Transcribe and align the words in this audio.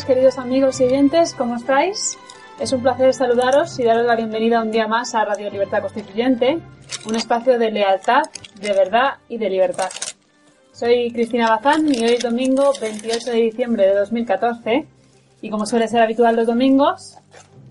Días 0.00 0.06
queridos 0.06 0.38
amigos 0.38 0.80
y 0.80 0.84
oyentes, 0.84 1.34
¿cómo 1.34 1.56
estáis? 1.56 2.16
Es 2.58 2.72
un 2.72 2.80
placer 2.80 3.12
saludaros 3.12 3.78
y 3.78 3.84
daros 3.84 4.06
la 4.06 4.16
bienvenida 4.16 4.62
un 4.62 4.70
día 4.70 4.86
más 4.86 5.14
a 5.14 5.26
Radio 5.26 5.50
Libertad 5.50 5.82
Constituyente, 5.82 6.58
un 7.06 7.16
espacio 7.16 7.58
de 7.58 7.70
lealtad, 7.70 8.22
de 8.62 8.72
verdad 8.72 9.18
y 9.28 9.36
de 9.36 9.50
libertad. 9.50 9.90
Soy 10.72 11.12
Cristina 11.12 11.50
Bazán 11.50 11.86
y 11.92 12.02
hoy 12.02 12.14
es 12.14 12.22
domingo 12.22 12.72
28 12.80 13.30
de 13.30 13.36
diciembre 13.36 13.88
de 13.88 13.94
2014 13.94 14.86
y 15.42 15.50
como 15.50 15.66
suele 15.66 15.86
ser 15.86 16.00
habitual 16.00 16.36
los 16.36 16.46
domingos, 16.46 17.18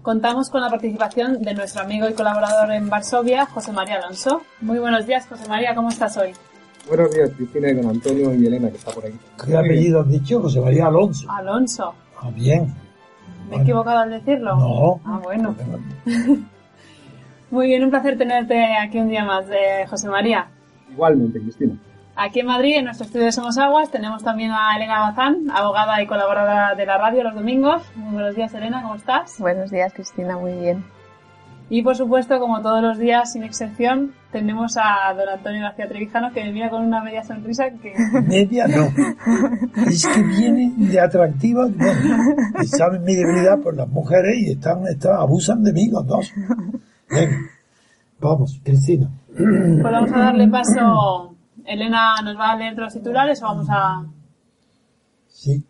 contamos 0.03 0.51
con 0.51 0.61
la 0.61 0.69
participación 0.69 1.41
de 1.41 1.55
nuestro 1.55 1.81
amigo 1.81 2.07
y 2.07 2.13
colaborador 2.13 2.71
en 2.73 2.89
Varsovia, 2.89 3.47
José 3.47 3.71
María 3.71 3.95
Alonso. 3.95 4.41
Muy 4.61 4.77
buenos 4.77 5.07
días, 5.07 5.25
José 5.27 5.47
María, 5.47 5.73
¿cómo 5.73 5.89
estás 5.89 6.15
hoy? 6.17 6.33
Buenos 6.87 7.11
días, 7.11 7.31
Cristina, 7.35 7.69
y 7.69 7.73
don 7.73 7.89
Antonio 7.89 8.33
y 8.35 8.45
Elena, 8.45 8.69
que 8.69 8.77
está 8.77 8.91
por 8.91 9.05
ahí. 9.05 9.17
¿Qué 9.43 9.57
apellido 9.57 10.01
has 10.01 10.09
dicho? 10.09 10.41
José 10.41 10.61
María 10.61 10.87
Alonso. 10.87 11.27
Alonso. 11.31 11.95
Ah, 12.21 12.29
bien. 12.33 12.73
¿Me 13.49 13.57
he 13.57 13.61
equivocado 13.61 13.99
al 13.99 14.09
decirlo? 14.09 14.55
No. 14.55 15.01
Ah, 15.05 15.19
bueno. 15.23 15.55
Muy 17.51 17.67
bien, 17.67 17.83
un 17.83 17.89
placer 17.89 18.17
tenerte 18.17 18.75
aquí 18.75 18.99
un 18.99 19.09
día 19.09 19.23
más, 19.25 19.45
eh, 19.49 19.85
José 19.89 20.07
María. 20.09 20.47
Igualmente, 20.91 21.39
Cristina. 21.39 21.73
Aquí 22.15 22.41
en 22.41 22.47
Madrid, 22.47 22.75
en 22.75 22.85
nuestro 22.85 23.05
estudio 23.05 23.25
de 23.25 23.31
Somos 23.31 23.57
Aguas, 23.57 23.89
tenemos 23.89 24.23
también 24.23 24.51
a 24.51 24.75
Elena 24.75 24.99
Bazán, 24.99 25.49
abogada 25.51 26.01
y 26.01 26.05
colaboradora 26.05 26.75
de 26.75 26.85
la 26.85 26.97
radio 26.97 27.23
los 27.23 27.33
domingos. 27.33 27.81
Muy 27.95 28.15
buenos 28.15 28.35
días, 28.35 28.53
Elena, 28.53 28.81
¿cómo 28.81 28.95
estás? 28.95 29.39
Buenos 29.39 29.71
días, 29.71 29.93
Cristina, 29.93 30.37
muy 30.37 30.53
bien. 30.53 30.83
Y 31.71 31.83
por 31.83 31.95
supuesto, 31.95 32.39
como 32.39 32.61
todos 32.61 32.81
los 32.81 32.97
días, 32.97 33.31
sin 33.31 33.43
excepción, 33.43 34.13
tenemos 34.31 34.75
a 34.77 35.13
don 35.13 35.29
Antonio 35.29 35.61
García 35.61 35.87
Trevijano 35.87 36.31
que 36.33 36.43
me 36.43 36.51
mira 36.51 36.69
con 36.71 36.83
una 36.83 37.03
media 37.03 37.23
sonrisa 37.23 37.65
que... 37.69 37.93
Media 38.27 38.67
no. 38.67 38.87
Es 39.87 40.07
que 40.07 40.23
viene 40.23 40.73
de 40.75 40.99
atractiva. 40.99 41.67
Y 42.61 42.65
saben 42.65 43.03
mi 43.03 43.15
debilidad 43.15 43.59
por 43.59 43.75
las 43.75 43.87
mujeres 43.87 44.35
y 44.37 44.51
están, 44.53 44.85
están, 44.87 45.17
abusan 45.17 45.63
de 45.63 45.73
mí 45.73 45.89
los 45.89 46.07
dos. 46.07 46.31
Venga, 47.09 47.37
vamos, 48.19 48.59
Cristina. 48.63 49.07
Pues 49.35 49.83
vamos 49.83 50.11
a 50.11 50.19
darle 50.19 50.47
paso. 50.47 51.35
Elena 51.65 52.15
nos 52.23 52.35
va 52.35 52.53
a 52.53 52.55
leer 52.55 52.75
los 52.75 52.93
titulares 52.93 53.43
o 53.43 53.45
vamos 53.45 53.67
a... 53.69 54.05
Sí. 55.27 55.63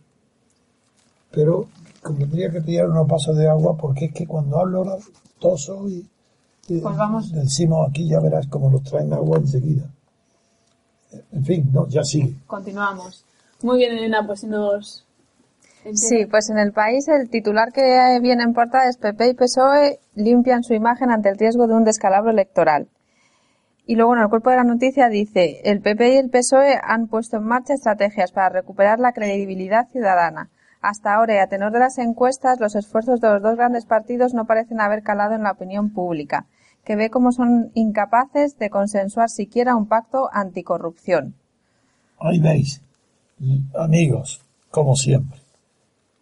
Pero 1.32 1.68
convendría 2.02 2.50
que 2.50 2.62
pidiera 2.62 2.88
unos 2.88 3.08
pasos 3.08 3.36
de 3.36 3.50
agua 3.50 3.76
porque 3.78 4.06
es 4.06 4.14
que 4.14 4.26
cuando 4.26 4.60
hablo 4.60 4.80
ahora 4.80 4.96
y, 5.88 6.08
y 6.68 6.80
Pues 6.82 6.98
vamos. 6.98 7.32
decimos 7.32 7.90
aquí 7.90 8.08
ya 8.08 8.20
verás 8.20 8.48
cómo 8.48 8.70
nos 8.70 8.84
traen 8.84 9.14
agua 9.14 9.38
enseguida. 9.38 9.90
En 11.32 11.44
fin, 11.44 11.70
no, 11.74 11.88
ya 11.88 12.04
sigue. 12.04 12.36
Continuamos. 12.46 13.26
Muy 13.62 13.78
bien, 13.80 13.98
Elena, 13.98 14.26
pues 14.26 14.42
si 14.42 14.48
nos... 14.48 15.06
Sí, 15.94 16.26
pues 16.26 16.50
en 16.50 16.60
el 16.60 16.74
país 16.74 17.08
el 17.08 17.30
titular 17.30 17.72
que 17.72 18.20
viene 18.22 18.44
en 18.44 18.54
portada 18.54 18.90
es 18.90 18.98
PP 18.98 19.30
y 19.30 19.34
PSOE 19.34 20.00
limpian 20.14 20.64
su 20.64 20.74
imagen 20.74 21.10
ante 21.10 21.30
el 21.30 21.38
riesgo 21.38 21.68
de 21.68 21.74
un 21.74 21.86
descalabro 21.86 22.32
electoral. 22.32 22.90
Y 23.86 23.96
luego 23.96 24.14
en 24.16 24.22
el 24.22 24.30
cuerpo 24.30 24.50
de 24.52 24.58
la 24.58 24.64
noticia 24.66 25.08
dice, 25.10 25.62
el 25.64 25.82
PP 25.82 26.14
y 26.14 26.18
el 26.18 26.30
PSOE 26.30 26.80
han 26.84 27.08
puesto 27.08 27.38
en 27.38 27.46
marcha 27.46 27.74
estrategias 27.74 28.32
para 28.32 28.50
recuperar 28.50 29.00
la 29.00 29.14
credibilidad 29.14 29.88
ciudadana. 29.90 30.50
Hasta 30.82 31.14
ahora, 31.14 31.36
y 31.36 31.38
a 31.40 31.48
tenor 31.48 31.72
de 31.72 31.80
las 31.80 31.98
encuestas, 31.98 32.60
los 32.60 32.76
esfuerzos 32.76 33.20
de 33.20 33.30
los 33.30 33.42
dos 33.42 33.56
grandes 33.58 33.86
partidos 33.86 34.34
no 34.34 34.46
parecen 34.46 34.80
haber 34.80 35.04
calado 35.04 35.36
en 35.36 35.44
la 35.44 35.52
opinión 35.52 35.92
pública, 35.92 36.48
que 36.86 36.96
ve 36.96 37.10
cómo 37.10 37.32
son 37.32 37.72
incapaces 37.74 38.58
de 38.58 38.70
consensuar 38.70 39.30
siquiera 39.30 39.76
un 39.76 39.88
pacto 39.88 40.30
anticorrupción. 40.32 41.36
Ahí 42.20 42.40
veis, 42.40 42.82
amigos, 43.78 44.42
como 44.72 44.96
siempre. 44.96 45.40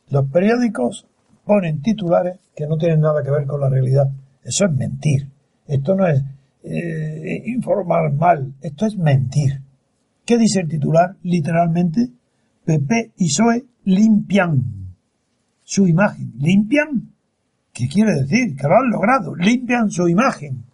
Los 0.09 0.29
periódicos 0.29 1.05
ponen 1.45 1.81
titulares 1.81 2.39
que 2.55 2.67
no 2.67 2.77
tienen 2.77 3.01
nada 3.01 3.23
que 3.23 3.31
ver 3.31 3.45
con 3.45 3.61
la 3.61 3.69
realidad. 3.69 4.07
Eso 4.43 4.65
es 4.65 4.71
mentir. 4.71 5.27
Esto 5.67 5.95
no 5.95 6.07
es 6.07 6.23
eh, 6.63 7.43
informar 7.45 8.11
mal, 8.13 8.53
esto 8.61 8.85
es 8.85 8.97
mentir. 8.97 9.61
¿Qué 10.25 10.37
dice 10.37 10.61
el 10.61 10.67
titular? 10.67 11.15
Literalmente, 11.23 12.09
PP 12.67 13.13
y 13.15 13.29
PSOE 13.29 13.65
limpian 13.85 14.61
su 15.63 15.87
imagen. 15.87 16.33
¿Limpian? 16.37 17.13
¿Qué 17.71 17.87
quiere 17.87 18.13
decir? 18.13 18.57
Que 18.57 18.67
lo 18.67 18.75
han 18.75 18.89
logrado. 18.89 19.33
Limpian 19.35 19.89
su 19.89 20.09
imagen 20.09 20.65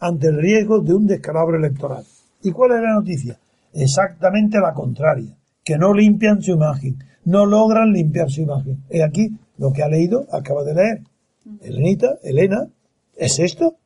ante 0.00 0.26
el 0.26 0.38
riesgo 0.38 0.80
de 0.80 0.94
un 0.94 1.06
descalabro 1.06 1.58
electoral. 1.58 2.04
¿Y 2.42 2.50
cuál 2.50 2.72
es 2.72 2.82
la 2.82 2.94
noticia? 2.94 3.38
Exactamente 3.72 4.58
la 4.58 4.74
contraria. 4.74 5.36
Que 5.62 5.78
no 5.78 5.94
limpian 5.94 6.42
su 6.42 6.50
imagen. 6.52 6.98
No 7.24 7.46
logran 7.46 7.92
limpiar 7.92 8.28
su 8.28 8.40
imagen. 8.40 8.82
Y 8.90 9.00
aquí 9.00 9.30
lo 9.58 9.72
que 9.72 9.84
ha 9.84 9.88
leído, 9.88 10.26
acaba 10.32 10.64
de 10.64 10.74
leer. 10.74 11.02
Elenita, 11.60 12.18
Elena, 12.24 12.66
¿es 13.16 13.38
esto? 13.38 13.76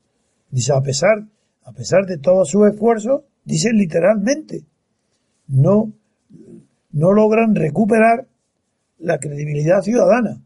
Dice, 0.51 0.73
a 0.73 0.81
pesar, 0.81 1.27
a 1.65 1.73
pesar 1.73 2.07
de 2.07 2.17
todo 2.17 2.47
su 2.47 2.65
esfuerzo, 2.65 3.25
dice 3.45 3.73
literalmente, 3.75 4.65
no, 5.49 5.93
no 6.95 7.13
logran 7.13 7.55
recuperar 7.55 8.27
la 8.99 9.19
credibilidad 9.19 9.83
ciudadana. 9.83 10.41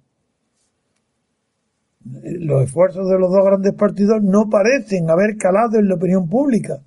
Los 2.04 2.64
esfuerzos 2.64 3.08
de 3.08 3.18
los 3.18 3.30
dos 3.30 3.44
grandes 3.44 3.74
partidos 3.74 4.22
no 4.22 4.48
parecen 4.48 5.10
haber 5.10 5.36
calado 5.36 5.78
en 5.78 5.88
la 5.88 5.94
opinión 5.96 6.28
pública, 6.28 6.82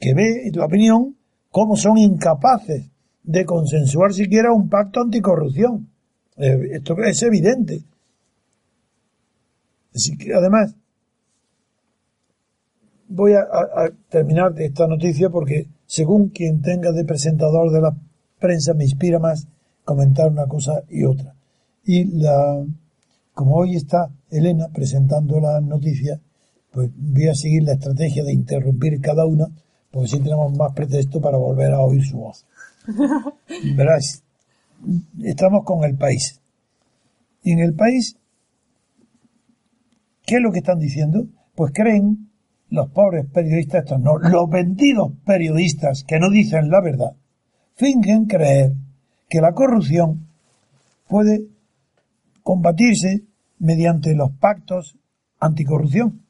que 0.00 0.14
ve 0.14 0.50
la 0.52 0.64
opinión 0.66 1.16
cómo 1.50 1.76
son 1.76 1.96
incapaces 1.98 2.90
de 3.22 3.44
consensuar 3.44 4.12
siquiera 4.12 4.52
un 4.52 4.68
pacto 4.68 5.00
anticorrupción. 5.00 5.88
Eh, 6.36 6.58
Esto 6.72 6.96
es 7.04 7.22
evidente. 7.22 7.82
Así 9.94 10.16
que, 10.16 10.34
además, 10.34 10.74
voy 13.08 13.32
a, 13.34 13.40
a- 13.42 13.90
terminar 14.08 14.54
esta 14.60 14.86
noticia 14.88 15.30
porque 15.30 15.66
según 15.86 16.30
quien 16.30 16.62
tenga 16.62 16.90
de 16.92 17.04
presentador 17.04 17.70
de 17.70 17.80
la 17.80 17.94
prensa 18.40 18.74
me 18.74 18.84
inspira 18.84 19.18
más 19.18 19.46
comentar 19.84 20.30
una 20.30 20.46
cosa 20.46 20.82
y 20.88 21.04
otra. 21.04 21.34
Y 21.84 22.04
la, 22.18 22.64
como 23.34 23.56
hoy 23.56 23.76
está 23.76 24.10
Elena 24.30 24.68
presentando 24.72 25.40
la 25.40 25.60
noticia, 25.60 26.20
pues 26.72 26.90
voy 26.96 27.28
a 27.28 27.34
seguir 27.34 27.64
la 27.64 27.72
estrategia 27.72 28.24
de 28.24 28.32
interrumpir 28.32 29.00
cada 29.00 29.26
una, 29.26 29.46
porque 29.90 30.06
así 30.06 30.20
tenemos 30.20 30.56
más 30.56 30.72
pretexto 30.72 31.20
para 31.20 31.38
volver 31.38 31.72
a 31.72 31.80
oír 31.80 32.04
su 32.04 32.18
voz. 32.18 32.46
Verás, 33.76 34.22
estamos 35.22 35.64
con 35.64 35.84
el 35.84 35.96
país. 35.96 36.40
Y 37.42 37.52
en 37.52 37.60
el 37.60 37.74
país, 37.74 38.16
¿qué 40.24 40.36
es 40.36 40.42
lo 40.42 40.52
que 40.52 40.58
están 40.58 40.78
diciendo? 40.78 41.26
Pues 41.54 41.72
creen 41.74 42.30
los 42.68 42.88
pobres 42.90 43.26
periodistas, 43.26 43.84
estos 43.84 44.00
no, 44.00 44.18
los 44.18 44.48
vendidos 44.48 45.12
periodistas 45.24 46.04
que 46.06 46.20
no 46.20 46.30
dicen 46.30 46.70
la 46.70 46.80
verdad, 46.80 47.16
fingen 47.80 48.26
creer 48.26 48.74
que 49.26 49.40
la 49.40 49.54
corrupción 49.54 50.28
puede 51.08 51.46
combatirse 52.42 53.22
mediante 53.58 54.14
los 54.14 54.32
pactos 54.32 54.98
anticorrupción. 55.38 56.20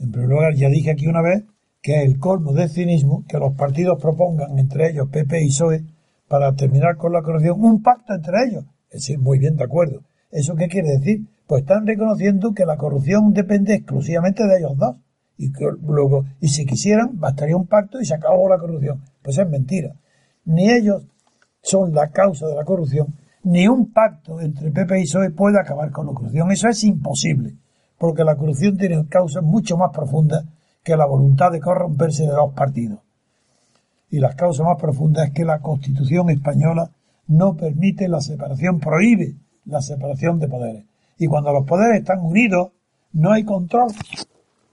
En 0.00 0.10
primer 0.10 0.28
lugar, 0.30 0.54
ya 0.56 0.68
dije 0.68 0.90
aquí 0.90 1.06
una 1.06 1.22
vez 1.22 1.44
que 1.80 2.02
es 2.02 2.08
el 2.08 2.18
colmo 2.18 2.52
de 2.52 2.68
cinismo 2.68 3.24
que 3.28 3.38
los 3.38 3.54
partidos 3.54 4.02
propongan, 4.02 4.58
entre 4.58 4.90
ellos 4.90 5.08
PP 5.08 5.42
y 5.42 5.46
PSOE, 5.46 5.84
para 6.26 6.56
terminar 6.56 6.96
con 6.96 7.12
la 7.12 7.22
corrupción, 7.22 7.62
un 7.62 7.84
pacto 7.84 8.12
entre 8.12 8.48
ellos. 8.48 8.64
Es 8.90 9.02
decir, 9.02 9.20
muy 9.20 9.38
bien, 9.38 9.54
de 9.56 9.62
acuerdo. 9.62 10.02
¿Eso 10.32 10.56
qué 10.56 10.66
quiere 10.66 10.88
decir? 10.88 11.24
Pues 11.46 11.62
están 11.62 11.86
reconociendo 11.86 12.52
que 12.52 12.66
la 12.66 12.76
corrupción 12.76 13.32
depende 13.32 13.74
exclusivamente 13.74 14.44
de 14.44 14.58
ellos 14.58 14.76
dos. 14.76 14.96
Y 15.38 15.52
que 15.52 15.66
luego, 15.86 16.24
y 16.40 16.48
si 16.48 16.66
quisieran, 16.66 17.20
bastaría 17.20 17.56
un 17.56 17.68
pacto 17.68 18.00
y 18.00 18.06
se 18.06 18.14
acabó 18.14 18.48
la 18.48 18.58
corrupción. 18.58 19.02
Pues 19.22 19.38
es 19.38 19.48
mentira. 19.48 19.94
Ni 20.46 20.70
ellos 20.70 21.04
son 21.62 21.92
la 21.92 22.10
causa 22.10 22.46
de 22.46 22.54
la 22.54 22.64
corrupción, 22.64 23.14
ni 23.42 23.68
un 23.68 23.92
pacto 23.92 24.40
entre 24.40 24.70
PP 24.70 25.00
y 25.00 25.02
PSOE 25.04 25.30
puede 25.30 25.60
acabar 25.60 25.90
con 25.90 26.06
la 26.06 26.12
corrupción. 26.12 26.50
Eso 26.50 26.68
es 26.68 26.82
imposible, 26.84 27.54
porque 27.98 28.24
la 28.24 28.36
corrupción 28.36 28.76
tiene 28.76 29.06
causas 29.06 29.42
mucho 29.42 29.76
más 29.76 29.90
profundas 29.92 30.44
que 30.82 30.96
la 30.96 31.06
voluntad 31.06 31.50
de 31.52 31.60
corromperse 31.60 32.22
de 32.22 32.30
dos 32.30 32.52
partidos. 32.54 33.00
Y 34.10 34.20
las 34.20 34.36
causas 34.36 34.64
más 34.64 34.80
profundas 34.80 35.28
es 35.28 35.34
que 35.34 35.44
la 35.44 35.60
Constitución 35.60 36.30
española 36.30 36.90
no 37.26 37.56
permite 37.56 38.08
la 38.08 38.20
separación, 38.20 38.78
prohíbe 38.78 39.34
la 39.64 39.82
separación 39.82 40.38
de 40.38 40.48
poderes. 40.48 40.84
Y 41.18 41.26
cuando 41.26 41.52
los 41.52 41.66
poderes 41.66 42.00
están 42.00 42.20
unidos, 42.20 42.70
no 43.12 43.32
hay 43.32 43.44
control. 43.44 43.92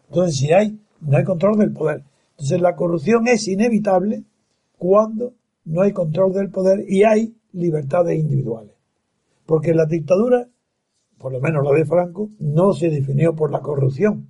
Entonces, 0.10 0.38
si 0.38 0.52
hay, 0.52 0.80
no 1.02 1.18
hay 1.18 1.24
control 1.24 1.58
del 1.58 1.74
poder. 1.74 2.04
Entonces, 2.32 2.62
la 2.62 2.76
corrupción 2.76 3.28
es 3.28 3.48
inevitable 3.48 4.24
cuando 4.78 5.34
no 5.66 5.82
hay 5.82 5.92
control 5.92 6.34
del 6.34 6.50
poder 6.50 6.86
y 6.88 7.04
hay 7.04 7.36
libertades 7.54 8.20
individuales. 8.20 8.74
Porque 9.46 9.74
la 9.74 9.86
dictadura, 9.86 10.48
por 11.18 11.32
lo 11.32 11.40
menos 11.40 11.64
la 11.64 11.72
de 11.72 11.86
Franco, 11.86 12.30
no 12.40 12.74
se 12.74 12.90
definió 12.90 13.36
por 13.36 13.52
la 13.52 13.62
corrupción. 13.62 14.30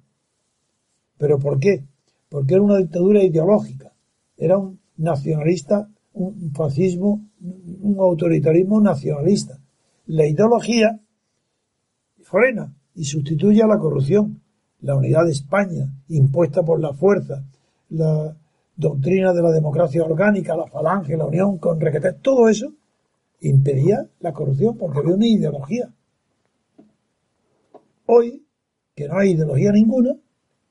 ¿Pero 1.18 1.40
por 1.40 1.60
qué? 1.60 1.86
Porque 2.30 2.56
era 2.56 2.64
una 2.64 2.78
dictadura 2.78 3.24
ideológica. 3.24 3.94
Era 4.38 4.58
un 4.58 4.80
nacionalista, 4.98 5.90
un 6.14 6.52
fascismo, 6.54 7.30
un 7.40 7.98
autoritarismo 8.00 8.82
nacionalista. 8.82 9.60
La 10.06 10.26
ideología 10.26 11.00
frena 12.24 12.74
y 12.96 13.06
sustituye 13.06 13.62
a 13.62 13.68
la 13.68 13.80
corrupción. 13.80 14.42
La 14.82 14.96
unidad 14.96 15.26
de 15.26 15.32
España, 15.32 15.94
impuesta 16.10 16.62
por 16.64 16.80
la 16.82 16.94
fuerza, 16.94 17.46
la 17.90 18.36
doctrina 18.76 19.34
de 19.34 19.42
la 19.42 19.52
democracia 19.52 20.04
orgánica, 20.04 20.56
la 20.56 20.68
falange, 20.68 21.18
la 21.18 21.26
unión 21.26 21.58
con 21.58 21.80
requete, 21.80 22.14
todo 22.14 22.50
eso 22.50 22.74
impedía 23.42 24.08
la 24.20 24.34
corrupción 24.34 24.78
porque 24.78 25.00
había 25.00 25.16
una 25.16 25.28
ideología. 25.28 25.94
Hoy, 28.06 28.46
que 28.96 29.08
no 29.08 29.18
hay 29.18 29.32
ideología 29.32 29.72
ninguna, 29.72 30.16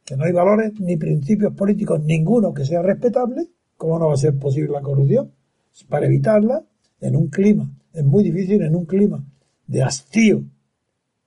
que 0.05 0.17
no 0.17 0.25
hay 0.25 0.33
valores 0.33 0.73
ni 0.81 0.97
principios 0.97 1.55
políticos 1.55 2.03
ninguno 2.03 2.53
que 2.53 2.65
sea 2.65 2.83
respetable, 2.83 3.49
¿cómo 3.77 3.99
no 3.99 4.09
va 4.09 4.15
a 4.15 4.19
ser 4.19 4.39
posible 4.39 4.73
la 4.73 4.83
corrupción? 4.83 5.33
Para 5.89 6.07
evitarla, 6.07 6.65
en 7.01 7.17
un 7.17 7.29
clima, 7.29 7.69
es 7.93 8.05
muy 8.05 8.23
difícil 8.23 8.63
en 8.63 8.77
un 8.77 8.85
clima 8.85 9.25
de 9.67 9.83
hastío 9.83 10.45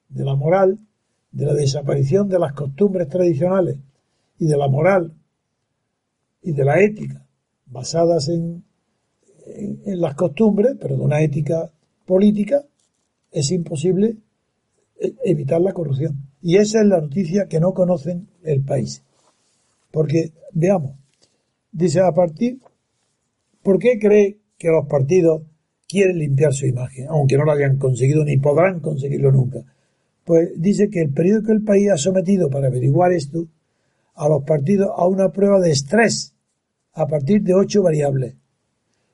de 0.10 0.24
la 0.24 0.36
moral, 0.36 0.80
de 1.32 1.46
la 1.46 1.54
desaparición 1.54 2.30
de 2.30 2.40
las 2.40 2.54
costumbres 2.54 3.10
tradicionales 3.10 3.78
y 4.40 4.46
de 4.46 4.58
la 4.58 4.68
moral 4.68 5.14
y 6.46 6.52
de 6.52 6.64
la 6.64 6.80
ética 6.80 7.26
basadas 7.66 8.30
en, 8.30 8.64
en, 9.48 10.00
las 10.00 10.16
costumbres, 10.16 10.76
pero 10.80 10.96
de 10.96 11.02
una 11.02 11.22
ética 11.22 11.72
política, 12.06 12.64
es 13.32 13.52
imposible 13.52 14.18
e, 15.00 15.16
evitar 15.24 15.60
la 15.60 15.74
corrupción. 15.74 16.30
Y 16.42 16.58
esa 16.58 16.82
es 16.82 16.88
la 16.88 17.02
noticia 17.02 17.48
que 17.48 17.60
no 17.60 17.74
conocen 17.74 18.28
el 18.44 18.64
país. 18.64 19.04
Porque, 19.92 20.34
veamos, 20.52 20.94
dice 21.72 22.00
a 22.02 22.12
partir, 22.12 22.60
¿por 23.64 23.80
qué 23.80 23.98
cree 24.00 24.38
que 24.58 24.70
los 24.70 24.86
partidos 24.88 25.42
quieren 25.88 26.20
limpiar 26.20 26.54
su 26.54 26.68
imagen, 26.68 27.08
aunque 27.10 27.38
no 27.38 27.46
lo 27.46 27.52
hayan 27.52 27.78
conseguido 27.78 28.24
ni 28.24 28.38
podrán 28.38 28.82
conseguirlo 28.82 29.32
nunca? 29.32 29.64
Pues 30.24 30.50
dice 30.56 30.90
que 30.90 31.02
el 31.02 31.12
periódico 31.12 31.52
El 31.52 31.64
País 31.64 31.90
ha 31.90 31.98
sometido 31.98 32.50
para 32.50 32.68
averiguar 32.68 33.12
esto 33.12 33.48
a 34.14 34.30
los 34.30 34.44
partidos 34.44 34.90
a 34.96 35.08
una 35.08 35.32
prueba 35.32 35.60
de 35.60 35.72
estrés 35.72 36.35
a 36.96 37.06
partir 37.08 37.44
de 37.44 37.54
ocho 37.54 37.84
variables. 37.84 38.36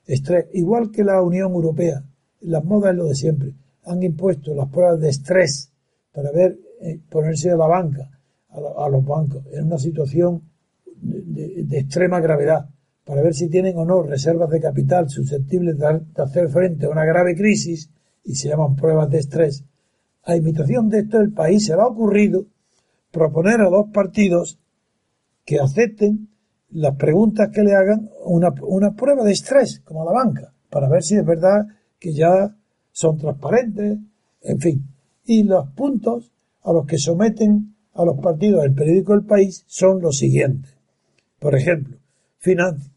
Estrés, 0.06 0.46
igual 0.54 0.90
que 0.90 1.04
la 1.04 1.20
Unión 1.20 1.52
Europea, 1.52 2.02
las 2.40 2.64
modas 2.64 2.92
es 2.92 2.96
lo 2.96 3.04
de 3.06 3.14
siempre, 3.14 3.54
han 3.84 4.02
impuesto 4.02 4.54
las 4.54 4.68
pruebas 4.68 5.00
de 5.00 5.08
estrés 5.08 5.70
para 6.12 6.30
ver, 6.30 6.58
eh, 6.80 7.00
ponerse 7.08 7.50
a 7.50 7.56
la 7.56 7.66
banca, 7.66 8.08
a, 8.50 8.88
los 8.88 9.04
bancos, 9.04 9.44
en 9.52 9.66
una 9.66 9.78
situación 9.78 10.42
de, 10.94 11.78
extrema 11.78 12.20
gravedad, 12.20 12.68
para 13.04 13.22
ver 13.22 13.34
si 13.34 13.48
tienen 13.48 13.76
o 13.78 13.84
no 13.84 14.02
reservas 14.02 14.50
de 14.50 14.60
capital 14.60 15.08
susceptibles 15.08 15.78
de, 15.78 16.00
de 16.14 16.22
hacer 16.22 16.48
frente 16.48 16.86
a 16.86 16.90
una 16.90 17.04
grave 17.04 17.34
crisis, 17.34 17.90
y 18.24 18.36
se 18.36 18.48
llaman 18.48 18.76
pruebas 18.76 19.10
de 19.10 19.18
estrés. 19.18 19.64
A 20.24 20.36
imitación 20.36 20.88
de 20.88 21.00
esto, 21.00 21.18
el 21.18 21.32
país 21.32 21.66
se 21.66 21.74
le 21.74 21.82
ha 21.82 21.86
ocurrido 21.86 22.46
proponer 23.10 23.60
a 23.60 23.68
dos 23.68 23.86
partidos 23.92 24.58
que 25.44 25.58
acepten 25.58 26.28
las 26.72 26.96
preguntas 26.96 27.50
que 27.52 27.62
le 27.62 27.74
hagan 27.74 28.10
una, 28.24 28.52
una 28.62 28.94
prueba 28.94 29.24
de 29.24 29.32
estrés, 29.32 29.80
como 29.80 30.02
a 30.02 30.06
la 30.06 30.12
banca, 30.12 30.52
para 30.70 30.88
ver 30.88 31.02
si 31.02 31.16
es 31.16 31.24
verdad 31.24 31.66
que 31.98 32.12
ya 32.12 32.56
son 32.90 33.18
transparentes, 33.18 33.98
en 34.42 34.58
fin. 34.58 34.86
Y 35.24 35.44
los 35.44 35.68
puntos 35.70 36.32
a 36.62 36.72
los 36.72 36.86
que 36.86 36.98
someten 36.98 37.74
a 37.94 38.04
los 38.04 38.18
partidos 38.18 38.62
del 38.62 38.74
periódico 38.74 39.14
El 39.14 39.24
País 39.24 39.64
son 39.66 40.00
los 40.00 40.18
siguientes. 40.18 40.74
Por 41.38 41.54
ejemplo, 41.54 41.98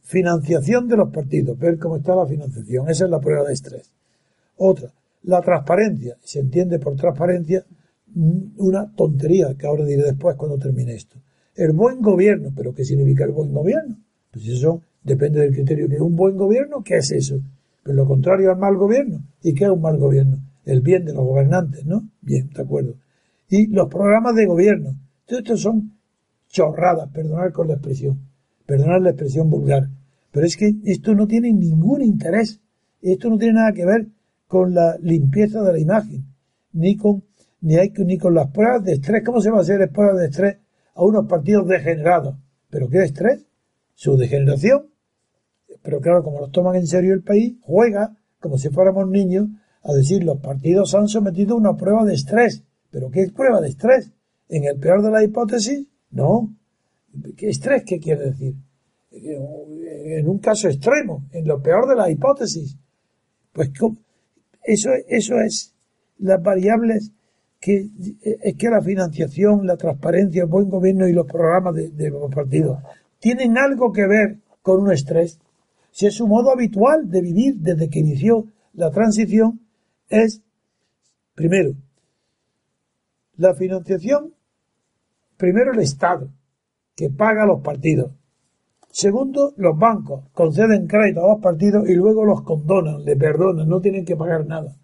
financiación 0.02 0.88
de 0.88 0.98
los 0.98 1.12
partidos, 1.12 1.58
ver 1.60 1.78
cómo 1.78 1.98
está 1.98 2.16
la 2.16 2.26
financiación, 2.26 2.90
esa 2.90 3.06
es 3.06 3.12
la 3.12 3.20
prueba 3.20 3.44
de 3.44 3.54
estrés. 3.54 3.92
Otra, 4.58 4.92
la 5.24 5.42
transparencia, 5.42 6.18
se 6.24 6.40
entiende 6.40 6.80
por 6.80 6.96
transparencia 6.96 7.66
una 8.58 8.92
tontería 8.96 9.56
que 9.58 9.68
ahora 9.68 9.86
diré 9.86 10.04
después 10.04 10.36
cuando 10.38 10.58
termine 10.58 10.94
esto. 10.94 11.20
El 11.56 11.72
buen 11.72 12.02
gobierno, 12.02 12.52
pero 12.56 12.74
¿qué 12.74 12.84
significa 12.84 13.24
el 13.24 13.32
buen 13.32 13.54
gobierno? 13.54 13.98
Pues 14.32 14.48
eso 14.48 14.82
depende 15.04 15.40
del 15.40 15.54
criterio 15.54 15.88
que 15.88 15.96
es 15.96 16.02
un 16.02 16.16
buen 16.16 16.36
gobierno, 16.36 16.84
¿qué 16.84 16.98
es 16.98 17.12
eso? 17.12 17.40
Pues 17.82 17.96
lo 17.96 18.06
contrario 18.06 18.52
al 18.52 18.58
mal 18.58 18.76
gobierno. 18.76 19.22
¿Y 19.42 19.54
qué 19.54 19.66
es 19.66 19.70
un 19.70 19.82
mal 19.82 19.98
gobierno? 19.98 20.40
El 20.66 20.82
bien 20.82 21.06
de 21.06 21.14
los 21.14 21.24
gobernantes, 21.24 21.86
¿no? 21.86 22.10
Bien, 22.22 22.50
de 22.50 22.62
acuerdo. 22.62 22.96
Y 23.48 23.68
los 23.68 23.88
programas 23.88 24.36
de 24.36 24.46
gobierno. 24.46 24.96
Todo 25.26 25.40
esto 25.40 25.56
son 25.56 25.94
chorradas, 26.50 27.10
perdonar 27.12 27.54
con 27.54 27.68
la 27.68 27.76
expresión, 27.76 28.20
perdonar 28.66 29.02
la 29.02 29.12
expresión 29.12 29.50
vulgar. 29.50 29.88
Pero 30.32 30.46
es 30.46 30.58
que 30.58 30.76
esto 30.84 31.16
no 31.16 31.28
tiene 31.28 31.54
ningún 31.54 32.02
interés. 32.02 32.60
Esto 33.02 33.30
no 33.30 33.38
tiene 33.38 33.54
nada 33.54 33.72
que 33.72 33.86
ver 33.86 34.08
con 34.48 34.74
la 34.74 34.98
limpieza 35.00 35.62
de 35.62 35.72
la 35.72 35.80
imagen, 35.80 36.26
ni 36.74 36.98
con, 36.98 37.24
ni, 37.62 37.76
hay, 37.76 37.94
ni 37.98 38.18
con 38.18 38.34
las 38.34 38.50
pruebas 38.50 38.84
de 38.84 38.94
estrés. 38.94 39.24
¿Cómo 39.24 39.40
se 39.40 39.52
va 39.52 39.60
a 39.60 39.62
hacer 39.62 39.90
pruebas 39.92 40.18
de 40.18 40.26
estrés 40.26 40.58
a 40.96 41.04
unos 41.04 41.28
partidos 41.28 41.68
degenerados. 41.68 42.36
¿Pero 42.70 42.90
qué 42.90 43.04
estrés? 43.04 43.46
Su 43.94 44.18
degeneración. 44.18 44.88
Pero 45.84 46.02
claro, 46.02 46.24
como 46.24 46.40
los 46.40 46.52
toman 46.52 46.76
en 46.76 46.88
serio 46.88 47.14
el 47.14 47.22
país, 47.22 47.58
juega 47.62 48.18
como 48.40 48.58
si 48.58 48.70
fuéramos 48.70 49.08
niños 49.08 49.48
a 49.84 49.94
decir 49.94 50.24
los 50.24 50.40
partidos 50.40 50.96
han 50.96 51.08
sometido 51.08 51.56
a 51.56 51.60
una 51.60 51.78
prueba 51.78 52.04
de 52.06 52.16
estrés. 52.16 52.64
¿Pero 52.90 53.12
qué 53.12 53.22
es 53.22 53.32
prueba 53.32 53.62
de 53.62 53.70
estrés? 53.70 54.12
¿En 54.50 54.64
el 54.64 54.80
peor 54.80 55.04
de 55.04 55.12
la 55.12 55.24
hipótesis? 55.24 55.88
No. 56.12 56.56
¿Qué 57.38 57.50
estrés 57.50 57.84
qué 57.86 58.00
quiere 58.00 58.32
decir? 58.32 58.56
En 59.12 60.28
un 60.28 60.40
caso 60.40 60.68
extremo, 60.68 61.28
en 61.32 61.48
lo 61.48 61.62
peor 61.62 61.88
de 61.88 61.96
la 61.96 62.10
hipótesis. 62.10 62.78
Pues 63.52 63.72
eso, 64.64 64.90
eso 65.08 65.40
es 65.40 65.74
las 66.18 66.42
variables 66.42 67.12
es 67.72 68.56
que 68.56 68.70
la 68.70 68.82
financiación, 68.82 69.66
la 69.66 69.78
transparencia, 69.78 70.44
el 70.44 70.50
buen 70.50 70.70
gobierno 70.70 71.08
y 71.08 71.14
los 71.14 71.26
programas 71.26 71.76
de, 71.76 72.10
los 72.10 72.34
partidos 72.34 72.80
tienen 73.20 73.58
algo 73.58 73.92
que 73.92 74.08
ver 74.08 74.38
con 74.62 74.82
un 74.82 74.92
estrés. 74.92 75.40
Si 75.92 76.06
es 76.06 76.14
su 76.14 76.28
modo 76.28 76.52
habitual 76.52 77.10
de 77.10 77.22
vivir 77.22 77.56
desde 77.56 77.90
que 77.90 78.00
inició 78.00 78.46
la 78.74 78.92
transición, 78.92 79.62
es, 80.10 80.44
primero, 81.34 81.74
la 83.38 83.54
financiación, 83.56 84.34
primero 85.38 85.72
el 85.74 85.80
Estado, 85.80 86.30
que 86.96 87.10
paga 87.10 87.44
a 87.44 87.48
los 87.48 87.62
partidos. 87.62 88.12
Segundo, 88.92 89.54
los 89.58 89.78
bancos 89.78 90.26
conceden 90.34 90.88
crédito 90.88 91.26
a 91.26 91.34
los 91.34 91.42
partidos 91.42 91.90
y 91.90 91.96
luego 91.96 92.26
los 92.26 92.44
condonan, 92.44 93.04
le 93.04 93.16
perdonan, 93.16 93.68
no 93.68 93.82
tienen 93.82 94.06
que 94.06 94.16
pagar 94.16 94.46
nada. 94.46 94.76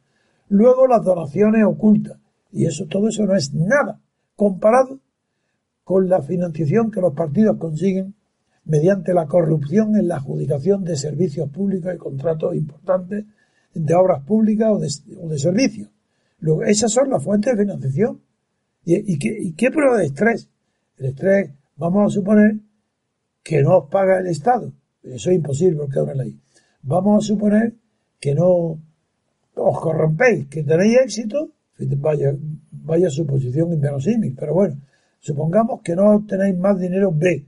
Luego 0.50 0.88
las 0.88 1.04
donaciones 1.04 1.64
ocultas 1.64 2.21
y 2.52 2.66
eso, 2.66 2.86
todo 2.88 3.08
eso 3.08 3.26
no 3.26 3.36
es 3.36 3.54
nada 3.54 4.00
comparado 4.36 5.00
con 5.84 6.10
la 6.10 6.22
financiación 6.22 6.92
que 6.92 7.02
los 7.02 7.14
partidos 7.14 7.58
consiguen 7.58 8.16
mediante 8.66 9.14
la 9.14 9.26
corrupción 9.26 9.96
en 9.96 10.08
la 10.08 10.18
adjudicación 10.18 10.84
de 10.84 10.96
servicios 10.96 11.50
públicos 11.50 11.94
y 11.94 11.98
contratos 11.98 12.56
importantes 12.56 13.26
de 13.74 13.96
obras 13.96 14.24
públicas 14.24 14.70
o 14.72 14.80
de, 15.30 15.40
servicios. 15.40 15.90
Luego, 16.40 16.64
esas 16.64 16.92
son 16.92 17.10
las 17.10 17.24
fuentes 17.24 17.56
de 17.56 17.64
financiación. 17.64 18.22
¿Y, 18.84 19.18
qué, 19.20 19.38
¿Y, 19.40 19.54
qué, 19.54 19.70
prueba 19.70 19.98
de 19.98 20.06
estrés? 20.06 20.50
El 20.98 21.08
estrés, 21.08 21.52
vamos 21.76 22.12
a 22.12 22.16
suponer 22.16 22.58
que 23.44 23.62
no 23.62 23.78
os 23.78 23.90
paga 23.90 24.20
el 24.20 24.28
Estado. 24.28 24.72
Eso 25.04 25.30
es 25.30 25.36
imposible 25.36 25.78
porque 25.78 26.00
es 26.00 26.04
una 26.04 26.14
ley. 26.16 26.40
Vamos 26.84 27.24
a 27.24 27.28
suponer 27.28 27.76
que 28.20 28.36
no 28.36 28.80
os 29.56 29.80
corrompéis, 29.80 30.48
que 30.48 30.64
tenéis 30.64 31.00
éxito, 31.04 31.52
vaya, 31.98 32.36
vaya 32.72 33.10
suposición 33.10 33.74
inverosímil, 33.74 34.36
pero 34.36 34.54
bueno, 34.54 34.78
supongamos 35.20 35.82
que 35.82 35.96
no 35.96 36.26
tenéis 36.28 36.58
más 36.58 36.80
dinero 36.80 37.12
B, 37.14 37.46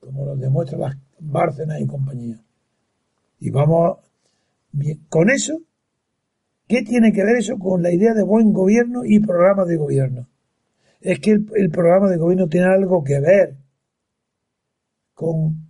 como 0.00 0.24
lo 0.24 0.36
demuestran 0.36 0.80
las 0.80 0.96
Bárcenas 1.24 1.80
y 1.80 1.86
compañía. 1.86 2.36
Y 3.38 3.50
vamos, 3.50 3.98
bien, 4.72 5.04
con 5.08 5.30
eso, 5.30 5.60
¿qué 6.66 6.82
tiene 6.82 7.12
que 7.12 7.24
ver 7.24 7.36
eso 7.36 7.58
con 7.58 7.82
la 7.82 7.92
idea 7.92 8.12
de 8.12 8.24
buen 8.24 8.52
gobierno 8.52 9.04
y 9.04 9.20
programa 9.20 9.64
de 9.64 9.76
gobierno? 9.76 10.26
Es 11.00 11.20
que 11.20 11.32
el 11.32 11.70
programa 11.70 12.08
de 12.08 12.16
gobierno 12.16 12.48
tiene 12.48 12.66
algo 12.66 13.02
que 13.04 13.20
ver 13.20 13.56
con 15.14 15.68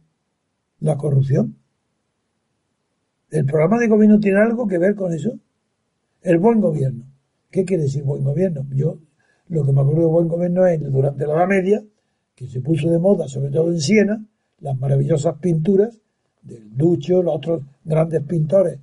la 0.80 0.96
corrupción. 0.96 1.56
¿El 3.30 3.46
programa 3.46 3.78
de 3.78 3.88
gobierno 3.88 4.20
tiene 4.20 4.40
algo 4.40 4.66
que 4.66 4.78
ver 4.78 4.94
con 4.94 5.12
eso? 5.12 5.38
El 6.22 6.38
buen 6.38 6.60
gobierno. 6.60 7.11
¿Qué 7.52 7.66
quiere 7.66 7.82
decir 7.82 8.02
buen 8.02 8.24
gobierno? 8.24 8.66
Yo 8.74 8.98
lo 9.48 9.62
que 9.62 9.72
me 9.72 9.82
acuerdo 9.82 10.00
de 10.00 10.06
buen 10.06 10.26
gobierno 10.26 10.66
es 10.66 10.80
durante 10.90 11.26
la 11.26 11.34
Edad 11.34 11.46
Media, 11.46 11.84
que 12.34 12.48
se 12.48 12.62
puso 12.62 12.88
de 12.88 12.98
moda, 12.98 13.28
sobre 13.28 13.50
todo 13.50 13.70
en 13.70 13.78
Siena, 13.78 14.24
las 14.60 14.78
maravillosas 14.78 15.36
pinturas 15.38 16.00
del 16.40 16.74
Ducho, 16.74 17.22
los 17.22 17.36
otros 17.36 17.62
grandes 17.84 18.22
pintores 18.22 18.78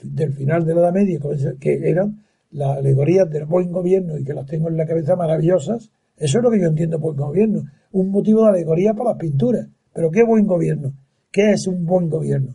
del 0.00 0.32
final 0.34 0.64
de 0.64 0.74
la 0.74 0.82
Edad 0.82 0.92
Media, 0.92 1.18
que 1.58 1.90
eran 1.90 2.22
las 2.52 2.78
alegorías 2.78 3.28
del 3.28 3.44
buen 3.44 3.72
gobierno 3.72 4.16
y 4.16 4.22
que 4.22 4.34
las 4.34 4.46
tengo 4.46 4.68
en 4.68 4.76
la 4.76 4.86
cabeza 4.86 5.16
maravillosas. 5.16 5.90
Eso 6.16 6.38
es 6.38 6.44
lo 6.44 6.50
que 6.52 6.60
yo 6.60 6.68
entiendo 6.68 7.00
por 7.00 7.16
gobierno. 7.16 7.64
Un 7.90 8.10
motivo 8.10 8.44
de 8.44 8.50
alegoría 8.50 8.94
para 8.94 9.10
las 9.10 9.18
pinturas. 9.18 9.66
Pero 9.92 10.12
¿qué 10.12 10.22
buen 10.22 10.46
gobierno? 10.46 10.92
¿Qué 11.32 11.52
es 11.52 11.66
un 11.66 11.84
buen 11.84 12.08
gobierno? 12.08 12.54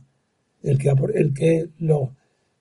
El 0.64 0.78
que, 0.78 0.94
el 1.16 1.34
que 1.34 1.70
los 1.80 2.10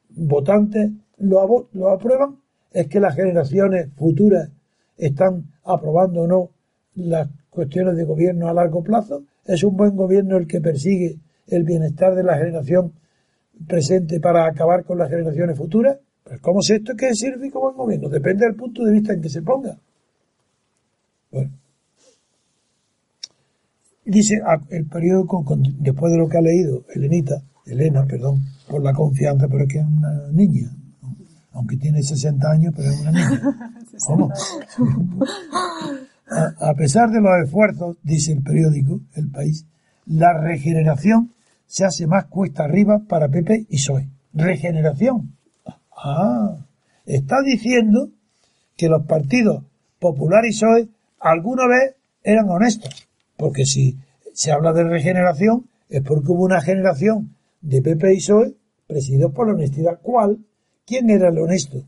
votantes 0.08 0.90
lo 1.18 1.90
aprueban 1.90 2.38
es 2.76 2.88
que 2.88 3.00
las 3.00 3.14
generaciones 3.14 3.88
futuras 3.96 4.50
están 4.98 5.44
aprobando 5.64 6.20
o 6.20 6.26
no 6.26 6.50
las 6.94 7.26
cuestiones 7.48 7.96
de 7.96 8.04
gobierno 8.04 8.48
a 8.48 8.52
largo 8.52 8.82
plazo. 8.82 9.22
Es 9.46 9.64
un 9.64 9.78
buen 9.78 9.96
gobierno 9.96 10.36
el 10.36 10.46
que 10.46 10.60
persigue 10.60 11.16
el 11.46 11.64
bienestar 11.64 12.14
de 12.14 12.22
la 12.22 12.36
generación 12.36 12.92
presente 13.66 14.20
para 14.20 14.46
acabar 14.46 14.84
con 14.84 14.98
las 14.98 15.08
generaciones 15.08 15.56
futuras. 15.56 15.96
Pues 16.22 16.38
¿cómo 16.40 16.60
es 16.60 16.68
esto 16.68 16.94
que 16.94 17.14
sirve 17.14 17.50
como 17.50 17.72
buen 17.72 17.76
gobierno? 17.78 18.08
Depende 18.10 18.44
del 18.44 18.56
punto 18.56 18.84
de 18.84 18.92
vista 18.92 19.14
en 19.14 19.22
que 19.22 19.30
se 19.30 19.40
ponga. 19.40 19.78
Bueno. 21.30 21.52
Dice 24.04 24.38
ah, 24.44 24.60
el 24.68 24.84
periódico, 24.84 25.42
después 25.78 26.12
de 26.12 26.18
lo 26.18 26.28
que 26.28 26.36
ha 26.36 26.42
leído 26.42 26.84
Elenita, 26.94 27.42
Elena, 27.64 28.04
perdón, 28.04 28.42
por 28.68 28.82
la 28.82 28.92
confianza, 28.92 29.48
pero 29.48 29.64
es 29.64 29.72
que 29.72 29.78
es 29.78 29.86
una 29.86 30.28
niña, 30.30 30.70
aunque 31.56 31.76
tiene 31.76 32.02
60 32.02 32.50
años, 32.50 32.74
pero 32.76 32.90
es 32.90 33.00
una 33.00 33.12
niña. 33.12 33.72
¿Cómo? 34.06 34.30
A, 36.28 36.70
a, 36.70 36.74
pesar 36.74 37.10
de 37.10 37.20
los 37.20 37.30
esfuerzos, 37.44 37.96
dice 38.02 38.32
el 38.32 38.42
periódico 38.42 39.00
El 39.14 39.30
País, 39.30 39.64
la 40.06 40.32
regeneración 40.32 41.32
se 41.66 41.84
hace 41.84 42.06
más 42.06 42.26
cuesta 42.26 42.64
arriba 42.64 43.00
para 43.08 43.28
Pepe 43.28 43.66
y 43.68 43.78
Soe. 43.78 44.08
Regeneración. 44.34 45.32
Ah, 45.96 46.56
está 47.04 47.36
diciendo 47.44 48.10
que 48.76 48.88
los 48.88 49.06
partidos 49.06 49.64
Popular 49.98 50.44
y 50.44 50.52
Soe 50.52 50.88
alguna 51.18 51.66
vez 51.66 51.96
eran 52.22 52.48
honestos 52.50 53.06
porque 53.36 53.64
si 53.64 53.98
se 54.32 54.52
habla 54.52 54.72
de 54.72 54.84
regeneración, 54.84 55.68
es 55.88 56.02
porque 56.02 56.32
hubo 56.32 56.44
una 56.44 56.60
generación 56.60 57.36
de 57.60 57.82
Pepe 57.82 58.14
y 58.14 58.16
PSOE 58.16 58.54
presididos 58.86 59.32
por 59.32 59.48
la 59.48 59.54
honestidad. 59.54 59.98
¿Cuál? 60.02 60.38
¿Quién 60.86 61.10
era 61.10 61.30
el 61.30 61.38
honesto? 61.38 61.82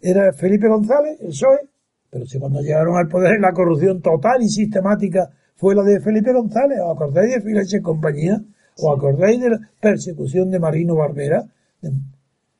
¿Era 0.00 0.32
Felipe 0.32 0.68
González, 0.68 1.18
el 1.20 1.28
PSOE? 1.28 1.68
Pero 2.08 2.24
si 2.24 2.38
cuando 2.38 2.60
llegaron 2.60 2.96
al 2.96 3.08
poder 3.08 3.40
la 3.40 3.52
corrupción 3.52 4.00
total 4.00 4.42
y 4.42 4.48
sistemática 4.48 5.28
fue 5.56 5.74
la 5.74 5.82
de 5.82 6.00
Felipe 6.00 6.32
González, 6.32 6.78
¿os 6.80 6.94
acordáis 6.94 7.34
de 7.34 7.40
Fileche 7.40 7.78
y 7.78 7.82
compañía? 7.82 8.40
¿Os 8.76 8.96
acordáis 8.96 9.40
de 9.40 9.50
la 9.50 9.58
persecución 9.80 10.50
de 10.50 10.60
Marino 10.60 10.94
Barbera? 10.94 11.44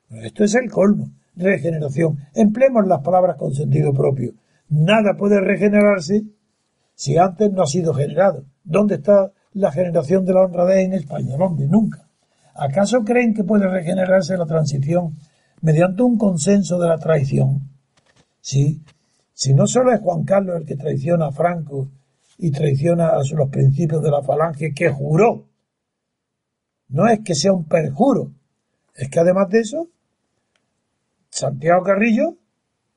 Esto 0.09 0.43
es 0.43 0.55
el 0.55 0.69
colmo. 0.69 1.11
Regeneración. 1.37 2.17
Empleemos 2.33 2.85
las 2.87 3.01
palabras 3.01 3.37
con 3.37 3.53
sentido 3.53 3.93
propio. 3.93 4.33
Nada 4.67 5.15
puede 5.17 5.39
regenerarse 5.39 6.23
si 6.93 7.17
antes 7.17 7.51
no 7.53 7.63
ha 7.63 7.67
sido 7.67 7.93
generado. 7.93 8.43
¿Dónde 8.65 8.95
está 8.95 9.31
la 9.53 9.71
generación 9.71 10.25
de 10.25 10.33
la 10.33 10.41
honradez 10.41 10.85
en 10.85 10.93
España? 10.93 11.37
¿Dónde? 11.37 11.67
Nunca. 11.67 12.09
¿Acaso 12.53 13.03
creen 13.05 13.33
que 13.33 13.45
puede 13.45 13.67
regenerarse 13.67 14.37
la 14.37 14.45
transición 14.45 15.15
mediante 15.61 16.03
un 16.03 16.17
consenso 16.17 16.79
de 16.79 16.87
la 16.87 16.97
traición? 16.97 17.69
Sí. 18.41 18.81
Si 19.33 19.53
no 19.53 19.67
solo 19.67 19.91
es 19.91 19.99
Juan 19.99 20.23
Carlos 20.23 20.57
el 20.57 20.65
que 20.65 20.75
traiciona 20.75 21.27
a 21.27 21.31
Franco 21.31 21.89
y 22.37 22.51
traiciona 22.51 23.09
a 23.09 23.17
los 23.17 23.49
principios 23.49 24.01
de 24.01 24.11
la 24.11 24.21
falange 24.21 24.73
que 24.73 24.89
juró, 24.89 25.45
no 26.89 27.07
es 27.07 27.19
que 27.21 27.35
sea 27.35 27.51
un 27.51 27.65
perjuro, 27.65 28.31
es 28.93 29.09
que 29.09 29.19
además 29.19 29.49
de 29.49 29.59
eso, 29.59 29.89
Santiago 31.29 31.83
Carrillo 31.83 32.37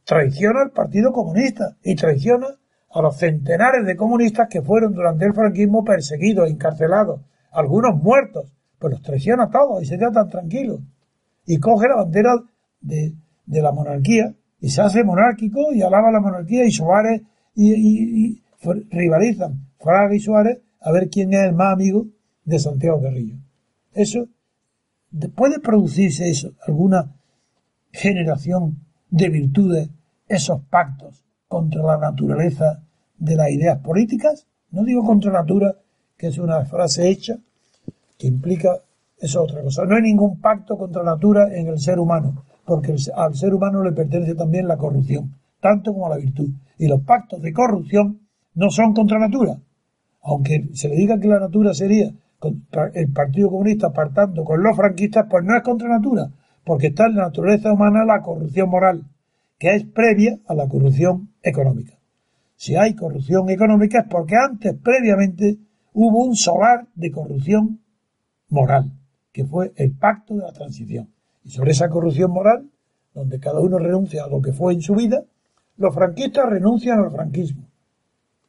traiciona 0.05 0.63
al 0.63 0.71
Partido 0.71 1.13
Comunista 1.13 1.77
y 1.83 1.97
traiciona 1.97 2.47
a 2.91 3.03
los 3.03 3.17
centenares 3.17 3.85
de 3.85 3.97
comunistas 3.97 4.49
que 4.49 4.63
fueron 4.63 4.95
durante 4.95 5.27
el 5.27 5.35
franquismo 5.35 5.85
perseguidos, 5.85 6.49
encarcelados, 6.49 7.21
algunos 7.51 8.01
muertos, 8.01 8.53
pues 8.79 8.93
los 8.93 9.03
traiciona 9.03 9.45
a 9.45 9.51
todos 9.51 9.83
y 9.83 9.87
se 9.87 9.99
queda 9.99 10.13
tan 10.13 10.29
tranquilo. 10.29 10.81
Y 11.51 11.59
coge 11.59 11.89
la 11.89 11.97
bandera 11.97 12.35
de, 12.81 13.15
de, 13.47 13.63
la 13.63 13.73
monarquía 13.73 14.35
y 14.61 14.69
se 14.69 14.83
hace 14.83 15.03
monárquico 15.03 15.73
y 15.73 15.81
alaba 15.81 16.13
la 16.13 16.21
monarquía 16.21 16.67
y 16.67 16.71
Suárez 16.71 17.23
y, 17.55 17.73
y, 17.73 18.43
rivalizan, 18.91 19.71
Fraga 19.79 20.15
y 20.15 20.21
Suárez, 20.21 20.59
a 20.81 20.93
ver 20.93 21.09
quién 21.09 21.33
es 21.33 21.41
el 21.41 21.55
más 21.55 21.73
amigo 21.73 22.07
de 22.45 22.59
Santiago 22.59 23.01
Guerrillo. 23.01 23.37
Eso, 23.95 24.29
puede 25.35 25.59
producirse 25.59 26.29
eso, 26.29 26.53
alguna 26.67 27.17
generación 27.93 28.85
de 29.11 29.29
virtudes, 29.31 29.89
esos 30.29 30.61
pactos 30.65 31.25
contra 31.49 31.83
la 31.83 31.97
naturaleza 31.97 32.83
de 33.17 33.37
las 33.37 33.51
ideas 33.51 33.79
políticas. 33.79 34.47
No 34.71 34.85
digo 34.85 35.03
contra 35.03 35.33
natura, 35.33 35.77
que 36.17 36.27
es 36.27 36.39
una 36.39 36.65
frase 36.67 37.09
hecha, 37.09 37.39
que 38.19 38.27
implica, 38.27 38.83
eso 39.21 39.43
otra 39.43 39.63
cosa. 39.63 39.85
No 39.85 39.97
hay 39.97 40.03
ningún 40.03 40.41
pacto 40.41 40.77
contra 40.77 41.03
la 41.03 41.13
natura 41.13 41.49
en 41.57 41.69
el 41.69 41.79
ser 41.79 41.99
humano, 41.99 42.45
porque 42.65 42.95
al 43.15 43.35
ser 43.35 43.55
humano 43.55 43.83
le 43.83 43.93
pertenece 43.93 44.35
también 44.35 44.69
la 44.69 44.77
corrupción, 44.77 45.35
tanto 45.61 45.93
como 45.93 46.09
la 46.09 46.17
virtud. 46.17 46.51
Y 46.79 46.87
los 46.87 47.03
pactos 47.03 47.43
de 47.43 47.53
corrupción 47.53 48.21
no 48.55 48.71
son 48.71 48.95
contra 48.95 49.19
natura. 49.19 49.59
Aunque 50.23 50.69
se 50.75 50.89
le 50.89 50.97
diga 50.97 51.19
que 51.19 51.29
la 51.29 51.41
natura 51.41 51.75
sería 51.75 52.13
el 52.95 53.13
Partido 53.13 53.51
Comunista 53.51 53.89
apartando 53.89 54.45
con 54.45 54.63
los 54.63 54.77
franquistas, 54.77 55.27
pues 55.29 55.45
no 55.45 55.57
es 55.57 55.63
contra 55.63 55.89
natura, 55.89 56.31
porque 56.65 56.89
está 56.89 57.07
en 57.07 57.17
la 57.17 57.25
naturaleza 57.25 57.73
humana 57.73 58.05
la 58.05 58.23
corrupción 58.23 58.69
moral 58.69 59.05
que 59.59 59.75
es 59.75 59.85
previa 59.85 60.39
a 60.47 60.55
la 60.55 60.69
corrupción 60.69 61.35
económica. 61.43 61.99
Si 62.55 62.77
hay 62.77 62.95
corrupción 62.95 63.51
económica 63.51 64.01
es 64.01 64.07
porque 64.09 64.37
antes, 64.37 64.75
previamente, 64.75 65.59
hubo 65.93 66.25
un 66.25 66.37
solar 66.37 66.87
de 66.95 67.11
corrupción 67.11 67.81
moral, 68.49 68.93
que 69.39 69.45
fue 69.45 69.73
el 69.77 69.93
pacto 69.93 70.35
de 70.35 70.43
la 70.43 70.51
transición. 70.51 71.11
Y 71.45 71.51
sobre 71.51 71.71
esa 71.71 71.89
corrupción 71.89 72.33
moral, 72.33 72.69
donde 73.15 73.39
cada 73.39 73.61
uno 73.61 73.79
renuncia 73.79 74.25
a 74.25 74.29
lo 74.29 74.43
que 74.43 74.53
fue 74.53 74.73
en 74.73 74.81
su 74.81 74.97
vida, 74.97 75.23
los 75.77 75.95
franquistas 75.95 76.47
renuncian 76.47 76.99
al 76.99 77.13
franquismo. 77.13 77.69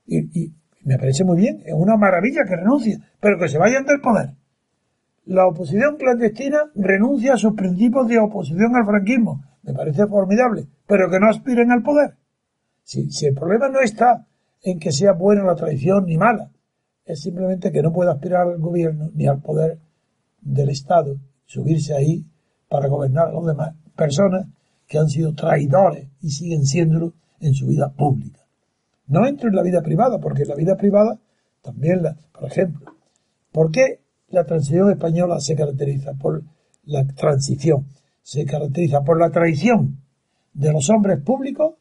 Y, 0.08 0.52
me 0.82 0.98
parece 0.98 1.24
muy 1.24 1.38
bien, 1.38 1.62
es 1.64 1.76
una 1.76 1.96
maravilla 1.96 2.42
que 2.44 2.56
renuncien, 2.56 3.04
pero 3.20 3.38
que 3.38 3.50
se 3.50 3.60
vayan 3.60 3.86
del 3.86 4.02
poder. 4.02 4.32
La 5.26 5.46
oposición 5.46 5.98
clandestina 5.98 6.72
renuncia 6.74 7.36
a 7.36 7.38
sus 7.38 7.54
principios 7.54 8.08
de 8.08 8.18
oposición 8.18 8.76
al 8.76 8.88
franquismo, 8.88 9.44
me 9.62 9.74
parece 9.74 10.08
formidable, 10.08 10.66
pero 10.88 11.08
que 11.12 11.20
no 11.20 11.30
aspiren 11.30 11.72
al 11.72 11.84
poder. 11.84 12.16
Si, 12.82 13.12
si 13.12 13.28
el 13.28 13.36
problema 13.36 13.70
no 13.70 13.80
está 13.80 14.26
en 14.64 14.80
que 14.80 14.92
sea 14.92 15.12
buena 15.12 15.44
la 15.44 15.54
traición 15.54 16.08
ni 16.08 16.18
mala, 16.18 16.50
es 17.06 17.22
simplemente 17.22 17.72
que 17.72 17.84
no 17.84 17.94
puede 17.94 18.10
aspirar 18.10 18.48
al 18.48 18.58
gobierno 18.58 19.12
ni 19.14 19.28
al 19.28 19.40
poder 19.40 19.78
del 20.42 20.70
Estado, 20.70 21.18
subirse 21.46 21.94
ahí 21.96 22.26
para 22.68 22.88
gobernar 22.88 23.30
a 23.30 23.32
los 23.34 23.46
demás 23.46 23.76
personas 23.96 24.48
que 24.88 24.98
han 24.98 25.10
sido 25.10 25.34
traidores 25.34 26.08
y 26.22 26.32
siguen 26.32 26.66
siéndolo 26.66 27.14
en 27.40 27.54
su 27.54 27.68
vida 27.68 27.90
pública. 27.90 28.40
No 29.08 29.26
entro 29.26 29.50
en 29.50 29.56
la 29.56 29.64
vida 29.64 29.82
privada, 29.82 30.20
porque 30.20 30.44
en 30.44 30.50
la 30.50 30.56
vida 30.56 30.76
privada 30.78 31.20
también, 31.62 32.04
la, 32.04 32.16
por 32.32 32.50
ejemplo, 32.50 32.94
¿por 33.52 33.72
qué 33.72 34.02
la 34.30 34.46
transición 34.46 34.92
española 34.92 35.40
se 35.40 35.56
caracteriza 35.56 36.14
por 36.14 36.44
la 36.86 37.06
transición? 37.06 37.86
se 38.30 38.46
caracteriza 38.46 39.02
por 39.02 39.20
la 39.20 39.32
traición 39.32 40.04
de 40.54 40.72
los 40.72 40.88
hombres 40.92 41.20
públicos 41.20 41.74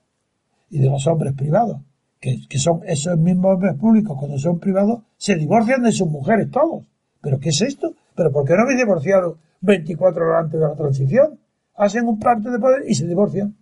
y 0.71 0.79
de 0.79 0.89
los 0.89 1.07
hombres 1.07 1.35
privados. 1.35 1.83
que, 2.21 2.39
que 2.49 2.59
son 2.59 2.81
esos 2.87 3.19
mismos 3.19 3.53
hombres 3.53 3.75
públicos 3.75 4.17
cuando 4.19 4.39
son 4.39 4.59
privados, 4.59 5.03
se 5.19 5.37
divorcian 5.37 5.83
de 5.83 5.93
sus 5.93 6.09
mujeres 6.09 6.51
todos. 6.51 6.85
¿Pero 7.21 7.39
qué 7.39 7.51
es 7.51 7.61
esto? 7.61 7.93
¿Pero 8.19 8.33
por 8.33 8.45
qué 8.45 8.57
no 8.57 8.63
habéis 8.63 8.79
divorciado 8.81 9.39
24 9.61 10.27
horas 10.27 10.45
antes 10.47 10.61
de 10.61 10.67
la 10.67 10.75
transición? 10.75 11.39
Hacen 11.77 12.05
un 12.09 12.19
pacto 12.19 12.51
de 12.51 12.59
poder 12.59 12.83
y 12.89 12.97
se 12.97 13.07
divorcian. 13.07 13.57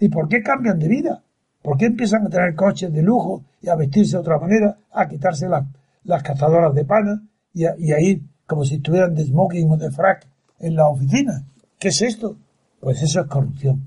¿Y 0.00 0.08
por 0.08 0.26
qué 0.26 0.42
cambian 0.42 0.76
de 0.76 0.88
vida? 0.88 1.22
¿Por 1.62 1.78
qué 1.78 1.86
empiezan 1.86 2.26
a 2.26 2.30
tener 2.30 2.56
coches 2.56 2.92
de 2.92 3.00
lujo 3.00 3.44
y 3.62 3.68
a 3.68 3.76
vestirse 3.76 4.16
de 4.16 4.18
otra 4.18 4.40
manera, 4.40 4.76
a 4.90 5.06
quitarse 5.06 5.48
las, 5.48 5.64
las 6.02 6.24
cazadoras 6.24 6.74
de 6.74 6.84
pana 6.84 7.22
y 7.52 7.64
a, 7.64 8.00
ir 8.00 8.22
como 8.44 8.64
si 8.64 8.74
estuvieran 8.74 9.14
de 9.14 9.24
smoking 9.24 9.70
o 9.70 9.76
de 9.76 9.92
frac 9.92 10.26
en 10.58 10.74
la 10.74 10.88
oficina? 10.88 11.44
¿Qué 11.78 11.88
es 11.88 12.02
esto? 12.02 12.36
Pues 12.80 13.00
eso 13.02 13.20
es 13.20 13.26
corrupción. 13.28 13.86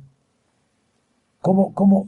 ¿Cómo, 1.42 1.74
cómo? 1.74 2.08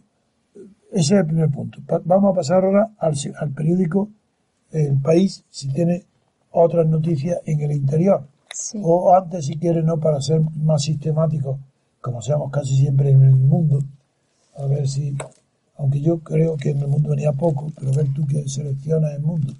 Ese 0.94 1.16
es 1.16 1.20
el 1.20 1.26
primer 1.26 1.50
punto. 1.50 1.80
Vamos 2.06 2.32
a 2.32 2.36
pasar 2.36 2.64
ahora 2.64 2.92
al, 2.98 3.16
al 3.38 3.52
periódico 3.52 4.08
El 4.72 4.98
País, 5.02 5.44
si 5.50 5.68
tiene 5.74 6.06
otras 6.52 6.88
noticias 6.88 7.40
en 7.46 7.62
el 7.62 7.72
interior. 7.72 8.28
Sí. 8.54 8.82
O 8.84 9.14
antes, 9.16 9.46
si 9.46 9.58
quiere, 9.58 9.84
no, 9.84 9.98
para 10.00 10.20
ser 10.22 10.42
más 10.56 10.84
sistemáticos, 10.84 11.58
como 12.02 12.22
seamos 12.22 12.52
casi 12.52 12.76
siempre 12.76 13.12
en 13.12 13.24
el 13.24 13.36
mundo. 13.36 13.80
A 14.58 14.66
ver 14.66 14.88
si, 14.88 15.16
aunque 15.78 16.02
yo 16.02 16.20
creo 16.20 16.58
que 16.58 16.72
en 16.72 16.80
el 16.80 16.88
mundo 16.88 17.10
venía 17.10 17.32
poco, 17.32 17.72
pero 17.78 17.92
a 17.92 17.96
ver 17.96 18.14
tú 18.14 18.26
que 18.28 18.48
seleccionas 18.50 19.14
el 19.14 19.22
mundo. 19.22 19.54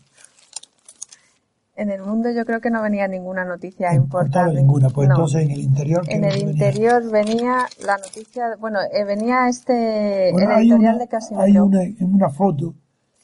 En 1.76 1.90
el 1.90 2.02
mundo 2.02 2.30
yo 2.30 2.46
creo 2.46 2.60
que 2.60 2.70
no 2.70 2.82
venía 2.82 3.08
ninguna 3.08 3.46
noticia 3.46 3.92
No 3.92 3.96
importante. 4.04 4.54
ninguna, 4.56 4.90
pues 4.90 5.08
No. 5.08 5.16
entonces 5.16 5.44
en 5.44 5.52
el 5.52 5.60
interior. 5.62 6.06
¿qué 6.06 6.16
En 6.16 6.26
el 6.26 6.34
venía? 6.34 6.52
interior 6.52 7.10
venía 7.10 7.66
la 7.86 7.98
noticia, 7.98 8.58
bueno, 8.60 8.80
eh, 8.92 9.06
venía 9.06 9.48
este, 9.48 10.30
Bueno, 10.34 10.52
el 10.58 10.60
editorial 10.64 10.96
una, 10.96 11.04
de 11.04 11.08
Casimiro. 11.08 11.44
hay 11.46 11.96
una, 12.02 12.30
foto 12.32 12.74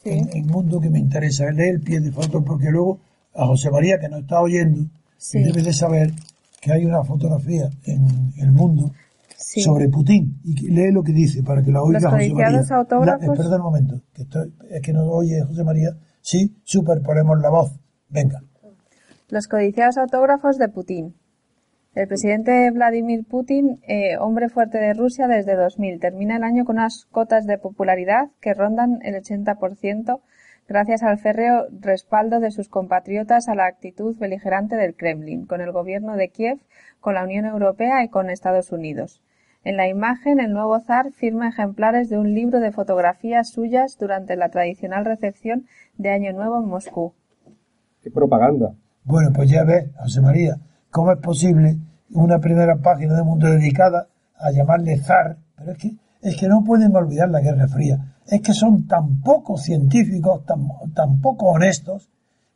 Sí. 0.04 0.12
en 0.12 0.30
el 0.38 0.46
mundo 0.46 0.80
que 0.80 0.90
me 0.90 1.00
interesa. 1.00 1.52
Lee 1.52 1.68
el 1.68 1.82
pie 1.82 2.00
de 2.00 2.12
foto 2.14 2.46
porque 2.46 2.70
luego 2.72 3.00
a 3.36 3.46
José 3.46 3.70
María, 3.72 3.98
que 4.00 4.10
nos 4.10 4.22
está 4.22 4.42
oyendo, 4.42 4.90
Sí. 5.18 5.44
debe 5.44 5.62
de 5.62 5.74
saber 5.74 6.12
que 6.62 6.72
hay 6.72 6.86
una 6.86 7.04
fotografía 7.04 7.70
en 7.86 8.32
el 8.38 8.52
mundo 8.52 8.92
Sí. 9.38 9.62
sobre 9.62 9.90
Putin. 9.90 10.40
Y 10.44 10.70
lee 10.70 10.92
lo 10.92 11.04
que 11.04 11.12
dice 11.12 11.44
para 11.44 11.62
que 11.62 11.72
la 11.72 11.82
oiga 11.82 12.00
Los 12.00 12.12
José 12.12 12.34
María. 12.34 12.60
autógrafos. 12.72 13.28
La- 13.28 13.34
espera 13.34 13.56
un 13.58 13.62
momento, 13.62 14.02
que 14.14 14.22
estoy- 14.24 14.54
es 14.70 14.82
que 14.82 14.94
no 14.94 15.06
oye 15.06 15.42
José 15.44 15.64
María. 15.64 15.90
Sí, 16.22 16.56
superponemos 16.64 17.40
la 17.42 17.50
voz. 17.50 17.72
Venga. 18.10 18.42
Los 19.30 19.48
codiciados 19.48 19.98
autógrafos 19.98 20.58
de 20.58 20.70
Putin. 20.70 21.16
El 21.94 22.08
presidente 22.08 22.70
Vladimir 22.72 23.26
Putin, 23.26 23.80
eh, 23.88 24.18
hombre 24.20 24.50
fuerte 24.50 24.78
de 24.78 24.94
Rusia 24.94 25.28
desde 25.28 25.56
2000, 25.56 26.00
termina 26.00 26.36
el 26.36 26.44
año 26.44 26.66
con 26.66 26.78
unas 26.78 27.06
cotas 27.12 27.46
de 27.46 27.58
popularidad 27.58 28.32
que 28.42 28.54
rondan 28.54 29.00
el 29.02 29.16
80% 29.16 30.22
gracias 30.68 31.04
al 31.04 31.18
férreo 31.18 31.66
respaldo 31.80 32.40
de 32.40 32.52
sus 32.52 32.70
compatriotas 32.70 33.48
a 33.48 33.56
la 33.56 33.66
actitud 33.66 34.18
beligerante 34.18 34.76
del 34.76 34.96
Kremlin, 34.96 35.46
con 35.46 35.62
el 35.62 35.72
gobierno 35.72 36.16
de 36.16 36.30
Kiev, 36.30 36.60
con 37.00 37.14
la 37.14 37.24
Unión 37.24 37.46
Europea 37.46 38.04
y 38.04 38.10
con 38.10 38.30
Estados 38.30 38.72
Unidos. 38.72 39.22
En 39.64 39.78
la 39.78 39.88
imagen, 39.88 40.40
el 40.40 40.54
nuevo 40.54 40.80
zar 40.80 41.12
firma 41.12 41.50
ejemplares 41.50 42.10
de 42.10 42.20
un 42.20 42.36
libro 42.36 42.60
de 42.60 42.72
fotografías 42.72 43.50
suyas 43.50 43.98
durante 44.00 44.36
la 44.36 44.50
tradicional 44.50 45.06
recepción 45.06 45.66
de 45.98 46.12
Año 46.12 46.34
Nuevo 46.34 46.60
en 46.60 46.70
Moscú. 46.70 47.14
Qué 48.04 48.12
propaganda. 48.12 48.76
Bueno, 49.04 49.32
pues 49.34 49.50
ya 49.50 49.64
ves, 49.64 49.90
José 49.98 50.22
María, 50.22 50.58
cómo 50.92 51.12
es 51.12 51.20
posible 51.20 51.78
una 52.14 52.40
primera 52.40 52.76
página 52.78 53.16
de 53.16 53.24
Mundo 53.24 53.48
dedicada 53.48 54.08
a 54.38 54.52
llamarle 54.52 54.98
zar, 54.98 55.38
pero 55.58 55.72
es 55.72 55.78
que, 55.80 55.92
es 56.26 56.38
que 56.38 56.48
no 56.48 56.64
pueden 56.64 56.96
olvidar 56.96 57.30
la 57.30 57.42
Guerra 57.42 57.68
Fría. 57.68 58.16
Es 58.28 58.42
que 58.42 58.54
son 58.54 58.88
tan 58.88 59.22
poco 59.22 59.58
científicos, 59.58 60.46
tan, 60.46 60.68
tan 60.94 61.22
poco 61.22 61.48
honestos, 61.48 62.10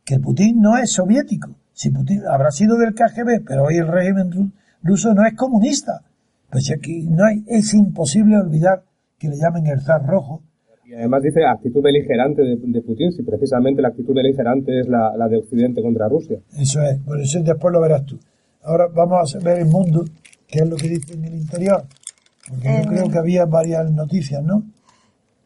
que 0.04 0.18
Putin 0.18 0.60
no 0.60 0.76
es 0.76 0.90
soviético. 0.92 1.50
Si 1.72 1.90
Putin 1.90 2.22
habrá 2.28 2.50
sido 2.50 2.76
del 2.76 2.94
KGB, 2.94 3.44
pero 3.46 3.64
hoy 3.64 3.76
el 3.76 3.86
régimen 3.86 4.30
ru- 4.30 4.50
ruso 4.82 5.14
no 5.14 5.24
es 5.24 5.34
comunista. 5.34 6.02
Pues 6.50 6.70
aquí 6.70 7.06
no 7.08 7.24
hay, 7.24 7.44
es 7.46 7.72
imposible 7.74 8.36
olvidar 8.36 8.82
que 9.18 9.28
le 9.28 9.36
llamen 9.36 9.66
el 9.68 9.80
zar 9.80 10.04
rojo, 10.06 10.42
Y 10.84 10.94
además 10.94 11.22
dice 11.22 11.44
actitud 11.46 11.80
beligerante 11.82 12.42
de, 12.42 12.56
de 12.56 12.82
Putin, 12.82 13.12
si 13.12 13.22
precisamente 13.22 13.80
la 13.80 13.88
actitud 13.88 14.12
beligerante 14.14 14.80
es 14.80 14.88
la, 14.88 15.16
la 15.16 15.28
de 15.28 15.36
Occidente 15.36 15.80
contra 15.82 16.08
Rusia. 16.08 16.38
Eso 16.58 16.82
es, 16.82 16.98
por 16.98 17.20
eso 17.20 17.40
después 17.42 17.72
lo 17.72 17.80
verás 17.80 18.04
tú. 18.04 18.18
Ahora 18.64 18.88
vamos 18.92 19.36
a 19.36 19.38
ver 19.38 19.60
el 19.60 19.66
mundo, 19.66 20.04
que 20.48 20.58
es 20.58 20.68
lo 20.68 20.74
que 20.76 20.88
dice 20.88 21.14
en 21.14 21.24
el 21.26 21.34
interior. 21.36 21.84
Porque 22.50 22.68
yo 22.68 22.74
En- 22.74 22.88
creo 22.88 23.08
que 23.10 23.18
había 23.18 23.46
varias 23.46 23.90
noticias, 23.90 24.42
¿no? 24.42 24.62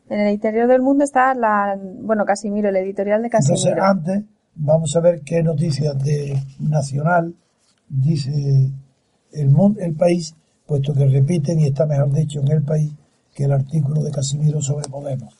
En 0.09 0.21
el 0.21 0.33
interior 0.35 0.67
del 0.69 0.83
mundo 0.83 1.05
está 1.05 1.35
la, 1.35 1.79
bueno, 1.81 2.25
Casimiro, 2.25 2.69
el 2.69 2.77
editorial 2.77 3.23
de 3.23 3.29
Entonces, 3.29 3.51
Casimiro. 3.63 3.85
antes 3.85 4.23
vamos 4.55 4.95
a 4.97 5.01
ver 5.01 5.21
qué 5.23 5.43
noticias 5.43 5.99
de 6.03 6.39
Nacional 6.61 7.35
dice 7.89 8.71
el, 9.33 9.49
mu- 9.51 9.77
el 9.79 9.95
país, 9.95 10.35
puesto 10.67 10.93
que 10.95 11.07
repiten 11.07 11.61
y 11.61 11.67
está 11.67 11.87
mejor 11.87 12.13
dicho 12.13 12.41
en 12.41 12.49
el 12.51 12.63
país 12.63 12.93
que 13.35 13.45
el 13.45 13.53
artículo 13.53 14.03
de 14.03 14.11
Casimiro 14.11 14.61
sobre 14.61 14.89
Podemos. 14.89 15.35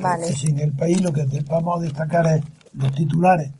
Vale. 0.00 0.26
Si 0.26 0.48
en 0.48 0.58
el 0.60 0.72
país 0.72 1.02
lo 1.02 1.12
que 1.12 1.26
vamos 1.48 1.78
a 1.78 1.82
destacar 1.82 2.26
es 2.26 2.42
los 2.74 2.92
titulares. 2.94 3.50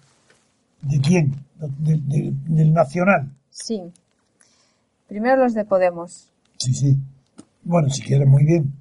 ¿De 0.83 1.01
quién? 1.01 1.35
De- 1.79 1.97
de- 1.99 2.33
del 2.47 2.73
Nacional. 2.73 3.29
Sí. 3.51 3.83
Primero 5.09 5.37
los 5.43 5.55
de 5.55 5.65
Podemos. 5.65 6.29
Sí, 6.59 6.75
sí. 6.75 6.97
Bueno, 7.65 7.89
si 7.91 8.03
quieres, 8.03 8.29
muy 8.29 8.45
bien. 8.45 8.73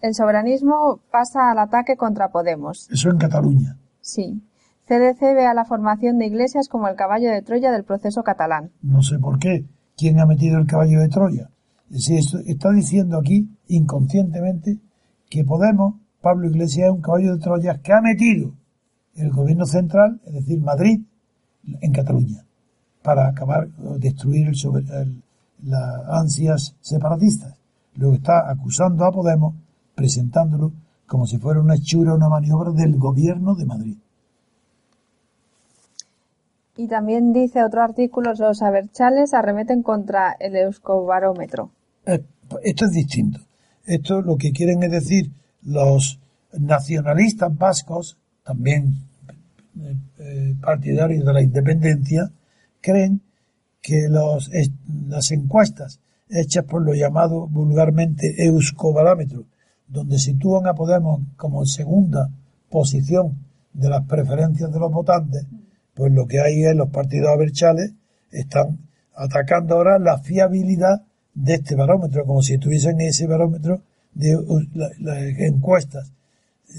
El 0.00 0.14
soberanismo 0.14 1.00
pasa 1.10 1.50
al 1.50 1.58
ataque 1.58 1.96
contra 1.96 2.28
Podemos. 2.28 2.88
Eso 2.90 3.10
en 3.10 3.16
Cataluña. 3.18 3.76
Sí. 4.00 4.42
CDC 4.86 5.20
ve 5.34 5.46
a 5.46 5.54
la 5.54 5.64
formación 5.64 6.18
de 6.18 6.26
iglesias 6.26 6.68
como 6.68 6.88
el 6.88 6.96
caballo 6.96 7.30
de 7.30 7.40
Troya 7.40 7.70
del 7.72 7.84
proceso 7.84 8.22
catalán. 8.22 8.70
No 8.82 9.02
sé 9.02 9.18
por 9.18 9.38
qué. 9.38 9.64
¿Quién 9.96 10.20
ha 10.20 10.26
metido 10.26 10.58
el 10.58 10.66
caballo 10.66 11.00
de 11.00 11.08
Troya? 11.08 11.48
Es 11.90 11.96
decir, 12.08 12.18
esto- 12.18 12.38
está 12.44 12.70
diciendo 12.72 13.16
aquí, 13.18 13.48
inconscientemente, 13.68 14.78
que 15.30 15.44
Podemos, 15.44 15.94
Pablo 16.20 16.48
Iglesias, 16.48 16.88
es 16.88 16.92
un 16.92 17.00
caballo 17.00 17.34
de 17.36 17.40
Troya 17.42 17.78
que 17.82 17.92
ha 17.92 18.00
metido 18.02 18.52
el 19.16 19.30
gobierno 19.30 19.64
central, 19.64 20.20
es 20.26 20.34
decir, 20.34 20.60
Madrid, 20.60 21.00
en 21.80 21.92
Cataluña, 21.92 22.44
para 23.02 23.28
acabar 23.28 23.68
destruir 23.98 24.48
el- 24.48 25.22
las 25.62 26.08
ansias 26.10 26.76
separatistas. 26.80 27.54
Luego 27.96 28.14
está 28.14 28.50
acusando 28.50 29.04
a 29.04 29.12
Podemos, 29.12 29.54
presentándolo 29.94 30.72
como 31.06 31.26
si 31.26 31.38
fuera 31.38 31.60
una 31.60 31.74
hechura, 31.74 32.14
una 32.14 32.28
maniobra 32.28 32.70
del 32.72 32.96
gobierno 32.96 33.54
de 33.54 33.66
Madrid. 33.66 33.96
Y 36.76 36.88
también 36.88 37.32
dice 37.32 37.62
otro 37.62 37.82
artículo, 37.82 38.32
los 38.34 38.62
abertzales 38.62 39.32
arremeten 39.32 39.82
contra 39.82 40.32
el 40.40 40.56
euskobarómetro. 40.56 41.70
Eh, 42.06 42.24
Esto 42.64 42.86
es 42.86 42.92
distinto. 42.92 43.40
Esto 43.86 44.22
lo 44.22 44.36
que 44.36 44.50
quieren 44.50 44.82
es 44.82 44.90
decir 44.90 45.30
los 45.62 46.18
nacionalistas 46.52 47.56
vascos, 47.56 48.16
también 48.42 48.94
eh, 50.18 50.54
partidarios 50.60 51.24
de 51.24 51.32
la 51.32 51.42
independencia, 51.42 52.30
creen 52.80 53.20
que 53.80 54.08
los, 54.08 54.50
las 55.08 55.30
encuestas 55.30 56.00
hechas 56.28 56.64
por 56.64 56.82
lo 56.82 56.94
llamado 56.94 57.46
vulgarmente 57.46 58.44
euskobarómetro, 58.46 59.44
donde 59.88 60.18
sitúan 60.18 60.66
a 60.66 60.74
Podemos 60.74 61.20
como 61.36 61.64
segunda 61.66 62.30
posición 62.70 63.34
de 63.72 63.88
las 63.88 64.04
preferencias 64.06 64.72
de 64.72 64.78
los 64.78 64.90
votantes, 64.92 65.46
pues 65.94 66.12
lo 66.12 66.26
que 66.26 66.40
hay 66.40 66.64
es 66.64 66.74
los 66.74 66.90
partidos 66.90 67.28
abertzales 67.30 67.92
están 68.30 68.78
atacando 69.14 69.76
ahora 69.76 69.98
la 69.98 70.18
fiabilidad 70.18 71.02
de 71.34 71.54
este 71.54 71.74
barómetro, 71.74 72.24
como 72.24 72.42
si 72.42 72.58
tuviesen 72.58 73.00
ese 73.00 73.26
barómetro 73.26 73.82
de 74.14 74.36
uh, 74.36 74.60
la- 74.74 74.90
las 75.00 75.18
encuestas 75.40 76.10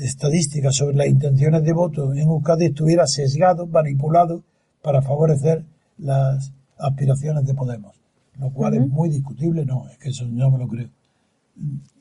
estadísticas 0.01 0.75
sobre 0.75 0.97
las 0.97 1.08
intenciones 1.08 1.63
de 1.63 1.73
voto 1.73 2.12
en 2.13 2.19
Euskadi 2.19 2.65
estuviera 2.65 3.08
sesgado, 3.08 3.67
manipulado 3.67 4.43
para 4.81 5.01
favorecer 5.01 5.63
las 5.97 6.51
aspiraciones 6.77 7.45
de 7.45 7.53
Podemos, 7.53 7.95
lo 8.39 8.50
cual 8.52 8.74
es 8.76 8.88
muy 8.88 9.10
discutible, 9.10 9.65
no, 9.65 9.88
es 9.89 9.98
que 9.98 10.10
eso 10.10 10.26
no 10.26 10.52
me 10.52 10.58
lo 10.60 10.67
creo. 10.67 10.89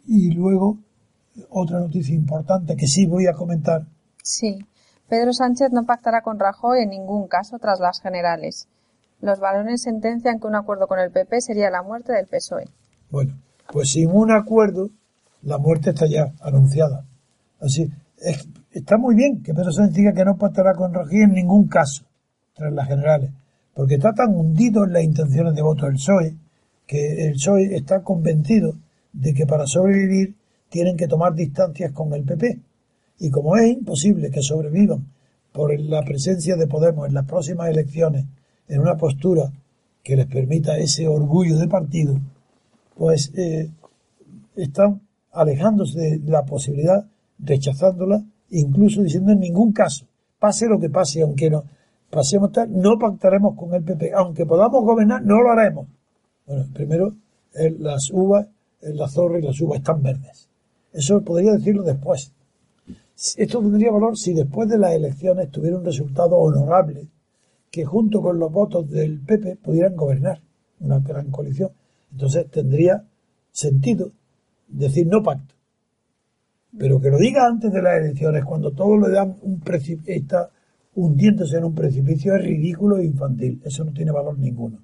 Y 0.07 0.33
luego, 0.33 0.79
otra 1.51 1.81
noticia 1.81 2.14
importante 2.14 2.77
que 2.77 2.87
sí 2.87 3.07
voy 3.07 3.27
a 3.27 3.33
comentar, 3.33 3.87
Sí. 4.23 4.59
Pedro 5.09 5.35
Sánchez 5.35 5.70
no 5.70 5.85
pactará 5.85 6.23
con 6.23 6.38
Rajoy 6.38 6.83
en 6.83 6.88
ningún 6.88 7.29
caso 7.29 7.59
tras 7.59 7.79
las 7.79 8.01
generales. 8.01 8.68
Los 9.20 9.38
varones 9.38 9.83
sentencian 9.83 10.40
que 10.40 10.47
un 10.47 10.55
acuerdo 10.57 10.87
con 10.87 10.99
el 10.99 11.11
PP 11.11 11.42
sería 11.42 11.68
la 11.70 11.83
muerte 11.83 12.12
del 12.14 12.27
PSOE. 12.27 12.64
Bueno, 13.11 13.35
pues 13.70 13.90
sin 13.90 14.11
un 14.11 14.33
acuerdo, 14.33 14.88
la 15.42 15.59
muerte 15.59 15.90
está 15.90 16.07
ya 16.07 16.33
anunciada. 16.40 17.05
Así, 17.61 17.90
es- 18.18 18.49
está 18.73 18.97
muy 18.97 19.14
bien 19.14 19.42
que 19.42 19.53
Pedro 19.53 19.73
Sánchez 19.73 19.94
diga 19.94 20.12
que 20.14 20.25
no 20.25 20.37
pactará 20.38 20.75
con 20.75 20.94
Rajoy 20.94 21.20
en 21.20 21.33
ningún 21.35 21.68
caso, 21.68 22.05
tras 22.55 22.73
las 22.73 22.88
generales, 22.88 23.31
porque 23.75 23.97
está 23.97 24.15
tan 24.15 24.35
hundido 24.35 24.85
en 24.85 24.93
las 24.93 25.05
intenciones 25.05 25.55
de 25.55 25.63
voto 25.63 25.87
del 25.87 25.97
PSOE, 25.97 26.37
que 26.87 27.27
el 27.27 27.35
PSOE 27.35 27.77
está 27.77 28.03
convencido 28.03 28.77
de 29.13 29.35
que 29.35 29.47
para 29.47 29.67
sobrevivir 29.67 30.35
tienen 30.69 30.97
que 30.97 31.09
tomar 31.09 31.35
distancias 31.35 31.93
con 31.93 32.13
el 32.15 32.25
PP. 32.25 32.61
Y 33.19 33.31
como 33.31 33.57
es 33.57 33.69
imposible 33.69 34.31
que 34.31 34.43
sobrevivan 34.43 35.07
por 35.53 35.79
la 35.79 36.03
presencia 36.03 36.57
de 36.57 36.67
Podemos 36.67 37.07
en 37.09 37.15
las 37.15 37.27
próximas 37.27 37.69
elecciones 37.69 38.27
en 38.69 38.81
una 38.81 38.97
postura 38.97 39.53
que 40.03 40.17
les 40.17 40.27
permita 40.27 40.79
ese 40.79 41.07
orgullo 41.09 41.59
de 41.59 41.69
partido, 41.69 42.21
pues 42.97 43.33
eh, 43.37 43.71
están 44.57 45.01
alejándose 45.33 46.19
de 46.19 46.31
la 46.31 46.45
posibilidad, 46.45 47.07
rechazándola, 47.39 48.25
incluso 48.51 49.03
diciendo 49.03 49.33
en 49.33 49.41
ningún 49.41 49.73
caso, 49.73 50.07
pase 50.39 50.67
lo 50.67 50.79
que 50.79 50.91
pase, 50.91 51.23
aunque 51.23 51.51
no 51.51 51.65
pasemos 52.14 52.53
tal, 52.53 52.70
no 52.72 52.96
pactaremos 52.96 53.57
con 53.57 53.74
el 53.74 53.83
PP, 53.83 54.12
aunque 54.14 54.46
podamos 54.46 54.85
gobernar, 54.85 55.24
no 55.24 55.42
lo 55.42 55.50
haremos. 55.50 55.88
Bueno, 56.46 56.64
primero, 56.72 57.14
las 57.81 58.11
uvas, 58.11 58.46
la 58.81 59.09
zorra 59.09 59.40
y 59.40 59.42
las 59.42 59.61
uvas 59.61 59.81
están 59.81 60.03
verdes. 60.03 60.48
Eso 60.92 61.22
podría 61.22 61.53
decirlo 61.53 61.83
después. 61.83 62.33
Esto 63.37 63.61
tendría 63.61 63.90
valor 63.90 64.16
si 64.16 64.33
después 64.33 64.68
de 64.68 64.79
las 64.79 64.92
elecciones 64.92 65.50
tuviera 65.50 65.77
un 65.77 65.85
resultado 65.85 66.37
honorable 66.37 67.09
que 67.70 67.85
junto 67.85 68.22
con 68.22 68.38
los 68.38 68.53
votos 68.53 68.88
del 68.88 69.20
PP 69.20 69.57
pudieran 69.57 69.96
gobernar 69.96 70.40
una 70.79 71.00
gran 71.00 71.31
coalición. 71.31 71.70
Entonces 72.12 72.48
tendría 72.48 73.05
sentido 73.50 74.12
decir 74.68 75.09
no 75.09 75.22
pacto. 75.22 75.55
Pero 76.79 77.00
que 77.00 77.11
lo 77.11 77.18
diga 77.18 77.46
antes 77.46 77.72
de 77.72 77.83
las 77.83 77.98
elecciones, 77.98 78.44
cuando 78.44 78.72
todos 78.72 79.00
le 79.00 79.12
dan 79.12 79.37
un 79.42 79.62
está 80.07 80.50
hundiéndose 80.96 81.57
en 81.57 81.64
un 81.64 81.74
precipicio, 81.74 82.35
es 82.35 82.44
ridículo 82.44 82.98
e 82.98 83.04
infantil. 83.04 83.61
Eso 83.64 83.85
no 83.85 83.92
tiene 83.92 84.12
valor 84.12 84.38
ninguno. 84.38 84.78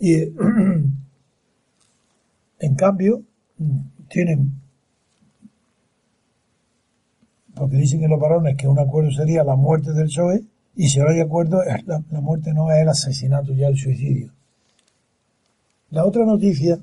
Y 0.00 0.14
en 2.60 2.74
cambio, 2.76 3.22
tienen, 4.08 4.60
porque 7.54 7.76
dicen 7.76 8.00
que 8.00 8.08
los 8.08 8.20
varones 8.20 8.56
que 8.56 8.68
un 8.68 8.78
acuerdo 8.78 9.10
sería 9.10 9.42
la 9.44 9.56
muerte 9.56 9.92
del 9.92 10.06
PSOE, 10.06 10.44
y 10.76 10.88
si 10.88 11.00
ahora 11.00 11.12
hay 11.12 11.20
acuerdo, 11.20 11.62
la, 11.86 12.04
la 12.10 12.20
muerte 12.20 12.52
no 12.52 12.70
es 12.70 12.82
el 12.82 12.88
asesinato, 12.88 13.52
ya 13.52 13.66
el 13.66 13.76
suicidio. 13.76 14.32
La 15.90 16.04
otra 16.04 16.24
noticia 16.24 16.78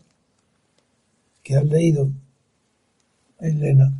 que 1.43 1.55
has 1.55 1.63
leído, 1.63 2.09
Elena, 3.39 3.93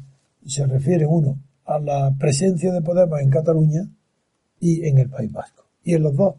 se 0.46 0.66
refiere 0.66 1.06
uno 1.06 1.38
a 1.66 1.80
la 1.80 2.16
presencia 2.18 2.72
de 2.72 2.82
Podemos 2.82 3.20
en 3.20 3.30
Cataluña 3.30 3.90
y 4.60 4.86
en 4.86 5.00
el 5.00 5.10
País 5.10 5.32
Vasco. 5.32 5.66
Y 5.84 5.94
en 5.94 6.04
las 6.04 6.16
dos 6.16 6.36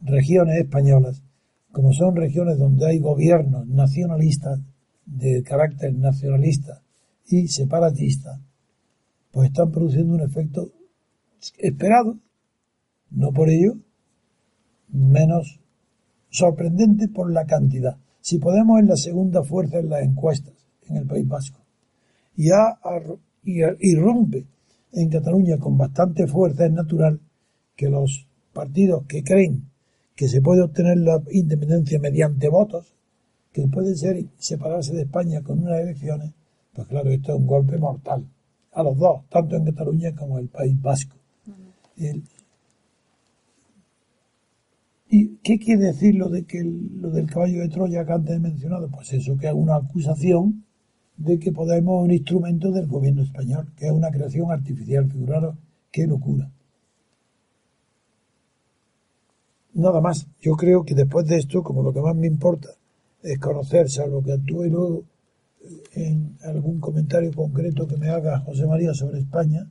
regiones 0.00 0.58
españolas, 0.58 1.22
como 1.72 1.92
son 1.92 2.14
regiones 2.16 2.58
donde 2.58 2.86
hay 2.86 2.98
gobiernos 2.98 3.66
nacionalistas, 3.66 4.60
de 5.06 5.42
carácter 5.42 5.94
nacionalista 5.94 6.82
y 7.26 7.48
separatista, 7.48 8.40
pues 9.30 9.48
están 9.48 9.70
produciendo 9.70 10.14
un 10.14 10.22
efecto 10.22 10.70
esperado, 11.58 12.18
no 13.10 13.32
por 13.32 13.50
ello 13.50 13.76
menos 14.88 15.60
sorprendente 16.30 17.08
por 17.08 17.30
la 17.30 17.44
cantidad. 17.44 17.96
Si 18.20 18.38
Podemos 18.38 18.80
es 18.80 18.88
la 18.88 18.96
segunda 18.96 19.42
fuerza 19.42 19.78
en 19.78 19.90
las 19.90 20.02
encuestas 20.02 20.54
en 20.88 20.96
el 20.96 21.06
País 21.06 21.26
Vasco 21.26 21.60
y, 22.36 22.50
ha, 22.50 22.78
y, 23.44 23.94
rompe 23.94 24.46
en 24.92 25.10
Cataluña 25.10 25.58
con 25.58 25.76
bastante 25.76 26.26
fuerza, 26.26 26.66
es 26.66 26.72
natural 26.72 27.20
que 27.76 27.88
los 27.88 28.26
partidos 28.52 29.04
que 29.06 29.22
creen 29.22 29.64
que 30.14 30.28
se 30.28 30.40
puede 30.40 30.62
obtener 30.62 30.98
la 30.98 31.22
independencia 31.32 31.98
mediante 31.98 32.48
votos, 32.48 32.94
que 33.52 33.66
puede 33.66 33.96
ser 33.96 34.24
separarse 34.38 34.94
de 34.94 35.02
España 35.02 35.42
con 35.42 35.60
unas 35.60 35.80
elecciones, 35.80 36.32
pues 36.72 36.86
claro, 36.88 37.10
esto 37.10 37.32
es 37.32 37.38
un 37.38 37.46
golpe 37.46 37.76
mortal 37.78 38.24
a 38.72 38.82
los 38.82 38.96
dos, 38.96 39.22
tanto 39.28 39.56
en 39.56 39.64
Cataluña 39.64 40.14
como 40.14 40.38
en 40.38 40.44
el 40.44 40.48
País 40.48 40.80
Vasco. 40.80 41.16
¿Y 45.08 45.36
qué 45.44 45.58
quiere 45.58 45.84
decir 45.84 46.16
lo 46.16 46.28
de 46.28 46.44
que 46.44 46.62
lo 46.64 47.10
del 47.10 47.30
caballo 47.30 47.60
de 47.60 47.68
Troya 47.68 48.04
que 48.04 48.12
antes 48.12 48.36
he 48.36 48.40
mencionado? 48.40 48.88
Pues 48.90 49.12
eso, 49.12 49.36
que 49.36 49.46
es 49.46 49.54
una 49.54 49.76
acusación 49.76 50.63
de 51.16 51.38
que 51.38 51.52
Podemos 51.52 52.02
un 52.02 52.10
instrumento 52.10 52.70
del 52.70 52.86
gobierno 52.86 53.22
español, 53.22 53.72
que 53.76 53.86
es 53.86 53.92
una 53.92 54.10
creación 54.10 54.50
artificial. 54.50 55.10
Figuraros 55.10 55.56
qué 55.90 56.06
locura. 56.06 56.50
Nada 59.74 60.00
más. 60.00 60.26
Yo 60.40 60.54
creo 60.54 60.84
que 60.84 60.94
después 60.94 61.26
de 61.26 61.38
esto, 61.38 61.62
como 61.62 61.82
lo 61.82 61.92
que 61.92 62.00
más 62.00 62.14
me 62.16 62.26
importa 62.26 62.70
es 63.22 63.38
conocer, 63.38 63.88
salvo 63.88 64.22
que 64.22 64.32
actúe 64.32 64.64
luego 64.64 65.04
en 65.92 66.36
algún 66.42 66.78
comentario 66.80 67.32
concreto 67.32 67.86
que 67.86 67.96
me 67.96 68.08
haga 68.08 68.40
José 68.40 68.66
María 68.66 68.92
sobre 68.92 69.20
España, 69.20 69.66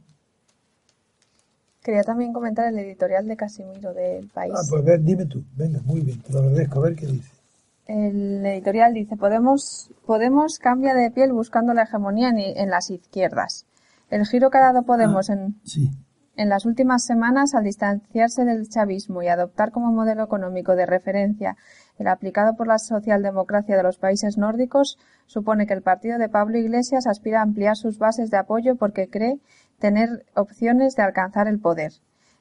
Quería 1.84 2.04
también 2.04 2.32
comentar 2.32 2.72
el 2.72 2.80
editorial 2.80 3.28
de 3.28 3.36
Casimiro 3.36 3.94
del 3.94 4.30
país. 4.30 4.54
Ah, 4.56 4.62
pues 4.70 4.86
ver, 4.86 5.04
dime 5.04 5.26
tú. 5.26 5.44
Venga, 5.58 5.82
muy 5.84 6.00
bien, 6.00 6.22
te 6.22 6.32
lo 6.32 6.40
agradezco. 6.40 6.80
A 6.80 6.84
ver 6.84 6.96
qué 6.96 7.08
dice. 7.08 7.30
El 7.86 8.46
editorial 8.46 8.94
dice, 8.94 9.18
Podemos, 9.18 9.92
Podemos 10.06 10.60
cambia 10.60 10.94
de 10.94 11.12
piel 11.12 11.34
buscando 11.34 11.74
la 11.74 11.84
hegemonía 11.84 12.30
en, 12.30 12.40
en 12.40 12.70
las 12.70 12.90
izquierdas. 12.90 13.66
El 14.10 14.26
giro 14.26 14.50
que 14.50 14.58
ha 14.58 14.62
dado 14.62 14.84
Podemos 14.84 15.30
Ah, 15.30 15.34
en, 15.34 15.56
Sí. 15.64 15.92
en 16.36 16.50
las 16.50 16.66
últimas 16.66 17.04
semanas 17.04 17.54
al 17.56 17.64
distanciarse 17.66 18.46
del 18.46 18.70
chavismo 18.70 19.22
y 19.22 19.28
adoptar 19.28 19.72
como 19.72 19.92
modelo 19.92 20.24
económico 20.24 20.76
de 20.76 20.86
referencia 20.86 21.58
el 22.00 22.08
aplicado 22.08 22.56
por 22.56 22.68
la 22.68 22.80
socialdemocracia 22.80 23.78
de 23.78 23.84
los 23.84 23.98
países 23.98 24.38
nórdicos 24.38 24.98
supone 25.28 25.68
que 25.68 25.74
el 25.74 25.82
partido 25.84 26.18
de 26.18 26.30
Pablo 26.30 26.58
Iglesias 26.58 27.06
aspira 27.06 27.40
a 27.40 27.44
ampliar 27.44 27.76
sus 27.76 28.00
bases 28.00 28.32
de 28.32 28.38
apoyo 28.38 28.76
porque 28.78 29.10
cree 29.10 29.40
tener 29.80 30.26
opciones 30.36 30.96
de 30.96 31.04
alcanzar 31.04 31.48
el 31.48 31.60
poder. 31.60 31.92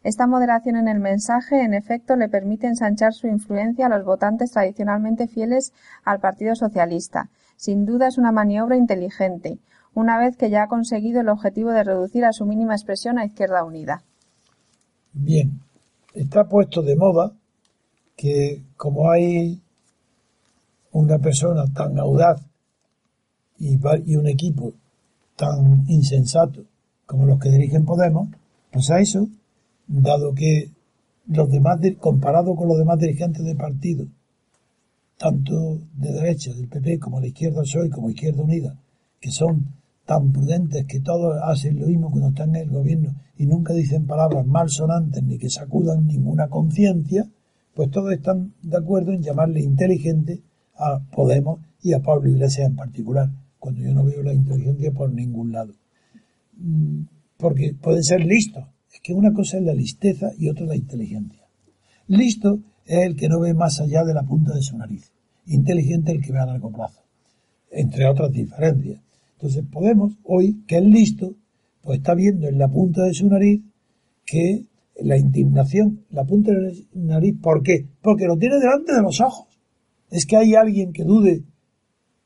Esta 0.04 0.26
moderación 0.26 0.76
en 0.76 0.88
el 0.88 0.98
mensaje, 0.98 1.62
en 1.62 1.74
efecto, 1.74 2.16
le 2.16 2.28
permite 2.28 2.66
ensanchar 2.66 3.12
su 3.12 3.28
influencia 3.28 3.86
a 3.86 3.88
los 3.88 4.04
votantes 4.04 4.50
tradicionalmente 4.50 5.28
fieles 5.28 5.72
al 6.04 6.18
Partido 6.18 6.56
Socialista. 6.56 7.30
Sin 7.56 7.86
duda 7.86 8.08
es 8.08 8.18
una 8.18 8.32
maniobra 8.32 8.76
inteligente, 8.76 9.58
una 9.94 10.18
vez 10.18 10.36
que 10.36 10.50
ya 10.50 10.64
ha 10.64 10.68
conseguido 10.68 11.20
el 11.20 11.28
objetivo 11.28 11.70
de 11.70 11.84
reducir 11.84 12.24
a 12.24 12.32
su 12.32 12.46
mínima 12.46 12.74
expresión 12.74 13.18
a 13.18 13.24
Izquierda 13.24 13.64
Unida. 13.64 14.02
Bien. 15.12 15.60
Está 16.14 16.48
puesto 16.48 16.82
de 16.82 16.96
moda 16.96 17.32
que 18.16 18.62
como 18.76 19.10
hay 19.10 19.62
una 20.90 21.18
persona 21.18 21.64
tan 21.72 21.98
audaz 21.98 22.42
y, 23.58 23.76
un 24.16 24.26
equipo 24.26 24.72
tan 25.36 25.84
insensato 25.88 26.64
como 27.06 27.26
los 27.26 27.38
que 27.38 27.50
dirigen 27.50 27.84
Podemos, 27.84 28.28
pues 28.70 28.90
a 28.90 29.00
eso, 29.00 29.28
dado 30.00 30.34
que 30.34 30.70
los 31.26 31.50
demás, 31.50 31.78
comparado 31.98 32.54
con 32.56 32.68
los 32.68 32.78
demás 32.78 32.98
dirigentes 32.98 33.44
de 33.44 33.54
partido, 33.54 34.06
tanto 35.18 35.78
de 35.94 36.12
derecha, 36.12 36.52
del 36.52 36.68
PP, 36.68 36.98
como 36.98 37.20
de 37.20 37.28
izquierda 37.28 37.62
Soy, 37.64 37.90
como 37.90 38.10
Izquierda 38.10 38.42
Unida, 38.42 38.76
que 39.20 39.30
son 39.30 39.66
tan 40.04 40.32
prudentes 40.32 40.84
que 40.86 41.00
todos 41.00 41.36
hacen 41.44 41.78
lo 41.78 41.86
mismo 41.86 42.10
cuando 42.10 42.30
están 42.30 42.56
en 42.56 42.62
el 42.62 42.70
gobierno 42.70 43.14
y 43.38 43.46
nunca 43.46 43.72
dicen 43.72 44.06
palabras 44.06 44.44
malsonantes 44.46 45.22
ni 45.22 45.38
que 45.38 45.48
sacudan 45.48 46.06
ninguna 46.06 46.48
conciencia, 46.48 47.24
pues 47.74 47.90
todos 47.90 48.12
están 48.12 48.52
de 48.62 48.76
acuerdo 48.76 49.12
en 49.12 49.22
llamarle 49.22 49.60
inteligente 49.60 50.40
a 50.76 50.98
Podemos 50.98 51.60
y 51.82 51.92
a 51.92 52.00
Pablo 52.00 52.28
Iglesias 52.28 52.68
en 52.68 52.76
particular, 52.76 53.30
cuando 53.58 53.80
yo 53.80 53.94
no 53.94 54.04
veo 54.04 54.22
la 54.22 54.34
inteligencia 54.34 54.90
por 54.90 55.12
ningún 55.12 55.52
lado. 55.52 55.72
Mm, 56.56 57.02
Porque 57.36 57.74
pueden 57.80 58.02
ser 58.02 58.24
listos. 58.24 58.64
Es 58.92 59.00
que 59.00 59.14
una 59.14 59.32
cosa 59.32 59.58
es 59.58 59.64
la 59.64 59.74
listeza 59.74 60.30
y 60.38 60.48
otra 60.48 60.66
la 60.66 60.76
inteligencia. 60.76 61.46
Listo 62.08 62.60
es 62.84 62.98
el 63.06 63.16
que 63.16 63.28
no 63.28 63.40
ve 63.40 63.54
más 63.54 63.80
allá 63.80 64.04
de 64.04 64.14
la 64.14 64.22
punta 64.22 64.54
de 64.54 64.62
su 64.62 64.76
nariz. 64.76 65.10
Inteligente 65.46 66.12
el 66.12 66.20
que 66.20 66.32
ve 66.32 66.38
a 66.38 66.46
largo 66.46 66.70
plazo. 66.70 67.00
Entre 67.70 68.06
otras 68.06 68.30
diferencias. 68.32 69.00
Entonces 69.34 69.64
Podemos, 69.72 70.12
hoy, 70.24 70.62
que 70.66 70.78
es 70.78 70.84
listo, 70.84 71.34
pues 71.82 71.98
está 71.98 72.14
viendo 72.14 72.46
en 72.48 72.58
la 72.58 72.68
punta 72.68 73.02
de 73.04 73.14
su 73.14 73.28
nariz 73.28 73.62
que 74.24 74.66
la 75.00 75.16
indignación, 75.16 76.04
la 76.10 76.24
punta 76.24 76.52
de 76.52 76.60
la 76.60 76.72
nariz, 76.94 77.34
¿por 77.40 77.62
qué? 77.62 77.86
Porque 78.02 78.26
lo 78.26 78.36
tiene 78.36 78.58
delante 78.58 78.94
de 78.94 79.02
los 79.02 79.20
ojos. 79.20 79.48
Es 80.10 80.26
que 80.26 80.36
hay 80.36 80.54
alguien 80.54 80.92
que 80.92 81.04
dude 81.04 81.42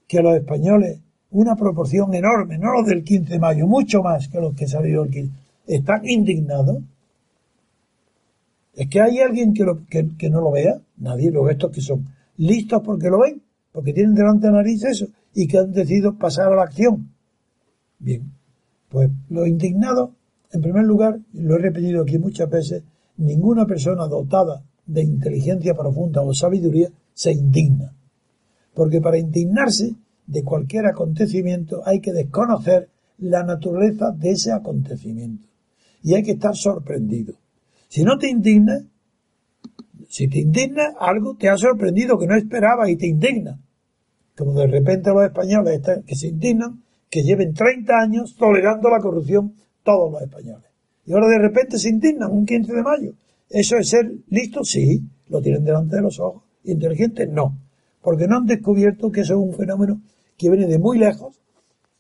que 0.07 0.21
los 0.21 0.37
españoles, 0.37 1.01
una 1.31 1.57
proporción 1.57 2.13
enorme, 2.15 2.59
no 2.59 2.73
los 2.73 2.87
del 2.87 3.05
15 3.05 3.33
de 3.33 3.39
mayo, 3.39 3.67
mucho 3.67 4.03
más 4.03 4.29
que 4.29 4.41
los 4.41 4.55
que 4.55 4.67
salieron 4.67 5.07
el 5.07 5.13
15, 5.13 5.46
están 5.67 6.09
indignados. 6.09 6.79
Es 8.75 8.89
que 8.89 9.01
hay 9.01 9.21
alguien 9.21 9.55
que, 9.55 10.31
no 10.31 10.41
lo 10.41 10.51
vea, 10.51 10.81
nadie, 10.99 11.31
los 11.31 11.51
estos 11.51 11.73
que 11.73 11.81
son 11.81 12.07
listos 12.37 12.83
porque 12.85 13.09
lo 13.09 13.21
ven, 13.21 13.43
porque 13.73 13.93
tienen 13.93 14.15
delante 14.15 14.47
de 14.47 14.53
la 14.53 14.59
nariz 14.59 14.85
eso, 14.85 15.07
y 15.35 15.47
que 15.47 15.59
han 15.59 15.73
decidido 15.73 16.17
pasar 16.17 16.53
a 16.53 16.57
la 16.57 16.63
acción. 16.63 17.11
Bien, 17.99 18.33
pues 18.89 19.11
los 19.31 19.49
indignados, 19.49 20.11
en 20.53 20.61
primer 20.61 20.85
lugar, 20.85 21.19
lo 21.33 21.57
he 21.57 21.59
repetido 21.59 22.03
aquí 22.03 22.19
muchas 22.19 22.51
veces, 22.51 22.83
ninguna 23.17 23.67
persona 23.67 24.07
dotada 24.07 24.63
de 24.87 25.03
inteligencia 25.03 25.75
profunda 25.75 26.23
o 26.23 26.33
sabiduría 26.35 26.91
se 27.15 27.33
indigna. 27.33 27.95
Porque 28.75 29.01
para 29.01 29.19
indignarse 29.19 29.95
de 30.27 30.43
cualquier 30.43 30.87
acontecimiento 30.87 31.83
hay 31.87 32.01
que 32.01 32.13
desconocer 32.13 32.89
la 33.19 33.43
naturaleza 33.43 34.11
de 34.11 34.31
ese 34.31 34.53
acontecimiento. 34.53 35.49
Y 36.07 36.15
hay 36.15 36.23
que 36.23 36.31
estar 36.39 36.55
sorprendido. 36.55 37.35
Si 37.89 38.05
no 38.05 38.17
te 38.17 38.31
indigna, 38.31 38.79
si 40.09 40.29
te 40.29 40.39
indigna, 40.39 40.95
algo 41.01 41.35
te 41.35 41.49
ha 41.49 41.57
sorprendido 41.57 42.17
que 42.17 42.29
no 42.29 42.37
esperabas 42.37 42.89
y 42.91 42.97
te 42.97 43.09
indigna. 43.09 43.59
Como 44.37 44.53
de 44.53 44.69
repente 44.69 45.11
los 45.11 45.25
españoles 45.25 45.81
que 46.07 46.15
se 46.15 46.29
indignan, 46.29 46.81
que 47.11 47.25
lleven 47.25 47.55
30 47.55 47.93
años 47.99 48.37
tolerando 48.37 48.89
la 48.89 49.01
corrupción 49.01 49.55
todos 49.83 50.13
los 50.13 50.23
españoles. 50.23 50.71
Y 51.07 51.13
ahora 51.13 51.27
de 51.27 51.41
repente 51.41 51.77
se 51.77 51.89
indignan 51.89 52.31
un 52.31 52.47
15 52.47 52.73
de 52.73 52.83
mayo. 52.83 53.13
¿Eso 53.51 53.77
es 53.77 53.89
ser 53.89 54.09
listo? 54.29 54.63
Sí, 54.63 55.03
lo 55.29 55.43
tienen 55.43 55.65
delante 55.65 55.97
de 55.97 56.03
los 56.03 56.21
ojos. 56.21 56.45
¿Inteligente? 56.63 57.27
No. 57.27 57.59
Porque 58.01 58.29
no 58.29 58.37
han 58.37 58.47
descubierto 58.47 59.11
que 59.11 59.23
eso 59.23 59.33
es 59.33 59.41
un 59.41 59.55
fenómeno 59.55 60.01
que 60.39 60.51
viene 60.51 60.69
de 60.69 60.79
muy 60.79 60.99
lejos 60.99 61.41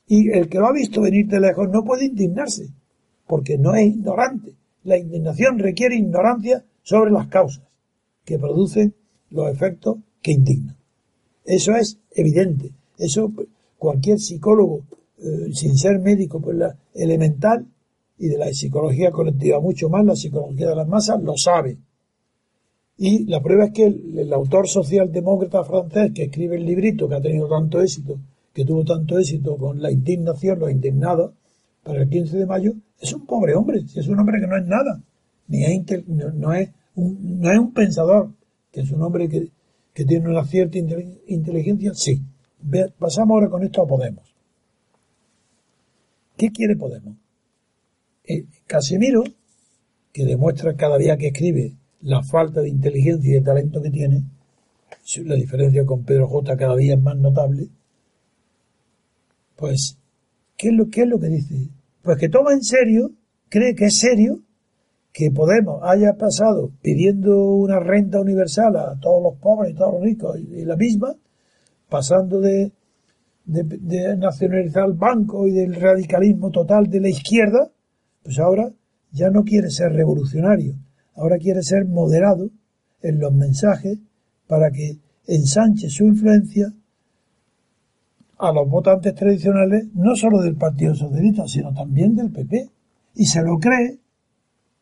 y 0.06 0.30
el 0.30 0.48
que 0.48 0.58
lo 0.58 0.68
ha 0.68 0.72
visto 0.72 1.00
venir 1.00 1.26
de 1.26 1.40
lejos 1.40 1.68
no 1.70 1.82
puede 1.82 2.04
indignarse, 2.04 2.68
porque 3.26 3.58
no 3.58 3.74
es 3.74 3.86
ignorante. 3.86 4.54
La 4.84 4.98
indignación 4.98 5.58
requiere 5.58 5.96
ignorancia 5.96 6.64
sobre 6.82 7.10
las 7.10 7.26
causas 7.28 7.64
que 8.24 8.38
producen 8.38 8.94
los 9.30 9.50
efectos 9.50 9.98
que 10.22 10.32
indignan. 10.32 10.76
Eso 11.44 11.74
es 11.74 11.98
evidente. 12.12 12.72
Eso 12.98 13.32
cualquier 13.78 14.18
psicólogo, 14.18 14.82
eh, 15.18 15.52
sin 15.52 15.76
ser 15.76 16.00
médico, 16.00 16.40
pues 16.40 16.56
la 16.56 16.76
elemental 16.94 17.66
y 18.18 18.28
de 18.28 18.38
la 18.38 18.52
psicología 18.52 19.10
colectiva, 19.10 19.60
mucho 19.60 19.88
más 19.88 20.04
la 20.04 20.16
psicología 20.16 20.68
de 20.68 20.76
las 20.76 20.88
masas, 20.88 21.22
lo 21.22 21.36
sabe. 21.36 21.76
Y 22.98 23.26
la 23.26 23.42
prueba 23.42 23.66
es 23.66 23.72
que 23.72 23.84
el, 23.84 24.18
el 24.18 24.32
autor 24.32 24.68
socialdemócrata 24.68 25.64
francés 25.64 26.12
que 26.14 26.24
escribe 26.24 26.56
el 26.56 26.64
librito 26.64 27.08
que 27.08 27.16
ha 27.16 27.20
tenido 27.20 27.46
tanto 27.48 27.80
éxito, 27.80 28.18
que 28.54 28.64
tuvo 28.64 28.84
tanto 28.84 29.18
éxito 29.18 29.56
con 29.56 29.82
la 29.82 29.90
indignación, 29.90 30.58
los 30.58 30.70
indignados, 30.70 31.32
para 31.87 32.03
el 32.03 32.09
15 32.09 32.38
de 32.38 32.46
mayo, 32.46 32.72
es 33.01 33.12
un 33.12 33.25
pobre 33.25 33.55
hombre, 33.55 33.79
es 33.79 34.09
un 34.09 34.18
hombre 34.18 34.40
que 34.40 34.49
no 34.49 34.57
es 34.57 34.66
nada, 34.66 35.01
ni 35.46 35.64
es 35.64 36.09
no, 36.09 36.53
es 36.53 36.70
un, 36.96 37.40
no 37.40 37.53
es 37.53 37.59
un 37.59 37.72
pensador, 37.72 38.33
que 38.72 38.81
es 38.81 38.90
un 38.90 39.03
hombre 39.03 39.29
que, 39.29 39.53
tiene 40.05 40.29
una 40.29 40.44
cierta 40.44 40.79
inteligencia, 41.27 41.94
sí. 41.94 42.20
pasamos 42.99 43.35
ahora 43.35 43.49
con 43.49 43.62
esto 43.62 43.83
a 43.83 43.87
Podemos. 43.87 44.25
¿Qué 46.37 46.51
quiere 46.51 46.77
Podemos? 46.77 47.16
Eh, 48.25 48.44
Casimiro, 48.66 49.22
que 50.12 50.27
demuestra 50.27 50.75
cada 50.75 50.99
día 50.99 51.16
que 51.16 51.29
escribe 51.29 51.77
la 52.03 52.22
falta 52.22 52.61
de 52.61 52.68
inteligencia 52.68 53.31
y 53.31 53.35
de 53.35 53.40
talento 53.40 53.81
que 53.81 53.90
tiene, 53.90 54.22
la 55.25 55.35
diferencia 55.37 55.87
con 55.87 56.05
Pedro 56.05 56.27
J 56.29 56.57
cada 56.57 56.77
día 56.77 56.94
es 56.94 57.01
más 57.01 57.16
notable, 57.16 57.68
pues, 59.55 59.96
¿qué 60.59 60.68
es 60.68 60.75
lo, 60.75 60.90
qué 60.90 61.03
es 61.03 61.09
lo 61.09 61.18
que 61.18 61.29
dice? 61.29 61.70
Pues 62.06 62.18
que 62.18 62.28
toma 62.28 62.52
en 62.52 62.62
serio, 62.62 63.10
cree 63.48 63.74
que 63.74 63.86
es 63.86 63.98
serio, 63.98 64.38
que 65.12 65.32
Podemos 65.32 65.80
haya 65.82 66.14
pasado 66.16 66.70
pidiendo 66.80 67.52
una 67.54 67.80
renta 67.80 68.20
universal 68.20 68.76
a 68.76 69.00
todos 69.00 69.20
los 69.24 69.40
pobres 69.40 69.72
y 69.72 69.74
todos 69.74 69.94
los 69.94 70.02
ricos 70.02 70.38
y, 70.38 70.64
la 70.64 70.76
misma, 70.76 71.16
pasando 71.88 72.40
de, 72.40 72.70
de, 73.44 74.16
nacionalizar 74.18 74.84
el 74.86 74.92
banco 74.92 75.48
y 75.48 75.50
del 75.50 75.74
radicalismo 75.74 76.52
total 76.52 76.88
de 76.88 77.00
la 77.00 77.08
izquierda, 77.08 77.72
pues 78.22 78.38
ahora 78.38 78.70
ya 79.10 79.30
no 79.30 79.42
quiere 79.42 79.70
ser 79.70 79.92
revolucionario, 79.92 80.74
ahora 81.16 81.38
quiere 81.38 81.62
ser 81.64 81.86
moderado 81.86 82.50
en 83.02 83.18
los 83.18 83.32
mensajes 83.32 83.98
para 84.46 84.70
que 84.70 84.98
ensanche 85.26 85.88
su 85.88 86.04
influencia 86.04 86.72
a 88.38 88.53
los 88.53 88.68
votantes 88.68 89.14
tradicionales, 89.14 89.87
no 89.94 90.14
solo 90.14 90.40
del 90.42 90.57
Partido 90.57 90.94
Socialista, 90.94 91.46
sino 91.46 91.72
también 91.72 92.14
del 92.14 92.31
PP. 92.31 92.70
Y 93.14 93.27
se 93.27 93.42
lo 93.42 93.59
cree. 93.59 93.99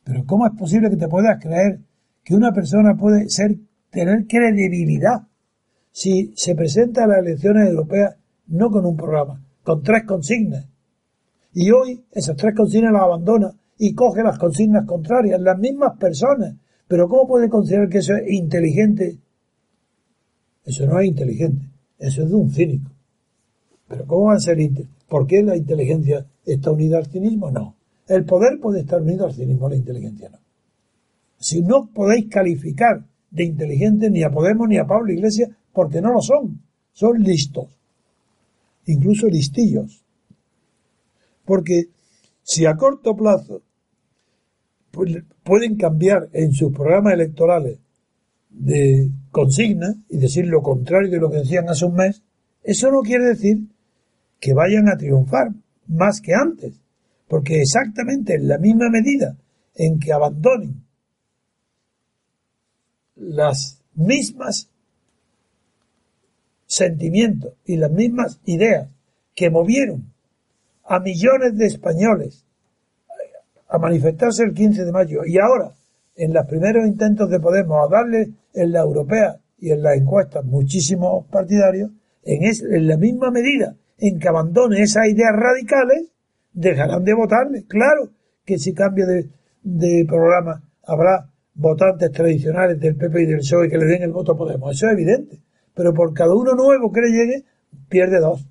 Pero 0.03 0.25
¿cómo 0.27 0.47
es 0.47 0.53
posible 0.53 0.91
que 0.91 0.97
te 0.97 1.09
puedas 1.09 1.43
creer 1.43 1.81
que 2.25 2.35
una 2.35 2.53
persona 2.53 2.97
puede 2.97 3.29
ser, 3.29 3.57
tener 3.91 4.27
credibilidad 4.27 5.29
si 5.93 6.33
se 6.37 6.55
presenta 6.55 7.05
a 7.05 7.07
las 7.07 7.19
elecciones 7.19 7.69
europeas 7.69 8.17
no 8.49 8.71
con 8.71 8.85
un 8.85 8.97
programa, 8.97 9.43
con 9.63 9.83
tres 9.83 10.05
consignas? 10.05 10.67
Y 11.53 11.71
hoy 11.71 12.05
esas 12.11 12.37
tres 12.37 12.55
consignas 12.57 12.93
las 12.93 13.03
abandona 13.03 13.53
y 13.79 13.95
coge 13.95 14.23
las 14.23 14.39
consignas 14.39 14.85
contrarias, 14.85 15.41
las 15.41 15.59
mismas 15.59 15.97
personas. 15.97 16.57
Pero 16.89 17.09
¿cómo 17.09 17.29
puede 17.29 17.49
considerar 17.49 17.89
que 17.89 17.99
eso 17.99 18.15
es 18.17 18.31
inteligente? 18.31 19.19
Eso 20.65 20.87
no 20.87 20.99
es 20.99 21.07
inteligente, 21.07 21.69
eso 21.99 22.25
es 22.25 22.29
de 22.29 22.35
un 22.35 22.51
cínico. 22.51 22.94
Pero 23.89 24.07
¿cómo 24.07 24.27
va 24.27 24.35
a 24.35 24.41
ser? 24.41 24.59
¿Por 25.09 25.27
qué 25.27 25.43
la 25.43 25.57
inteligencia 25.57 26.27
está 26.45 26.71
unida 26.71 26.99
al 26.99 27.07
cinismo? 27.07 27.51
No. 27.51 27.77
El 28.07 28.25
poder 28.25 28.59
puede 28.61 28.81
estar 28.81 29.01
unido 29.01 29.27
al 29.27 29.35
cinismo, 29.35 29.69
la 29.69 29.77
inteligencia 29.77 30.29
no. 30.29 30.39
Si 31.39 31.63
no 31.63 31.91
podéis 31.93 32.29
calificar 32.29 33.05
de 33.31 33.45
inteligente 33.45 34.11
ni 34.11 34.23
a 34.23 34.31
Podemos 34.31 34.69
ni 34.69 34.79
a 34.79 34.87
Pablo 34.87 35.13
Iglesias, 35.13 35.51
porque 35.73 36.01
no 36.01 36.13
lo 36.13 36.23
son. 36.23 36.63
Son 36.93 37.21
listos. 37.21 37.67
Incluso 38.87 39.27
listillos. 39.27 40.05
Porque 41.45 41.89
si 42.43 42.65
a 42.67 42.77
corto 42.77 43.17
plazo 43.17 43.63
pueden 45.43 45.77
cambiar 45.77 46.29
en 46.33 46.53
sus 46.53 46.73
programas 46.73 47.15
electorales 47.15 47.79
de 48.51 49.11
consigna 49.33 49.95
y 50.09 50.19
decir 50.19 50.47
lo 50.47 50.63
contrario 50.63 51.11
de 51.11 51.19
lo 51.19 51.31
que 51.31 51.39
decían 51.39 51.69
hace 51.69 51.85
un 51.85 51.95
mes, 51.95 52.23
eso 52.63 52.91
no 52.93 53.01
quiere 53.03 53.25
decir 53.25 53.59
que 54.45 54.53
vayan 54.53 54.91
a 54.91 54.99
triunfar 54.99 55.53
más 55.87 56.21
que 56.21 56.35
antes, 56.35 56.79
porque 57.29 57.63
exactamente 57.63 58.35
en 58.35 58.47
la 58.47 58.59
misma 58.59 58.91
medida 58.91 59.39
en 59.75 59.99
que 59.99 60.13
abandonen 60.13 60.85
las 63.17 63.81
mismas 63.95 64.69
sentimientos 66.67 67.55
y 67.65 67.79
las 67.79 67.91
mismas 67.91 68.39
ideas 68.45 68.91
que 69.35 69.49
movieron 69.49 70.13
a 70.85 71.01
millones 71.01 71.57
de 71.57 71.65
españoles 71.65 72.45
a 73.67 73.79
manifestarse 73.79 74.43
el 74.43 74.53
15 74.53 74.85
de 74.85 74.93
mayo 74.93 75.25
y 75.25 75.39
ahora 75.39 75.73
en 76.17 76.35
los 76.35 76.45
primeros 76.45 76.87
intentos 76.87 77.31
de 77.31 77.41
Podemos 77.41 77.79
a 77.83 77.91
darle 77.91 78.29
en 78.53 78.73
la 78.73 78.81
europea 78.81 79.41
y 79.59 79.71
en 79.71 79.83
las 79.83 79.97
encuestas 79.97 80.45
muchísimos 80.45 81.25
partidarios, 81.29 81.91
en, 82.25 82.45
en 82.45 82.89
la 82.89 82.99
misma 82.99 83.31
medida 83.31 83.75
en 83.99 84.19
que 84.19 84.29
abandone 84.29 84.83
esas 84.83 85.09
ideas 85.09 85.33
radicales, 85.33 86.11
dejarán 86.53 87.05
de 87.05 87.15
votarle. 87.15 87.65
Claro 87.67 88.11
que 88.45 88.59
si 88.59 88.73
cambia 88.73 89.07
de, 89.07 90.05
programa 90.07 90.63
habrá 90.85 91.31
votantes 91.55 92.11
tradicionales 92.13 92.79
del 92.81 92.97
PP 92.97 93.23
y 93.23 93.27
del 93.27 93.39
PSOE 93.39 93.69
que 93.69 93.79
le 93.79 93.87
den 93.87 94.03
el 94.03 94.13
voto 94.13 94.33
a 94.33 94.37
Podemos. 94.37 94.75
Eso 94.75 94.87
es 94.87 94.93
evidente. 94.93 95.41
Pero 95.75 95.93
por 95.93 96.13
cada 96.13 96.35
uno 96.35 96.55
nuevo 96.55 96.93
que 96.93 97.01
le 97.01 97.09
llegue, 97.09 97.45
pierde 97.89 98.21
dos. 98.21 98.47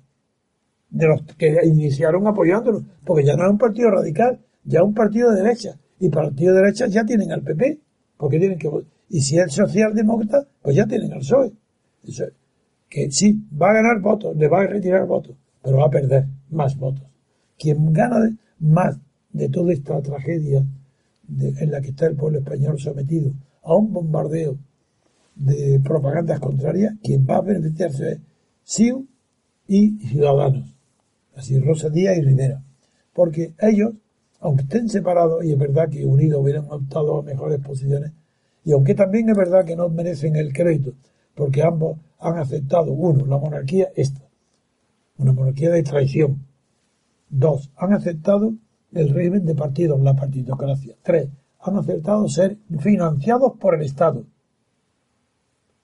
De 0.90 1.06
los 1.06 1.22
que 1.36 1.58
iniciaron 1.64 2.26
apoyándolo. 2.26 2.82
Porque 3.04 3.24
ya 3.24 3.36
no 3.36 3.44
es 3.44 3.50
un 3.50 3.58
partido 3.58 3.90
radical, 3.90 4.40
ya 4.64 4.80
es 4.80 4.84
un 4.84 4.94
partido 4.94 5.32
de 5.32 5.42
derecha. 5.42 5.78
Y 5.98 6.08
partido 6.08 6.54
de 6.54 6.60
derecha 6.60 6.86
ya 6.86 7.04
tienen 7.04 7.32
al 7.32 7.42
PP. 7.42 7.78
Porque 8.16 8.38
tienen 8.38 8.58
que 8.58 8.70
Y 9.08 9.20
si 9.20 9.38
es 9.38 9.52
socialdemócrata, 9.52 10.46
pues 10.62 10.76
ya 10.76 10.86
tienen 10.86 11.12
al 11.12 11.20
PSOE. 11.20 11.52
Eso, 12.06 12.24
que 12.94 13.10
sí, 13.10 13.44
va 13.60 13.70
a 13.70 13.74
ganar 13.74 14.00
votos, 14.00 14.36
le 14.36 14.46
va 14.46 14.60
a 14.60 14.66
retirar 14.68 15.04
votos, 15.04 15.34
pero 15.60 15.78
va 15.78 15.86
a 15.86 15.90
perder 15.90 16.28
más 16.50 16.78
votos. 16.78 17.02
Quien 17.58 17.92
gana 17.92 18.36
más 18.60 19.00
de 19.32 19.48
toda 19.48 19.72
esta 19.72 20.00
tragedia 20.00 20.64
en 21.28 21.70
la 21.72 21.80
que 21.80 21.88
está 21.88 22.06
el 22.06 22.14
pueblo 22.14 22.38
español 22.38 22.78
sometido 22.78 23.32
a 23.64 23.74
un 23.74 23.92
bombardeo 23.92 24.58
de 25.34 25.80
propagandas 25.82 26.38
contrarias, 26.38 26.94
quien 27.02 27.26
va 27.28 27.38
a 27.38 27.40
beneficiarse 27.40 28.12
es 28.12 28.20
CIU 28.64 29.08
y 29.66 29.98
Ciudadanos, 30.06 30.72
así 31.34 31.58
Rosa 31.58 31.88
Díaz 31.88 32.16
y 32.16 32.22
Rivera, 32.22 32.62
porque 33.12 33.54
ellos, 33.58 33.94
aunque 34.38 34.62
estén 34.62 34.88
separados, 34.88 35.44
y 35.44 35.50
es 35.50 35.58
verdad 35.58 35.88
que 35.88 36.06
unidos 36.06 36.40
hubieran 36.40 36.66
optado 36.70 37.18
a 37.18 37.22
mejores 37.24 37.58
posiciones, 37.58 38.12
y 38.64 38.70
aunque 38.70 38.94
también 38.94 39.28
es 39.30 39.36
verdad 39.36 39.64
que 39.64 39.74
no 39.74 39.88
merecen 39.88 40.36
el 40.36 40.52
crédito, 40.52 40.92
porque 41.34 41.62
ambos 41.62 41.98
han 42.18 42.38
aceptado, 42.38 42.92
uno, 42.92 43.26
la 43.26 43.38
monarquía 43.38 43.88
esta, 43.96 44.22
una 45.18 45.32
monarquía 45.32 45.70
de 45.70 45.82
traición. 45.82 46.46
Dos, 47.28 47.70
han 47.76 47.92
aceptado 47.92 48.54
el 48.92 49.10
régimen 49.10 49.44
de 49.44 49.54
partidos, 49.54 50.00
la 50.00 50.14
partidocracia. 50.14 50.96
Tres, 51.02 51.28
han 51.60 51.76
aceptado 51.76 52.28
ser 52.28 52.58
financiados 52.78 53.54
por 53.58 53.74
el 53.74 53.82
Estado. 53.82 54.24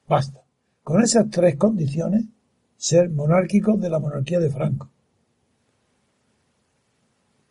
Basta. 0.08 0.42
Con 0.82 1.02
esas 1.02 1.28
tres 1.30 1.56
condiciones, 1.56 2.24
ser 2.76 3.10
monárquicos 3.10 3.80
de 3.80 3.90
la 3.90 3.98
monarquía 3.98 4.40
de 4.40 4.50
Franco. 4.50 4.88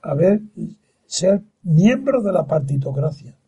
A 0.01 0.13
ver, 0.13 0.41
ser 1.05 1.43
miembros 1.63 2.23
de 2.23 2.31
la 2.31 2.45
partitocracia 2.45 3.38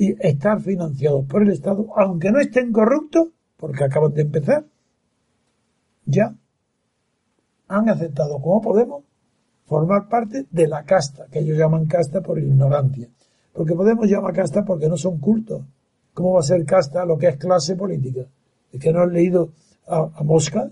y 0.00 0.16
estar 0.18 0.62
financiados 0.62 1.26
por 1.26 1.42
el 1.42 1.50
Estado, 1.50 1.86
aunque 1.94 2.32
no 2.32 2.40
estén 2.40 2.72
corruptos, 2.72 3.28
porque 3.58 3.84
acaban 3.84 4.14
de 4.14 4.22
empezar, 4.22 4.64
ya, 6.06 6.34
han 7.68 7.86
aceptado, 7.90 8.40
como 8.40 8.62
Podemos, 8.62 9.04
formar 9.66 10.08
parte 10.08 10.46
de 10.50 10.66
la 10.68 10.84
casta, 10.84 11.26
que 11.30 11.40
ellos 11.40 11.58
llaman 11.58 11.84
casta 11.84 12.22
por 12.22 12.38
ignorancia. 12.38 13.10
Porque 13.52 13.74
Podemos 13.74 14.08
llama 14.08 14.32
casta 14.32 14.64
porque 14.64 14.88
no 14.88 14.96
son 14.96 15.18
cultos. 15.18 15.66
¿Cómo 16.14 16.32
va 16.32 16.40
a 16.40 16.44
ser 16.44 16.64
casta 16.64 17.04
lo 17.04 17.18
que 17.18 17.28
es 17.28 17.36
clase 17.36 17.76
política? 17.76 18.22
Es 18.72 18.80
que 18.80 18.94
no 18.94 19.00
han 19.02 19.12
leído 19.12 19.52
a, 19.86 20.22
Mosca 20.24 20.70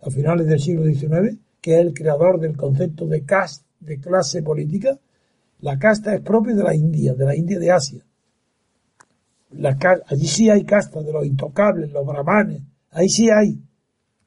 a, 0.00 0.10
finales 0.10 0.46
del 0.46 0.58
siglo 0.58 0.86
XIX, 0.86 1.36
que 1.60 1.74
es 1.74 1.80
el 1.80 1.92
creador 1.92 2.40
del 2.40 2.56
concepto 2.56 3.06
de 3.06 3.26
casta, 3.26 3.66
de 3.80 4.00
clase 4.00 4.42
política. 4.42 4.98
La 5.60 5.78
casta 5.78 6.14
es 6.14 6.22
propia 6.22 6.54
de 6.54 6.62
la 6.62 6.74
India, 6.74 7.12
de 7.12 7.26
la 7.26 7.36
India 7.36 7.58
de 7.58 7.70
Asia. 7.70 8.02
La, 9.50 9.76
allí 10.06 10.26
sí 10.26 10.50
hay 10.50 10.64
castas 10.64 11.04
de 11.04 11.12
los 11.12 11.24
intocables, 11.24 11.90
los 11.90 12.06
brahmanes, 12.06 12.62
ahí 12.90 13.08
sí 13.08 13.30
hay 13.30 13.58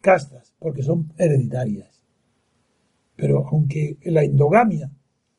castas, 0.01 0.55
porque 0.59 0.81
son 0.81 1.13
hereditarias. 1.17 2.03
Pero 3.15 3.47
aunque 3.47 3.97
la 4.05 4.23
endogamia 4.23 4.89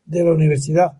de 0.05 0.25
la 0.25 0.33
universidad 0.33 0.93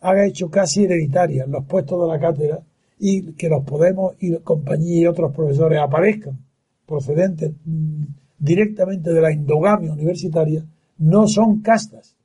haga 0.00 0.26
hecho 0.26 0.50
casi 0.50 0.84
hereditaria 0.84 1.46
los 1.46 1.64
puestos 1.66 2.00
de 2.00 2.12
la 2.12 2.20
cátedra 2.20 2.60
y 2.98 3.32
que 3.32 3.48
los 3.48 3.64
Podemos 3.64 4.14
y 4.20 4.34
compañía 4.38 5.02
y 5.02 5.06
otros 5.06 5.32
profesores 5.32 5.78
aparezcan 5.78 6.38
procedentes 6.86 7.52
mm, 7.64 8.04
directamente 8.38 9.12
de 9.12 9.20
la 9.20 9.30
endogamia 9.30 9.92
universitaria, 9.92 10.64
no 10.98 11.26
son 11.26 11.60
castas. 11.60 12.16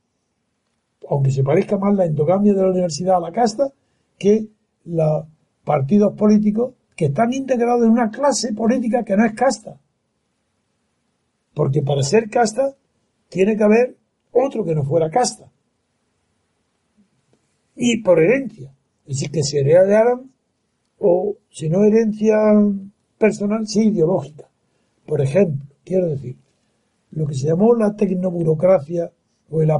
Aunque 1.08 1.30
se 1.30 1.42
parezca 1.42 1.76
más 1.76 1.94
la 1.94 2.06
endogamia 2.06 2.54
de 2.54 2.62
la 2.62 2.70
universidad 2.70 3.16
a 3.16 3.20
la 3.20 3.32
casta 3.32 3.72
que 4.18 4.46
los 4.84 5.26
partidos 5.64 6.14
políticos 6.14 6.74
que 6.96 7.06
están 7.06 7.32
integrados 7.32 7.84
en 7.84 7.90
una 7.90 8.10
clase 8.10 8.52
política 8.52 9.04
que 9.04 9.16
no 9.16 9.24
es 9.24 9.32
casta. 9.34 9.80
Porque 11.54 11.82
para 11.82 12.02
ser 12.02 12.28
casta 12.30 12.74
tiene 13.28 13.56
que 13.56 13.64
haber 13.64 13.96
otro 14.32 14.64
que 14.64 14.74
no 14.74 14.84
fuera 14.84 15.10
casta. 15.10 15.50
Y 17.76 18.02
por 18.02 18.20
herencia. 18.20 18.72
Es 19.06 19.16
decir, 19.16 19.30
que 19.30 19.42
se 19.42 19.60
heredaran, 19.60 20.30
o 20.98 21.36
si 21.50 21.68
no 21.68 21.84
herencia 21.84 22.36
personal, 23.18 23.66
sí 23.66 23.88
ideológica. 23.88 24.48
Por 25.06 25.20
ejemplo, 25.20 25.66
quiero 25.84 26.08
decir, 26.08 26.36
lo 27.10 27.26
que 27.26 27.34
se 27.34 27.46
llamó 27.46 27.74
la 27.74 27.94
tecnoburocracia 27.94 29.10
o 29.50 29.62
el, 29.62 29.70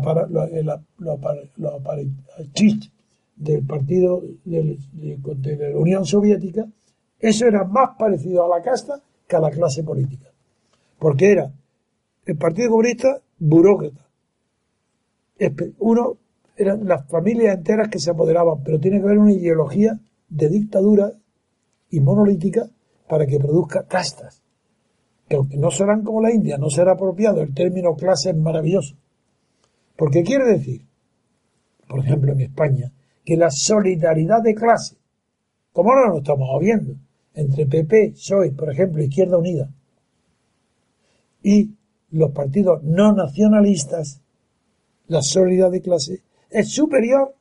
del 3.43 3.67
partido 3.67 4.23
de, 4.45 4.79
la 5.73 5.79
Unión 5.79 6.05
Soviética, 6.07 6.67
eso 7.19 7.47
era 7.47 7.65
más 7.65 7.97
parecido 7.99 8.45
a 8.45 8.57
la 8.57 8.63
casta 8.63 9.03
que 9.27 9.37
a 9.37 9.41
la 9.41 9.51
clase 9.51 9.83
política. 9.83 10.29
Porque 10.99 11.33
era 11.33 11.53
el 12.25 12.37
Partido 12.37 12.71
Comunista 12.71 13.21
burócrata. 13.39 14.07
Uno, 15.79 16.19
eran 16.57 16.87
las 16.87 17.09
familias 17.09 17.57
enteras 17.57 17.89
que 17.89 17.99
se 17.99 18.11
apoderaban, 18.11 18.63
pero 18.63 18.79
tiene 18.79 18.99
que 18.99 19.07
haber 19.07 19.19
una 19.19 19.33
ideología 19.33 19.99
de 20.29 20.49
dictadura 20.49 21.13
y 21.91 22.01
monolítica 22.01 22.69
para 23.09 23.27
que 23.27 23.41
produzca 23.41 23.87
castas. 23.87 24.43
Que 25.29 25.37
aunque 25.37 25.57
no 25.57 25.71
serán 25.71 26.05
como 26.05 26.21
la 26.21 26.33
India, 26.33 26.59
no 26.59 26.71
será 26.71 26.93
apropiado 26.93 27.41
el 27.41 27.55
término 27.55 27.97
clase 27.97 28.31
es 28.31 28.37
maravilloso. 28.37 28.95
Porque 29.97 30.23
quiere 30.23 30.45
decir, 30.45 30.87
por 31.89 32.01
ejemplo 32.01 32.33
en 32.33 32.41
España, 32.43 32.93
que 33.25 33.37
la 33.37 33.51
solidaridad 33.51 34.43
de 34.43 34.55
clase, 34.55 34.97
como 35.73 35.91
ahora 35.91 36.09
lo 36.09 36.19
estamos 36.19 36.49
viendo, 36.61 36.95
entre 37.35 37.67
PP, 37.67 38.13
PSOE, 38.13 38.53
por 38.53 38.71
ejemplo, 38.71 39.03
Izquierda 39.03 39.39
Unida, 39.39 39.71
y 41.43 41.71
los 42.11 42.31
partidos 42.33 42.83
no 42.83 43.13
nacionalistas, 43.13 44.21
la 45.09 45.23
solidaridad 45.23 45.71
de 45.71 45.83
clase 45.83 46.23
es 46.51 46.73
superior 46.73 47.35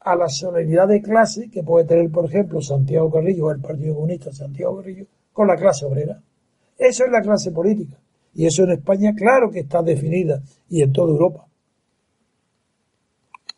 a 0.00 0.14
la 0.14 0.28
solidaridad 0.28 0.88
de 0.88 1.02
clase 1.02 1.50
que 1.50 1.62
puede 1.62 1.86
tener, 1.86 2.10
por 2.10 2.26
ejemplo, 2.26 2.60
Santiago 2.60 3.10
Carrillo 3.10 3.46
o 3.46 3.50
el 3.50 3.60
Partido 3.60 3.94
Comunista 3.94 4.32
Santiago 4.32 4.76
Carrillo 4.76 5.06
con 5.32 5.48
la 5.48 5.56
clase 5.56 5.86
obrera. 5.86 6.22
Eso 6.76 7.04
es 7.04 7.10
la 7.10 7.22
clase 7.22 7.50
política. 7.50 7.98
Y 8.34 8.46
eso 8.46 8.62
en 8.64 8.72
España, 8.72 9.14
claro 9.14 9.50
que 9.50 9.60
está 9.60 9.82
definida 9.82 10.40
y 10.68 10.82
en 10.82 10.92
toda 10.92 11.10
Europa. 11.10 11.46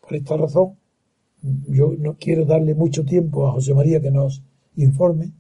Por 0.00 0.14
esta 0.14 0.37
razón, 0.37 0.80
yo 1.68 1.94
no 1.98 2.16
quiero 2.18 2.44
darle 2.44 2.74
mucho 2.74 3.05
tiempo 3.05 3.46
a 3.46 3.53
José 3.53 3.74
María 3.74 4.00
que 4.00 4.11
nos 4.11 4.42
informe 4.76 5.33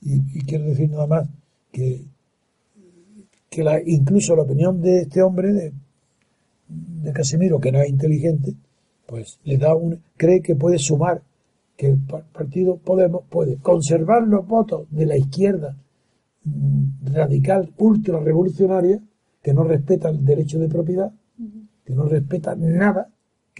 y, 0.00 0.40
quiero 0.44 0.64
decir 0.64 0.90
nada 0.90 1.06
más 1.06 1.28
que, 1.72 2.04
que 3.48 3.62
la, 3.62 3.80
incluso 3.84 4.34
la 4.34 4.42
opinión 4.42 4.80
de 4.80 5.02
este 5.02 5.22
hombre, 5.22 5.52
de, 5.52 5.72
de 6.68 7.12
Casimiro, 7.12 7.60
que 7.60 7.72
no 7.72 7.80
es 7.80 7.90
inteligente, 7.90 8.54
pues 9.06 9.40
le 9.44 9.58
da 9.58 9.74
un, 9.74 10.00
cree 10.16 10.40
que 10.40 10.54
puede 10.54 10.78
sumar, 10.78 11.22
que 11.76 11.88
el 11.88 11.98
partido 11.98 12.76
Podemos 12.76 13.24
puede 13.28 13.56
conservar 13.56 14.26
los 14.26 14.46
votos 14.46 14.86
de 14.90 15.06
la 15.06 15.16
izquierda 15.16 15.76
mm, 16.44 17.12
radical, 17.12 17.72
ultra 17.78 18.20
revolucionaria, 18.20 19.00
que 19.42 19.54
no 19.54 19.64
respeta 19.64 20.10
el 20.10 20.24
derecho 20.24 20.58
de 20.58 20.68
propiedad, 20.68 21.12
que 21.84 21.94
no 21.94 22.04
respeta 22.04 22.54
nada, 22.54 23.08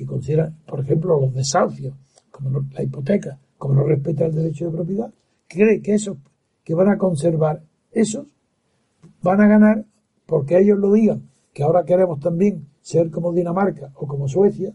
que 0.00 0.06
considera, 0.06 0.50
por 0.66 0.80
ejemplo, 0.80 1.20
los 1.20 1.34
desahucios, 1.34 1.92
como 2.30 2.64
la 2.72 2.82
hipoteca, 2.82 3.38
como 3.58 3.74
no 3.74 3.84
respeta 3.84 4.24
el 4.24 4.34
derecho 4.34 4.64
de 4.64 4.70
propiedad, 4.70 5.12
cree 5.46 5.82
que 5.82 5.92
esos 5.92 6.16
que 6.64 6.72
van 6.72 6.88
a 6.88 6.96
conservar 6.96 7.62
esos 7.92 8.26
van 9.20 9.42
a 9.42 9.46
ganar 9.46 9.84
porque 10.24 10.58
ellos 10.58 10.78
lo 10.78 10.90
digan, 10.94 11.28
que 11.52 11.62
ahora 11.62 11.84
queremos 11.84 12.18
también 12.18 12.66
ser 12.80 13.10
como 13.10 13.34
Dinamarca 13.34 13.92
o 13.94 14.06
como 14.06 14.26
Suecia, 14.26 14.72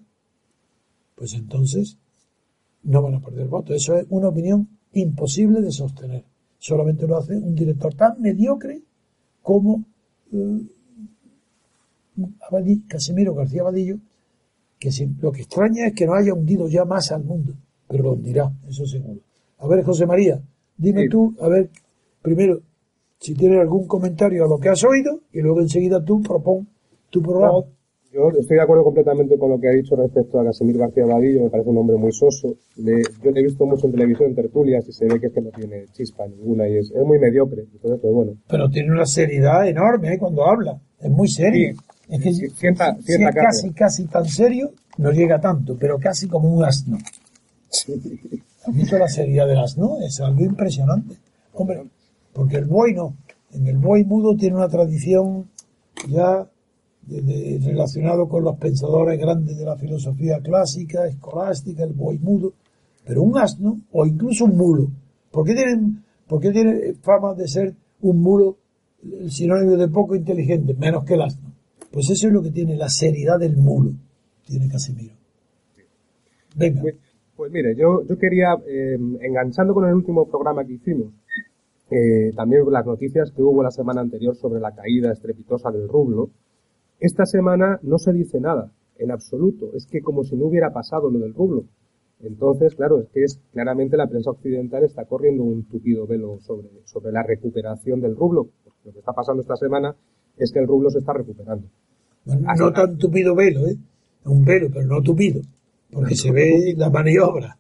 pues 1.16 1.34
entonces 1.34 1.98
no 2.84 3.02
van 3.02 3.16
a 3.16 3.20
perder 3.20 3.48
votos. 3.48 3.78
Eso 3.78 3.96
es 3.96 4.06
una 4.12 4.28
opinión 4.28 4.70
imposible 4.94 5.60
de 5.62 5.72
sostener. 5.72 6.24
Solamente 6.60 7.08
lo 7.08 7.18
hace 7.18 7.36
un 7.36 7.56
director 7.56 7.96
tan 7.96 8.22
mediocre 8.22 8.80
como 9.42 9.86
eh, 10.32 10.68
Casimiro 12.88 13.34
García 13.34 13.64
Vadillo, 13.64 13.98
que 14.86 15.10
lo 15.22 15.32
que 15.32 15.42
extraña 15.42 15.88
es 15.88 15.94
que 15.94 16.06
no 16.06 16.14
haya 16.14 16.34
hundido 16.34 16.68
ya 16.68 16.86
más 16.86 17.12
al 17.12 17.24
mundo, 17.24 17.54
pero 17.88 18.04
lo 18.04 18.14
hundirá, 18.14 18.52
eso 18.68 18.86
seguro. 18.86 19.20
A 19.58 19.68
ver, 19.68 19.84
José 19.84 20.06
María, 20.06 20.42
dime 20.78 21.08
tú, 21.10 21.34
a 21.40 21.48
ver, 21.48 21.70
primero, 22.22 22.60
si 23.20 23.34
tienes 23.34 23.60
algún 23.60 23.88
comentario 23.88 24.46
a 24.46 24.48
lo 24.48 24.60
que 24.60 24.70
has 24.70 24.84
oído 24.84 25.22
y 25.32 25.42
luego 25.42 25.62
enseguida 25.62 26.04
tú 26.04 26.22
propon 26.22 26.68
tu 27.10 27.22
programa. 27.22 27.66
yo 28.14 28.30
estoy 28.38 28.58
de 28.58 28.64
acuerdo 28.64 28.84
completamente 28.84 29.38
con 29.38 29.50
lo 29.50 29.60
que 29.60 29.70
ha 29.70 29.72
dicho 29.72 29.96
respecto 29.96 30.40
a 30.40 30.46
Casimir 30.46 30.78
García 30.78 31.06
Vadillo, 31.06 31.44
me 31.44 31.50
parece 31.50 31.70
un 31.70 31.78
hombre 31.78 31.98
muy 31.98 32.12
soso. 32.12 32.56
yo 32.76 33.32
le 33.32 33.40
he 33.40 33.44
visto 33.44 33.66
mucho 33.66 33.88
en 33.88 33.94
televisión, 33.94 34.30
en 34.30 34.36
tertulias, 34.36 34.88
y 34.88 34.92
se 34.92 35.06
ve 35.06 35.20
que 35.20 35.28
es 35.28 35.34
que 35.34 35.42
no 35.42 35.50
tiene 35.50 35.86
chispa 35.94 36.28
ninguna 36.28 36.68
y 36.68 36.78
es, 36.78 36.94
muy 37.04 37.18
mediocre. 37.18 37.62
Entonces, 37.74 38.00
pues 38.02 38.14
bueno. 38.14 38.34
Pero 38.48 38.70
tiene 38.70 38.92
una 38.92 39.06
seriedad 39.06 39.68
enorme 39.68 40.14
¿eh? 40.14 40.18
cuando 40.20 40.46
habla, 40.46 40.80
es 41.00 41.10
muy 41.10 41.28
serio. 41.28 41.76
Es 42.10 42.22
que 42.22 42.34
si, 42.34 42.46
es 42.46 42.54
casi, 43.34 43.72
casi 43.72 44.06
tan 44.06 44.26
serio, 44.26 44.72
no 44.98 45.12
llega 45.12 45.40
tanto, 45.40 45.76
pero 45.80 45.98
casi 45.98 46.28
como 46.28 46.54
un 46.54 46.64
asno. 46.64 46.98
¿Has 47.72 48.74
visto 48.74 48.98
la 48.98 49.08
seriedad 49.08 49.48
del 49.48 49.60
asno? 49.60 49.98
Es 50.02 50.20
algo 50.22 50.42
impresionante. 50.42 51.16
Hombre, 51.54 51.84
porque 52.34 52.58
el 52.58 52.66
buey 52.66 52.94
no. 52.94 53.16
En 53.54 53.68
el 53.68 53.78
buey 53.78 54.04
mudo 54.04 54.36
tiene 54.36 54.56
una 54.56 54.70
tradición 54.70 55.50
ya 56.10 56.48
relacionado 57.08 58.28
con 58.28 58.44
los 58.44 58.58
pensadores 58.58 59.20
grandes 59.20 59.58
de 59.58 59.66
la 59.66 59.78
filosofía 59.78 60.40
clásica, 60.40 61.08
escolástica, 61.08 61.84
el 61.84 61.94
buey 61.94 62.18
mudo. 62.20 62.54
Pero 63.06 63.22
un 63.22 63.38
asno, 63.38 63.80
o 63.92 64.06
incluso 64.06 64.46
un 64.46 64.58
mulo, 64.58 64.88
¿por 65.32 65.46
qué 65.46 65.54
tienen, 65.54 66.04
por 66.28 66.42
qué 66.42 66.52
tiene 66.52 66.94
fama 67.02 67.34
de 67.36 67.48
ser 67.48 67.76
un 68.02 68.22
mulo 68.22 68.58
el 69.04 69.32
sinónimo 69.32 69.78
de 69.78 69.88
poco 69.88 70.16
inteligente, 70.16 70.74
menos 70.74 71.06
que 71.06 71.14
el 71.14 71.22
asno? 71.22 71.55
Pues 71.96 72.10
eso 72.10 72.28
es 72.28 72.34
lo 72.34 72.44
que 72.44 72.52
tiene 72.52 72.76
la 72.76 72.90
seriedad 72.90 73.40
del 73.40 73.56
mulo, 73.56 73.94
tiene 74.46 74.68
Casimiro. 74.68 75.16
Venga. 76.54 76.82
Pues, 76.82 76.96
pues 77.38 77.52
mire, 77.54 77.74
yo, 77.74 78.06
yo 78.06 78.18
quería, 78.18 78.54
eh, 78.68 78.98
enganchando 79.22 79.74
con 79.74 79.88
el 79.88 79.94
último 79.94 80.28
programa 80.28 80.66
que 80.66 80.74
hicimos, 80.74 81.14
eh, 81.90 82.34
también 82.36 82.70
las 82.70 82.86
noticias 82.86 83.32
que 83.32 83.42
hubo 83.42 83.64
la 83.64 83.72
semana 83.72 84.02
anterior 84.02 84.36
sobre 84.36 84.60
la 84.60 84.76
caída 84.76 85.14
estrepitosa 85.14 85.72
del 85.72 85.88
rublo. 85.88 86.32
Esta 87.00 87.26
semana 87.26 87.80
no 87.82 87.98
se 87.98 88.12
dice 88.12 88.42
nada, 88.42 88.74
en 88.98 89.12
absoluto. 89.12 89.72
Es 89.74 89.88
que 89.90 90.02
como 90.02 90.26
si 90.26 90.36
no 90.36 90.48
hubiera 90.48 90.74
pasado 90.74 91.10
lo 91.10 91.20
del 91.20 91.34
rublo. 91.34 91.64
Entonces, 92.20 92.76
claro, 92.76 93.00
es 93.00 93.08
que 93.08 93.24
es 93.24 93.40
claramente 93.54 93.96
la 93.96 94.08
prensa 94.08 94.32
occidental 94.32 94.84
está 94.84 95.06
corriendo 95.06 95.44
un 95.44 95.64
tupido 95.64 96.06
velo 96.06 96.40
sobre, 96.42 96.68
sobre 96.84 97.14
la 97.14 97.24
recuperación 97.24 98.02
del 98.02 98.18
rublo. 98.18 98.50
Lo 98.84 98.92
que 98.92 99.00
está 99.00 99.14
pasando 99.14 99.42
esta 99.42 99.56
semana 99.56 99.96
es 100.36 100.52
que 100.52 100.60
el 100.60 100.68
rublo 100.68 100.90
se 100.90 101.00
está 101.00 101.14
recuperando. 101.14 101.70
No 102.26 102.74
tan 102.74 102.98
tupido 102.98 103.36
velo, 103.36 103.68
¿eh? 103.68 103.76
Un 104.26 104.44
velo, 104.44 104.70
pero 104.74 104.86
no 104.88 105.02
tupido, 105.02 105.42
porque 105.92 106.16
se 106.16 106.32
ve 106.32 106.74
la 106.76 106.90
maniobra. 106.90 107.58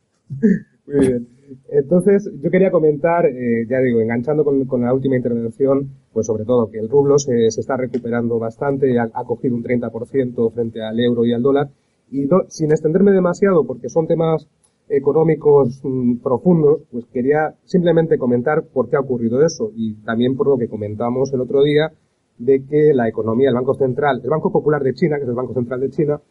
Muy 0.87 1.07
bien. 1.07 1.27
Entonces, 1.69 2.29
yo 2.41 2.49
quería 2.49 2.71
comentar, 2.71 3.25
eh, 3.25 3.65
ya 3.69 3.79
digo, 3.79 4.01
enganchando 4.01 4.43
con, 4.43 4.65
con, 4.65 4.81
la 4.81 4.93
última 4.93 5.15
intervención, 5.15 5.89
pues 6.11 6.25
sobre 6.25 6.43
todo 6.43 6.69
que 6.71 6.79
el 6.79 6.89
rublo 6.89 7.19
se, 7.19 7.51
se 7.51 7.61
está 7.61 7.77
recuperando 7.77 8.39
bastante, 8.39 8.97
ha, 8.99 9.09
ha, 9.13 9.23
cogido 9.25 9.55
un 9.55 9.63
30% 9.63 10.51
frente 10.51 10.81
al 10.81 10.99
euro 10.99 11.25
y 11.25 11.33
al 11.33 11.43
dólar, 11.43 11.69
y 12.09 12.25
no, 12.25 12.41
sin 12.47 12.71
extenderme 12.71 13.11
demasiado, 13.11 13.63
porque 13.65 13.89
son 13.89 14.07
temas 14.07 14.47
económicos 14.89 15.81
mmm, 15.83 16.17
profundos, 16.17 16.81
pues 16.91 17.05
quería 17.13 17.55
simplemente 17.65 18.17
comentar 18.17 18.63
por 18.63 18.89
qué 18.89 18.95
ha 18.95 19.01
ocurrido 19.01 19.45
eso, 19.45 19.71
y 19.75 19.95
también 20.03 20.35
por 20.35 20.47
lo 20.47 20.57
que 20.57 20.67
comentamos 20.67 21.33
el 21.33 21.41
otro 21.41 21.63
día, 21.63 21.91
de 22.37 22.65
que 22.65 22.93
la 22.93 23.07
economía, 23.07 23.49
el 23.49 23.55
Banco 23.55 23.73
Central, 23.75 24.21
el 24.23 24.29
Banco 24.29 24.51
Popular 24.51 24.83
de 24.83 24.93
China, 24.93 25.17
que 25.17 25.23
es 25.23 25.29
el 25.29 25.35
Banco 25.35 25.53
Central 25.53 25.79
de 25.79 25.89
China, 25.89 26.21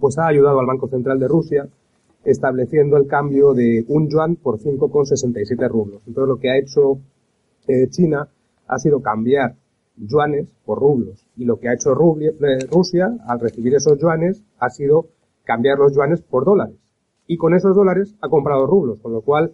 pues 0.00 0.18
ha 0.18 0.26
ayudado 0.26 0.60
al 0.60 0.66
Banco 0.66 0.88
Central 0.88 1.18
de 1.18 1.28
Rusia 1.28 1.68
estableciendo 2.24 2.96
el 2.96 3.06
cambio 3.06 3.54
de 3.54 3.84
un 3.88 4.08
yuan 4.08 4.36
por 4.36 4.58
5,67 4.58 5.68
rublos. 5.68 6.02
Entonces 6.06 6.28
lo 6.28 6.38
que 6.38 6.50
ha 6.50 6.58
hecho 6.58 6.98
eh, 7.68 7.88
China 7.88 8.28
ha 8.66 8.78
sido 8.78 9.00
cambiar 9.00 9.54
yuanes 9.96 10.48
por 10.64 10.80
rublos 10.80 11.26
y 11.36 11.44
lo 11.44 11.58
que 11.58 11.68
ha 11.68 11.74
hecho 11.74 11.92
eh, 11.92 12.58
Rusia 12.70 13.16
al 13.26 13.40
recibir 13.40 13.74
esos 13.74 13.98
yuanes 13.98 14.42
ha 14.58 14.70
sido 14.70 15.06
cambiar 15.44 15.78
los 15.78 15.94
yuanes 15.94 16.20
por 16.22 16.44
dólares 16.44 16.76
y 17.26 17.36
con 17.36 17.54
esos 17.54 17.74
dólares 17.74 18.14
ha 18.20 18.28
comprado 18.28 18.66
rublos, 18.66 19.00
con 19.00 19.12
lo 19.12 19.22
cual 19.22 19.52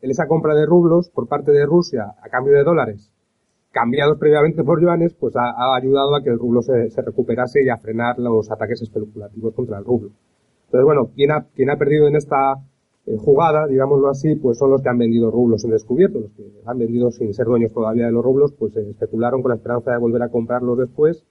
esa 0.00 0.26
compra 0.26 0.54
de 0.54 0.66
rublos 0.66 1.08
por 1.10 1.28
parte 1.28 1.52
de 1.52 1.64
Rusia 1.64 2.14
a 2.22 2.28
cambio 2.28 2.54
de 2.54 2.64
dólares 2.64 3.10
cambiados 3.74 4.18
previamente 4.18 4.62
por 4.62 4.80
yuanes, 4.80 5.14
pues 5.14 5.34
ha, 5.36 5.50
ha 5.50 5.76
ayudado 5.76 6.14
a 6.14 6.22
que 6.22 6.30
el 6.30 6.38
rublo 6.38 6.62
se, 6.62 6.88
se, 6.90 7.02
recuperase 7.02 7.62
y 7.62 7.68
a 7.68 7.76
frenar 7.76 8.18
los 8.18 8.50
ataques 8.50 8.80
especulativos 8.80 9.52
contra 9.52 9.78
el 9.78 9.84
rublo. 9.84 10.10
Entonces, 10.66 10.84
bueno, 10.84 11.10
quien 11.14 11.32
ha, 11.32 11.44
quien 11.54 11.70
ha 11.70 11.76
perdido 11.76 12.06
en 12.06 12.16
esta 12.16 12.54
eh, 13.06 13.16
jugada, 13.18 13.66
digámoslo 13.66 14.08
así, 14.08 14.36
pues 14.36 14.56
son 14.58 14.70
los 14.70 14.80
que 14.80 14.88
han 14.88 14.98
vendido 14.98 15.30
rublos 15.30 15.64
en 15.64 15.72
descubierto, 15.72 16.20
los 16.20 16.30
que 16.32 16.44
han 16.64 16.78
vendido 16.78 17.10
sin 17.10 17.34
ser 17.34 17.46
dueños 17.46 17.72
todavía 17.72 18.06
de 18.06 18.12
los 18.12 18.24
rublos, 18.24 18.52
pues 18.52 18.76
eh, 18.76 18.90
especularon 18.90 19.42
con 19.42 19.50
la 19.50 19.56
esperanza 19.56 19.90
de 19.90 19.98
volver 19.98 20.22
a 20.22 20.30
comprarlos 20.30 20.78
después 20.78 21.24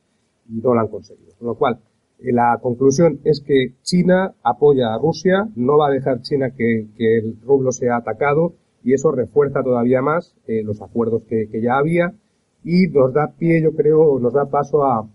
y 0.50 0.60
no 0.60 0.74
lo 0.74 0.82
han 0.82 0.90
conseguido. 0.90 1.32
Con 1.40 1.48
lo 1.48 1.56
cual, 1.56 1.80
eh, 2.20 2.34
la 2.34 2.60
conclusión 2.62 3.22
es 3.24 3.42
que 3.42 3.74
China 3.84 4.36
apoya 4.44 4.94
a 4.94 5.00
Rusia, 5.00 5.48
no 5.56 5.78
va 5.78 5.88
a 5.88 5.92
dejar 5.92 6.22
China 6.22 6.52
que, 6.52 6.90
que 6.98 7.20
el 7.20 7.38
rublo 7.42 7.72
sea 7.72 7.98
atacado 7.98 8.54
y 8.84 8.94
eso 8.94 9.12
refuerza 9.12 9.64
todavía 9.64 10.02
más 10.02 10.36
eh, 10.46 10.62
los 10.62 10.82
acuerdos 10.82 11.24
que, 11.24 11.48
que 11.50 11.62
ya 11.62 11.78
había 11.78 12.14
y 12.64 12.88
nos 12.88 13.14
da 13.14 13.34
pie, 13.38 13.62
yo 13.62 13.74
creo, 13.74 14.20
nos 14.20 14.34
da 14.34 14.46
paso 14.46 14.84
a, 14.84 15.08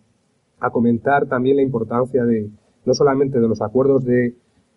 a 0.60 0.70
comentar 0.70 1.26
también 1.26 1.56
la 1.56 1.62
importancia 1.62 2.24
de, 2.24 2.50
no 2.84 2.94
solamente 2.94 3.40
de 3.40 3.48
los 3.48 3.62
acuerdos 3.62 4.04
de, 4.04 4.34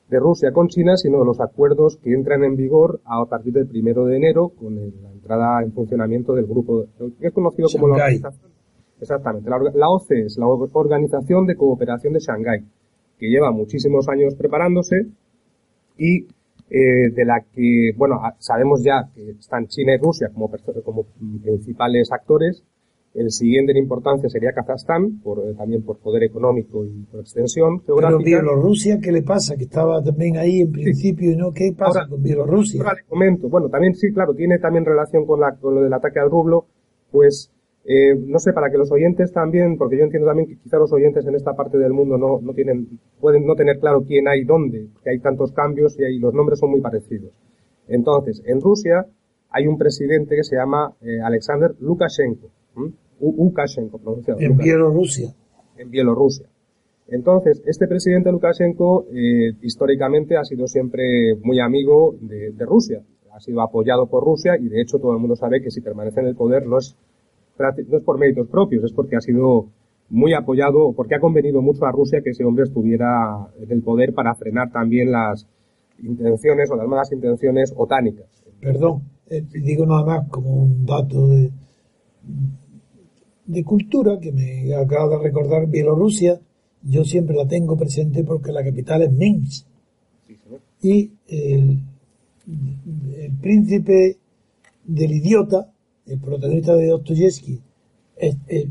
de, 0.10 0.20
Rusia 0.20 0.52
con 0.52 0.68
China, 0.68 0.96
sino 0.98 1.20
de 1.20 1.26
los 1.26 1.40
acuerdos 1.40 1.98
que 1.98 2.14
entran 2.14 2.44
en 2.44 2.56
vigor 2.56 3.02
a 3.06 3.26
partir 3.26 3.54
del 3.54 3.68
primero 3.68 4.06
de 4.06 4.18
enero 4.18 4.50
con 4.50 4.78
el, 4.78 4.94
la 5.02 5.12
entrada 5.12 5.64
en 5.64 5.74
funcionamiento 5.74 6.34
del 6.34 6.46
grupo, 6.46 6.86
que 7.20 7.28
es 7.28 7.34
conocido 7.34 7.68
como 7.72 7.90
la 7.90 7.96
organización. 7.96 8.52
Exactamente. 9.00 9.50
La, 9.50 9.58
la 9.74 9.90
OCE 9.90 10.26
es 10.26 10.38
la 10.38 10.46
Organización 10.48 11.48
de 11.48 11.56
Cooperación 11.56 12.14
de 12.14 12.20
Shanghái, 12.20 12.64
que 13.18 13.30
lleva 13.30 13.52
muchísimos 13.52 14.08
años 14.08 14.36
preparándose 14.36 15.08
y 15.98 16.28
eh, 16.74 17.10
de 17.14 17.26
la 17.26 17.44
que, 17.54 17.92
bueno, 17.98 18.22
sabemos 18.40 18.82
ya 18.82 19.10
que 19.14 19.32
están 19.32 19.68
China 19.68 19.94
y 19.94 19.98
Rusia 19.98 20.30
como, 20.34 20.50
como 20.86 21.04
principales 21.44 22.10
actores. 22.14 22.64
El 23.14 23.30
siguiente 23.30 23.74
en 23.74 23.80
importancia 23.80 24.30
sería 24.30 24.54
Kazajstán, 24.54 25.20
por, 25.20 25.40
eh, 25.40 25.54
también 25.58 25.84
por 25.84 25.98
poder 25.98 26.24
económico 26.24 26.86
y 26.86 27.04
por 27.12 27.20
extensión 27.20 27.82
geográfica. 27.82 28.20
Pero 28.24 28.24
Bielorrusia, 28.24 29.00
¿qué 29.02 29.12
le 29.12 29.22
pasa? 29.22 29.58
Que 29.58 29.66
estaba 29.66 30.02
también 30.02 30.38
ahí 30.38 30.62
en 30.62 30.72
principio 30.72 31.32
sí. 31.32 31.34
y 31.34 31.38
no, 31.38 31.52
¿qué 31.52 31.74
pasa 31.78 32.00
ahora, 32.00 32.10
con 32.10 32.24
Bielorrusia? 32.24 32.82
Ahora 32.82 32.94
le 32.96 33.04
comento, 33.04 33.50
bueno, 33.50 33.68
también 33.68 33.94
sí, 33.94 34.14
claro, 34.14 34.34
tiene 34.34 34.58
también 34.60 34.86
relación 34.86 35.26
con, 35.26 35.42
la, 35.42 35.58
con 35.58 35.76
lo 35.76 35.82
del 35.82 35.92
ataque 35.92 36.22
al 36.22 36.32
rublo, 36.32 36.68
pues 37.12 37.52
eh, 37.84 38.16
no 38.16 38.38
sé, 38.38 38.54
para 38.54 38.70
que 38.70 38.78
los 38.78 38.92
oyentes 38.92 39.32
también, 39.32 39.78
porque 39.78 39.98
yo 39.98 40.04
entiendo 40.04 40.28
también 40.28 40.48
que 40.48 40.58
quizá 40.58 40.78
los 40.78 40.92
oyentes 40.94 41.26
en 41.26 41.36
esta 41.36 41.56
parte 41.56 41.78
del 41.80 41.94
mundo 41.94 42.18
no, 42.18 42.40
no 42.40 42.54
tienen, 42.54 43.00
pueden 43.20 43.46
no 43.46 43.56
tener 43.56 43.80
claro 43.80 44.04
quién 44.06 44.28
hay 44.28 44.44
dónde, 44.44 44.88
porque 44.94 45.10
hay 45.10 45.20
tantos 45.20 45.52
cambios 45.52 45.98
y 46.00 46.04
hay, 46.04 46.20
los 46.20 46.34
nombres 46.34 46.60
son 46.60 46.70
muy 46.70 46.82
parecidos. 46.82 47.32
Entonces, 47.88 48.44
en 48.46 48.62
Rusia 48.62 49.08
hay 49.50 49.68
un 49.68 49.78
presidente 49.78 50.36
que 50.36 50.44
se 50.44 50.56
llama 50.56 50.94
eh, 51.02 51.20
Alexander 51.22 51.74
Lukashenko, 51.80 52.50
¿m? 52.78 52.92
Lukashenko 53.20 53.98
pronunciado. 53.98 54.40
En 54.40 54.50
Lukashenko, 54.50 54.64
Bielorrusia. 54.64 55.34
En 55.78 55.90
Bielorrusia. 55.90 56.46
Entonces, 57.08 57.64
este 57.66 57.88
presidente 57.88 58.32
Lukashenko 58.32 59.08
eh, 59.12 59.54
históricamente 59.64 60.38
ha 60.38 60.46
sido 60.46 60.68
siempre 60.68 61.36
muy 61.44 61.60
amigo 61.60 62.16
de, 62.22 62.52
de 62.52 62.66
Rusia, 62.66 63.02
ha 63.34 63.40
sido 63.40 63.62
apoyado 63.62 64.08
por 64.08 64.24
Rusia 64.24 64.56
y 64.58 64.70
de 64.70 64.82
hecho 64.82 65.00
todo 65.00 65.14
el 65.14 65.20
mundo 65.20 65.36
sabe 65.36 65.62
que 65.62 65.72
si 65.72 65.82
permanece 65.82 66.20
en 66.20 66.28
el 66.28 66.36
poder 66.36 66.68
no 66.68 66.78
es 66.78 66.96
no 67.62 67.98
es 67.98 68.04
por 68.04 68.18
méritos 68.18 68.48
propios, 68.48 68.84
es 68.84 68.94
porque 68.94 69.16
ha 69.16 69.22
sido 69.22 69.68
muy 70.10 70.34
apoyado, 70.34 70.92
porque 70.94 71.16
ha 71.16 71.20
convenido 71.20 71.62
mucho 71.62 71.86
a 71.86 71.92
Rusia 71.92 72.22
que 72.22 72.32
ese 72.32 72.44
hombre 72.44 72.66
estuviera 72.66 73.48
en 73.60 73.72
el 73.72 73.82
poder 73.82 74.14
para 74.14 74.36
frenar 74.36 74.72
también 74.72 75.12
las 75.12 75.48
intenciones 76.04 76.70
o 76.70 76.76
las 76.76 76.88
malas 76.88 77.12
intenciones 77.12 77.74
otánicas. 77.76 78.26
Perdón, 78.60 79.04
eh, 79.30 79.44
digo 79.64 79.86
nada 79.86 80.06
más 80.06 80.30
como 80.30 80.64
un 80.64 80.86
dato 80.86 81.28
de, 81.28 81.52
de 83.46 83.64
cultura 83.64 84.20
que 84.20 84.32
me 84.32 84.76
acaba 84.76 85.18
de 85.18 85.24
recordar 85.24 85.68
Bielorrusia, 85.68 86.40
yo 86.84 87.04
siempre 87.04 87.36
la 87.36 87.48
tengo 87.48 87.78
presente 87.78 88.24
porque 88.24 88.52
la 88.52 88.64
capital 88.64 89.04
es 89.04 89.12
Minsk. 89.12 89.68
Sí, 90.80 91.14
y 91.28 91.36
el, 91.36 91.80
el 93.18 93.38
príncipe 93.40 94.18
del 94.84 95.12
idiota 95.12 95.72
el 96.06 96.20
protagonista 96.20 96.76
de 96.76 96.88
Dostoyevsky, 96.88 97.62
es, 98.18 98.38
es, 98.48 98.68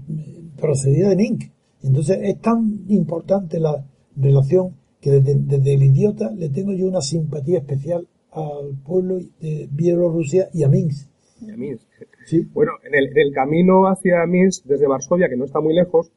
procedía 0.61 1.09
de 1.09 1.17
Minsk. 1.17 1.51
Entonces 1.83 2.19
es 2.23 2.41
tan 2.41 2.85
importante 2.89 3.59
la 3.59 3.85
relación 4.17 4.77
que 5.01 5.11
desde, 5.11 5.35
desde, 5.35 5.75
el 5.75 5.83
idiota 5.83 6.31
le 6.31 6.51
tengo 6.51 6.73
yo 6.73 6.87
una 6.87 7.01
simpatía 7.01 7.59
especial 7.59 8.07
al 8.33 8.77
pueblo 8.85 9.19
de 9.41 9.69
Bielorrusia 9.73 10.49
y 10.53 10.63
a 10.63 10.69
Minsk. 10.69 11.09
Y 11.41 11.51
a 11.51 11.57
Minsk. 11.57 11.87
¿Sí? 12.27 12.47
Bueno, 12.53 12.73
en 12.85 12.95
el, 12.95 13.09
en 13.09 13.19
el, 13.19 13.33
camino 13.33 13.87
hacia 13.87 14.27
Minsk, 14.27 14.65
desde 14.67 14.87
Varsovia, 14.87 15.29
que 15.29 15.37
no 15.37 15.45
está 15.45 15.61
muy 15.61 15.75
lejos, 15.75 16.13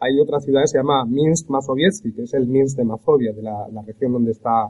hay 0.00 0.18
otra 0.18 0.40
ciudad 0.40 0.62
que 0.62 0.68
se 0.68 0.78
llama 0.78 1.04
Minsk 1.04 1.48
Mazovietsky, 1.50 2.12
que 2.12 2.22
es 2.22 2.34
el 2.34 2.48
Minsk 2.48 2.76
de 2.76 2.84
Mazovia, 2.84 3.32
de 3.32 3.42
la, 3.42 3.68
la 3.70 3.82
región 3.82 4.12
donde 4.12 4.32
está 4.32 4.68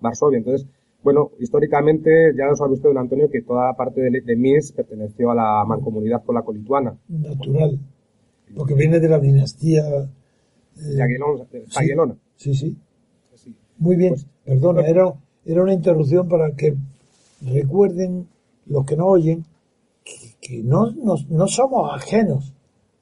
Varsovia. 0.00 0.38
Entonces, 0.38 0.66
bueno, 1.04 1.30
históricamente 1.38 2.32
ya 2.36 2.46
lo 2.46 2.56
sabe 2.56 2.72
usted, 2.72 2.88
don 2.88 2.98
Antonio, 2.98 3.30
que 3.30 3.42
toda 3.42 3.74
parte 3.74 4.00
de, 4.00 4.22
de 4.22 4.36
Minsk 4.36 4.74
perteneció 4.74 5.30
a 5.30 5.34
la 5.34 5.64
mancomunidad 5.66 6.24
polaco-lituana. 6.24 6.96
Natural, 7.08 7.78
porque 8.56 8.74
viene 8.74 8.98
de 8.98 9.08
la 9.08 9.20
dinastía 9.20 9.84
eh. 9.86 10.08
Sí, 12.36 12.54
sí, 12.54 12.76
sí. 13.36 13.54
Muy 13.78 13.96
bien, 13.96 14.14
pues, 14.14 14.26
perdona, 14.44 14.80
pues, 14.80 14.90
era, 14.90 15.12
era 15.44 15.62
una 15.62 15.74
interrupción 15.74 16.28
para 16.28 16.52
que 16.52 16.74
recuerden 17.42 18.26
los 18.66 18.86
que 18.86 18.96
no 18.96 19.06
oyen 19.06 19.44
que, 20.02 20.36
que 20.40 20.62
no, 20.62 20.90
no, 20.92 21.16
no, 21.28 21.46
somos 21.48 21.94
ajenos 21.94 22.54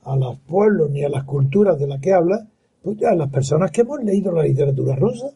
a 0.03 0.16
los 0.16 0.38
pueblos 0.40 0.90
ni 0.90 1.05
a 1.05 1.09
las 1.09 1.24
culturas 1.24 1.78
de 1.78 1.86
las 1.86 2.00
que 2.00 2.12
habla, 2.12 2.48
pues 2.82 3.03
a 3.05 3.14
las 3.14 3.30
personas 3.30 3.70
que 3.70 3.82
hemos 3.82 4.03
leído 4.03 4.32
la 4.32 4.42
literatura 4.42 4.96
rusa. 4.96 5.28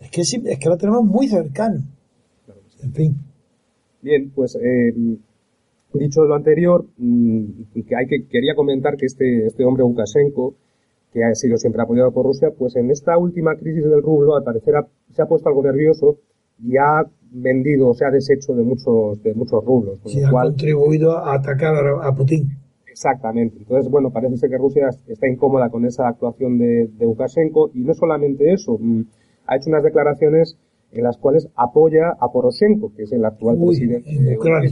Es 0.00 0.10
que, 0.10 0.20
es 0.22 0.58
que 0.58 0.68
la 0.68 0.76
tenemos 0.76 1.04
muy 1.04 1.28
cercano. 1.28 1.80
En 2.82 2.92
fin. 2.92 3.16
Bien, 4.02 4.30
pues 4.34 4.56
eh, 4.56 4.92
dicho 5.98 6.24
lo 6.24 6.34
anterior, 6.34 6.84
mmm, 6.98 7.44
que 7.86 7.96
hay 7.96 8.06
que 8.06 8.26
quería 8.26 8.54
comentar 8.54 8.96
que 8.96 9.06
este 9.06 9.46
este 9.46 9.64
hombre 9.64 9.82
Lukashenko, 9.82 10.54
que 11.12 11.24
ha 11.24 11.34
sido 11.34 11.56
siempre 11.56 11.82
apoyado 11.82 12.12
por 12.12 12.26
Rusia, 12.26 12.50
pues 12.56 12.76
en 12.76 12.90
esta 12.90 13.16
última 13.16 13.56
crisis 13.56 13.84
del 13.84 14.02
rublo, 14.02 14.36
al 14.36 14.42
parecer 14.42 14.76
ha, 14.76 14.86
se 15.12 15.22
ha 15.22 15.26
puesto 15.26 15.48
algo 15.48 15.62
nervioso 15.62 16.18
y 16.62 16.76
ha 16.76 17.04
vendido, 17.30 17.88
o 17.88 17.94
se 17.94 18.04
ha 18.04 18.10
deshecho 18.10 18.54
de 18.54 18.62
muchos 18.62 19.22
de 19.22 19.34
muchos 19.34 19.64
rublos. 19.64 19.98
Sí, 20.06 20.22
ha 20.22 20.30
cual, 20.30 20.48
contribuido 20.48 21.16
a 21.16 21.34
atacar 21.34 21.74
a, 22.02 22.14
Putin. 22.14 22.48
Exactamente. 22.86 23.58
Entonces, 23.58 23.90
bueno, 23.90 24.10
parece 24.10 24.36
ser 24.36 24.50
que 24.50 24.58
Rusia 24.58 24.88
está 25.08 25.28
incómoda 25.28 25.68
con 25.68 25.84
esa 25.84 26.08
actuación 26.08 26.58
de, 26.58 26.88
de 26.96 27.04
Lukashenko 27.04 27.70
y 27.74 27.80
no 27.80 27.94
solamente 27.94 28.52
eso, 28.52 28.78
mmm, 28.78 29.02
ha 29.46 29.56
hecho 29.56 29.70
unas 29.70 29.82
declaraciones 29.82 30.56
en 30.92 31.02
las 31.02 31.16
cuales 31.18 31.48
apoya 31.56 32.10
a 32.20 32.30
Poroshenko, 32.32 32.92
que 32.94 33.02
es 33.02 33.12
el 33.12 33.24
actual 33.24 33.56
Uy, 33.58 33.68
presidente 33.68 34.10
en 34.10 34.36
Ucrania. 34.36 34.70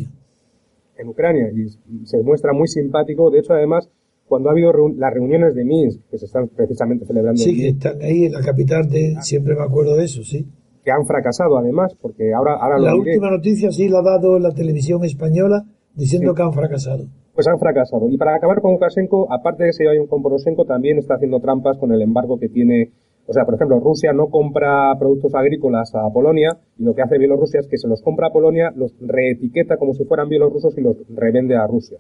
en 0.99 1.09
Ucrania 1.09 1.51
y 1.51 2.07
se 2.07 2.23
muestra 2.23 2.53
muy 2.53 2.69
simpático. 2.69 3.31
De 3.31 3.41
hecho, 3.41 3.55
además, 3.55 3.89
cuando 4.27 4.49
ha 4.49 4.53
habido 4.53 4.73
reun 4.73 4.99
las 4.99 5.13
reuniones 5.13 5.55
de 5.55 5.65
Minsk, 5.65 6.01
que 6.11 6.19
se 6.19 6.27
están 6.27 6.49
precisamente 6.49 7.05
celebrando. 7.05 7.41
Sí, 7.41 7.57
que 7.57 7.69
están 7.69 8.01
ahí 8.01 8.27
en 8.27 8.33
la 8.33 8.41
capital 8.41 8.89
de, 8.89 9.15
ah. 9.17 9.23
siempre 9.23 9.55
me 9.55 9.63
acuerdo 9.63 9.97
de 9.97 10.05
eso, 10.05 10.23
sí. 10.23 10.47
Que 10.85 10.91
han 10.91 11.07
fracasado 11.07 11.59
además, 11.59 11.95
porque 12.01 12.33
ahora, 12.33 12.55
ahora 12.55 12.79
La 12.79 12.91
lo 12.93 12.99
última 12.99 13.27
diré. 13.27 13.37
noticia 13.37 13.71
sí 13.71 13.89
la 13.89 13.99
ha 13.99 14.03
dado 14.03 14.39
la 14.39 14.53
televisión 14.53 15.05
española 15.05 15.65
diciendo 15.95 16.31
sí. 16.33 16.37
que 16.37 16.43
han 16.43 16.53
fracasado. 16.53 17.07
Pues 17.35 17.47
han 17.47 17.59
fracasado. 17.59 18.09
Y 18.11 18.17
para 18.17 18.35
acabar 18.37 18.61
con 18.61 18.73
Lukashenko, 18.73 19.33
aparte 19.33 19.65
de 19.65 19.69
que 19.71 19.73
se 19.75 19.87
vaya 19.87 20.01
con 20.07 20.23
Poroshenko, 20.23 20.65
también 20.67 20.99
está 20.99 21.15
haciendo 21.15 21.41
trampas 21.41 21.79
con 21.79 21.93
el 21.93 22.03
embargo 22.03 22.39
que 22.39 22.49
tiene 22.49 22.91
O 23.27 23.33
sea, 23.33 23.45
por 23.45 23.55
ejemplo, 23.55 23.79
Rusia 23.79 24.13
no 24.13 24.29
compra 24.29 24.95
productos 24.99 25.35
agrícolas 25.35 25.95
a 25.95 26.11
Polonia 26.13 26.59
y 26.79 26.85
lo 26.85 26.95
que 26.95 27.03
hace 27.03 27.19
Bielorrusia 27.19 27.61
es 27.61 27.69
que 27.69 27.79
se 27.79 27.89
los 27.89 28.03
compra 28.03 28.29
a 28.29 28.33
Polonia, 28.33 28.73
los 28.75 28.95
reetiqueta 29.01 29.77
como 29.77 29.95
si 29.95 30.05
fueran 30.05 30.29
bielorrusos 30.29 30.77
y 30.77 30.81
los 30.81 30.97
revende 31.09 31.57
a 31.57 31.67
Rusia. 31.67 31.99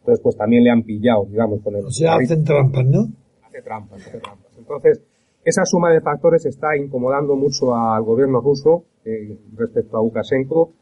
Entonces, 0.00 0.22
pues 0.22 0.36
también 0.36 0.64
le 0.64 0.70
han 0.70 0.82
pillado, 0.82 1.24
digamos, 1.26 1.60
con 1.62 1.74
el... 1.74 1.86
O 1.86 1.90
sea, 1.90 2.16
hacen 2.16 2.44
trampas, 2.44 2.86
¿no? 2.86 3.08
Hace 3.46 3.62
trampas, 3.62 4.06
hace 4.06 4.18
trampas. 4.18 4.52
Entonces, 4.58 5.02
esa 5.44 5.64
suma 5.64 5.90
de 5.90 6.00
factores 6.00 6.44
está 6.44 6.76
incomodando 6.76 7.34
mucho 7.34 7.74
al 7.74 8.02
gobierno 8.02 8.40
ruso 8.40 8.84
eh, 9.04 9.38
respecto 9.56 9.96
a 9.96 10.02
Lukashenko 10.02 10.72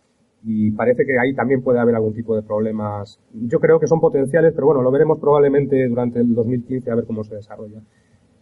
y 0.42 0.70
parece 0.72 1.04
que 1.04 1.18
ahí 1.18 1.34
también 1.34 1.62
puede 1.62 1.78
haber 1.78 1.94
algún 1.94 2.14
tipo 2.14 2.34
de 2.34 2.42
problemas. 2.42 3.20
Yo 3.32 3.58
creo 3.58 3.78
que 3.78 3.86
son 3.86 4.00
potenciales, 4.00 4.52
pero 4.54 4.66
bueno, 4.66 4.82
lo 4.82 4.90
veremos 4.90 5.18
probablemente 5.18 5.86
durante 5.88 6.20
el 6.20 6.34
2015 6.34 6.90
a 6.90 6.94
ver 6.94 7.04
cómo 7.04 7.24
se 7.24 7.36
desarrolla. 7.36 7.80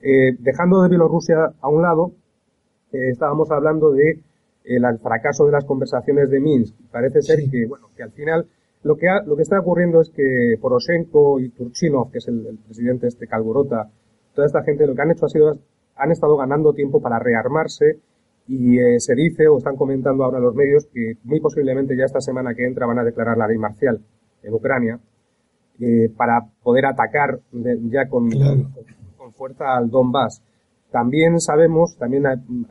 Eh, 0.06 0.36
dejando 0.38 0.82
de 0.82 0.90
Bielorrusia 0.90 1.54
a 1.62 1.68
un 1.70 1.80
lado, 1.80 2.12
eh, 2.92 3.08
estábamos 3.08 3.50
hablando 3.50 3.90
de 3.90 4.10
eh, 4.10 4.20
el 4.64 4.98
fracaso 4.98 5.46
de 5.46 5.52
las 5.52 5.64
conversaciones 5.64 6.28
de 6.28 6.40
Minsk. 6.40 6.74
Parece 6.92 7.22
ser 7.22 7.38
que, 7.50 7.64
bueno, 7.66 7.88
que 7.96 8.02
al 8.02 8.10
final 8.10 8.46
lo 8.82 8.96
que, 8.96 9.06
lo 9.24 9.34
que 9.34 9.42
está 9.42 9.58
ocurriendo 9.58 10.02
es 10.02 10.10
que 10.10 10.58
Poroshenko 10.60 11.40
y 11.40 11.48
Turchinov, 11.48 12.10
que 12.10 12.18
es 12.18 12.28
el, 12.28 12.58
presidente 12.66 13.06
este 13.06 13.26
Kalborota, 13.26 13.88
toda 14.34 14.46
esta 14.46 14.62
gente 14.62 14.86
lo 14.86 14.94
que 14.94 15.00
han 15.00 15.10
hecho 15.10 15.24
ha 15.24 15.30
sido, 15.30 15.58
han 15.96 16.12
estado 16.12 16.36
ganando 16.36 16.74
tiempo 16.74 17.00
para 17.00 17.18
rearmarse 17.18 17.98
y 18.46 18.76
se 18.98 19.14
dice 19.14 19.48
o 19.48 19.56
están 19.56 19.76
comentando 19.76 20.22
ahora 20.22 20.38
los 20.38 20.54
medios 20.54 20.84
que 20.92 21.14
muy 21.24 21.40
posiblemente 21.40 21.96
ya 21.96 22.04
esta 22.04 22.20
semana 22.20 22.54
que 22.54 22.66
entra 22.66 22.84
van 22.84 22.98
a 22.98 23.04
declarar 23.04 23.38
la 23.38 23.48
ley 23.48 23.56
marcial 23.56 24.02
en 24.42 24.52
Ucrania 24.52 25.00
para 26.14 26.42
poder 26.62 26.84
atacar 26.84 27.40
ya 27.90 28.06
con, 28.06 28.28
fuerza 29.32 29.76
al 29.76 29.90
Donbass. 29.90 30.42
También 30.90 31.40
sabemos, 31.40 31.96
también 31.98 32.24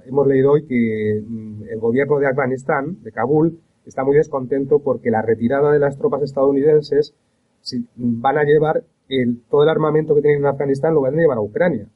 hemos 0.06 0.28
leído 0.28 0.52
hoy 0.52 0.66
que 0.66 1.22
mm, 1.28 1.64
el 1.70 1.80
gobierno 1.80 2.20
de 2.20 2.28
Afganistán, 2.28 3.02
de 3.04 3.12
Kabul, 3.12 3.60
está 3.86 4.04
muy 4.04 4.16
descontento 4.16 4.80
porque 4.80 5.12
la 5.12 5.22
retirada 5.22 5.72
de 5.72 5.80
las 5.80 5.98
tropas 5.98 6.22
estadounidenses 6.22 7.14
van 7.96 8.38
a 8.38 8.44
llevar 8.44 8.84
el, 9.10 9.42
todo 9.50 9.64
el 9.64 9.70
armamento 9.70 10.16
que 10.16 10.22
tienen 10.22 10.40
en 10.40 10.46
Afganistán 10.46 10.94
lo 10.94 11.02
van 11.02 11.16
a 11.16 11.22
llevar 11.22 11.38
a 11.38 11.42
Ucrania. 11.42 11.88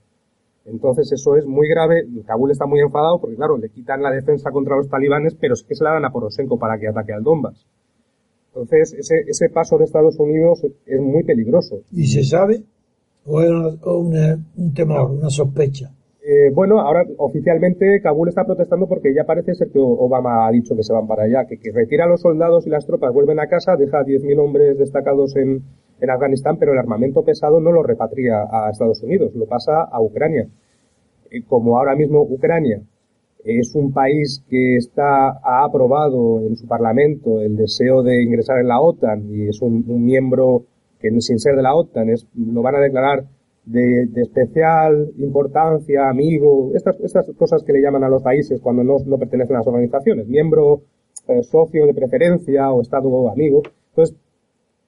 Entonces 0.66 1.10
eso 1.14 1.38
es 1.38 1.46
muy 1.46 1.70
grave. 1.70 2.06
Kabul 2.26 2.52
está 2.52 2.66
muy 2.66 2.82
enfadado 2.82 3.22
porque, 3.22 3.38
claro, 3.38 3.58
le 3.58 3.70
quitan 3.70 4.04
la 4.04 4.12
defensa 4.12 4.52
contra 4.52 4.76
los 4.76 4.90
talibanes, 4.90 5.34
pero 5.36 5.54
es 5.54 5.64
que 5.64 5.76
se 5.76 5.84
la 5.84 5.94
dan 5.94 6.04
a 6.04 6.12
Poroshenko 6.12 6.60
para 6.60 6.78
que 6.78 6.90
ataque 6.90 7.14
al 7.14 7.24
Donbass. 7.24 7.66
Entonces 8.48 8.94
ese, 8.94 9.22
ese 9.28 9.50
paso 9.50 9.78
de 9.78 9.86
Estados 9.86 10.20
Unidos 10.20 10.66
es 10.86 11.00
muy 11.00 11.24
peligroso. 11.24 11.84
¿Y 11.92 12.08
se 12.08 12.24
sabe 12.24 12.64
¿O 13.30 13.42
es 13.42 13.50
un 13.84 14.74
temor, 14.74 15.12
una 15.12 15.30
sospecha? 15.30 15.92
Eh, 16.24 16.50
bueno, 16.54 16.80
ahora 16.80 17.06
oficialmente 17.18 18.00
Kabul 18.02 18.30
está 18.30 18.46
protestando 18.46 18.88
porque 18.88 19.14
ya 19.14 19.26
parece 19.26 19.54
ser 19.54 19.70
que 19.70 19.80
Obama 19.80 20.48
ha 20.48 20.52
dicho 20.52 20.76
que 20.76 20.84
se 20.84 20.94
van 20.94 21.08
para 21.08 21.24
allá, 21.24 21.46
que, 21.46 21.58
retira 21.72 22.06
a 22.06 22.08
los 22.08 22.22
soldados 22.22 22.66
y 22.66 22.70
las 22.70 22.86
tropas, 22.86 23.14
vuelven 23.14 23.40
a 23.40 23.48
casa, 23.48 23.76
deja 23.76 24.00
a 24.00 24.06
10.000 24.06 24.40
hombres 24.40 24.78
destacados 24.78 25.36
en, 25.36 25.62
en 26.00 26.10
Afganistán, 26.10 26.58
pero 26.58 26.72
el 26.72 26.80
armamento 26.80 27.24
pesado 27.24 27.60
no 27.60 27.72
lo 27.72 27.84
repatria 27.84 28.48
a 28.50 28.70
Estados 28.70 29.04
Unidos, 29.04 29.36
lo 29.36 29.46
pasa 29.46 29.84
a 29.84 30.02
Ucrania. 30.02 30.48
como 31.48 31.78
ahora 31.78 31.96
mismo 31.96 32.22
Ucrania 32.22 32.82
es 33.44 33.76
un 33.76 33.92
país 33.92 34.44
que 34.50 34.78
está, 34.78 35.30
ha 35.44 35.66
aprobado 35.66 36.42
en 36.42 36.56
su 36.56 36.66
parlamento 36.66 37.42
el 37.42 37.58
deseo 37.58 38.04
de 38.04 38.24
ingresar 38.24 38.60
en 38.60 38.68
la 38.70 38.80
OTAN 38.80 39.30
y 39.30 39.48
es 39.50 39.62
un 39.62 39.86
miembro 40.06 40.66
que 41.00 41.10
sin 41.22 41.40
ser 41.40 41.56
de 41.56 41.62
la 41.62 41.76
OTAN 41.76 42.10
es, 42.10 42.28
lo 42.36 42.62
van 42.62 42.76
a 42.76 42.80
declarar 42.80 43.26
de, 43.66 44.10
especial 44.16 45.12
importancia, 45.18 46.10
amigo, 46.10 46.72
estas, 46.74 47.00
estas 47.02 47.28
cosas 47.38 47.64
que 47.64 47.74
le 47.74 47.82
llaman 47.82 48.04
a 48.04 48.10
los 48.10 48.24
países 48.24 48.62
cuando 48.62 48.84
no, 48.84 48.98
no 49.06 49.18
pertenecen 49.18 49.56
a 49.56 49.60
las 49.60 49.68
organizaciones, 49.68 50.28
miembro, 50.28 50.82
eh, 51.28 51.44
socio 51.44 51.86
de 51.86 51.94
preferencia 51.94 52.72
o 52.72 52.82
estado 52.82 53.30
amigo. 53.30 53.62
Entonces, 53.90 54.16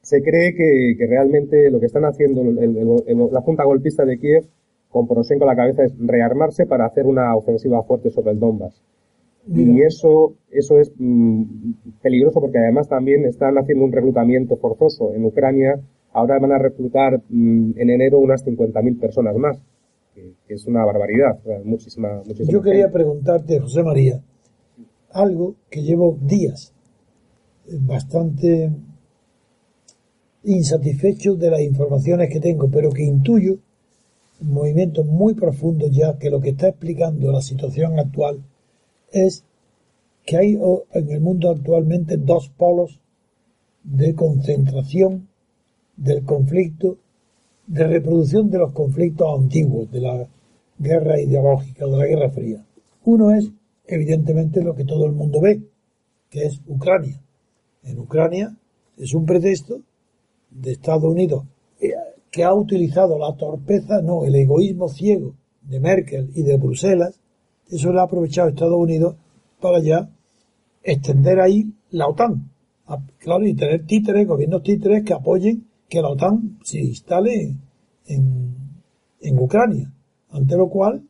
se 0.01 0.21
cree 0.21 0.55
que, 0.55 0.95
que 0.97 1.07
realmente 1.07 1.69
lo 1.69 1.79
que 1.79 1.87
están 1.87 2.05
haciendo 2.05 2.41
la 2.43 3.41
Junta 3.41 3.65
Golpista 3.65 4.05
de 4.05 4.17
Kiev 4.17 4.45
con 4.89 5.07
Poroshenko 5.07 5.43
a 5.43 5.47
la 5.47 5.55
cabeza 5.55 5.83
es 5.83 5.93
rearmarse 5.99 6.65
para 6.65 6.85
hacer 6.85 7.05
una 7.05 7.35
ofensiva 7.35 7.83
fuerte 7.83 8.09
sobre 8.09 8.31
el 8.31 8.39
Donbass. 8.39 8.81
Y 9.51 9.81
eso, 9.81 10.35
eso 10.51 10.79
es 10.79 10.91
mm, 10.97 11.43
peligroso 12.01 12.39
porque 12.39 12.59
además 12.59 12.87
también 12.87 13.25
están 13.25 13.57
haciendo 13.57 13.85
un 13.85 13.91
reclutamiento 13.91 14.57
forzoso 14.57 15.13
en 15.15 15.25
Ucrania 15.25 15.79
Ahora 16.13 16.39
van 16.39 16.51
a 16.51 16.57
reclutar 16.57 17.21
mm, 17.29 17.71
en 17.77 17.89
enero 17.89 18.19
unas 18.19 18.45
50.000 18.45 18.99
personas 18.99 19.35
más, 19.35 19.57
que, 20.13 20.33
es 20.47 20.65
una 20.65 20.83
barbaridad, 20.83 21.39
muchísima, 21.63 22.21
muchísima 22.25 22.51
Yo 22.51 22.61
quería 22.61 22.91
preguntarte, 22.91 23.59
José 23.59 23.83
María, 23.83 24.21
algo 25.11 25.55
que 25.69 25.81
llevo 25.81 26.17
días 26.21 26.73
eh, 27.67 27.77
bastante 27.79 28.71
insatisfecho 30.43 31.35
de 31.35 31.51
las 31.51 31.61
informaciones 31.61 32.29
que 32.31 32.39
tengo, 32.39 32.69
pero 32.69 32.91
que 32.91 33.03
intuyo 33.03 33.59
movimientos 34.41 35.05
muy 35.05 35.33
profundos 35.33 35.91
ya 35.91 36.17
que 36.17 36.29
lo 36.29 36.39
que 36.39 36.49
está 36.49 36.69
explicando 36.69 37.31
la 37.31 37.41
situación 37.41 37.99
actual 37.99 38.41
es 39.11 39.43
que 40.25 40.37
hay 40.37 40.59
en 40.93 41.11
el 41.11 41.19
mundo 41.19 41.49
actualmente 41.49 42.17
dos 42.17 42.49
polos 42.49 42.99
de 43.83 44.13
concentración 44.15 45.28
del 45.99 46.23
conflicto, 46.23 46.97
de 47.67 47.87
reproducción 47.87 48.49
de 48.49 48.57
los 48.57 48.71
conflictos 48.71 49.27
antiguos, 49.39 49.91
de 49.91 50.01
la 50.01 50.27
guerra 50.77 51.19
ideológica, 51.21 51.85
de 51.85 51.97
la 51.97 52.05
guerra 52.05 52.29
fría. 52.29 52.65
Uno 53.03 53.31
es, 53.31 53.51
evidentemente, 53.85 54.63
lo 54.63 54.73
que 54.73 54.85
todo 54.85 55.05
el 55.05 55.11
mundo 55.11 55.41
ve, 55.41 55.61
que 56.29 56.45
es 56.45 56.61
Ucrania. 56.67 57.21
En 57.83 57.99
Ucrania 57.99 58.55
es 58.97 59.13
un 59.13 59.25
pretexto 59.25 59.81
de 60.49 60.71
Estados 60.71 61.03
Unidos 61.03 61.45
eh, 61.79 61.91
que 62.31 62.43
ha 62.43 62.53
utilizado 62.53 63.17
la 63.17 63.35
torpeza, 63.35 64.01
no, 64.01 64.25
el 64.25 64.35
egoísmo 64.35 64.87
ciego 64.87 65.35
de 65.61 65.79
Merkel 65.79 66.31
y 66.33 66.43
de 66.43 66.57
Bruselas, 66.57 67.19
eso 67.69 67.91
lo 67.91 67.99
ha 67.99 68.03
aprovechado 68.03 68.49
Estados 68.49 68.77
Unidos 68.77 69.15
para 69.59 69.79
ya 69.79 70.09
extender 70.83 71.39
ahí 71.39 71.73
la 71.91 72.07
OTAN. 72.07 72.51
Claro, 73.19 73.45
y 73.45 73.53
tener 73.53 73.85
títeres, 73.85 74.27
gobiernos 74.27 74.63
títeres 74.63 75.03
que 75.03 75.13
apoyen 75.13 75.68
que 75.89 76.01
la 76.01 76.09
OTAN 76.09 76.59
se 76.63 76.79
instale 76.79 77.55
en, 78.05 78.55
en 79.21 79.39
Ucrania. 79.39 79.91
Ante 80.31 80.55
lo 80.55 80.69
cual, 80.69 81.03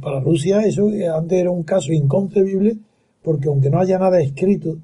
para 0.00 0.20
Rusia 0.20 0.62
eso 0.62 0.88
antes 1.14 1.38
era 1.38 1.50
un 1.50 1.62
caso 1.62 1.92
inconcebible 1.92 2.78
porque 3.22 3.48
aunque 3.48 3.70
no 3.70 3.80
haya 3.80 3.98
nada 3.98 4.20
escrito, 4.20 4.78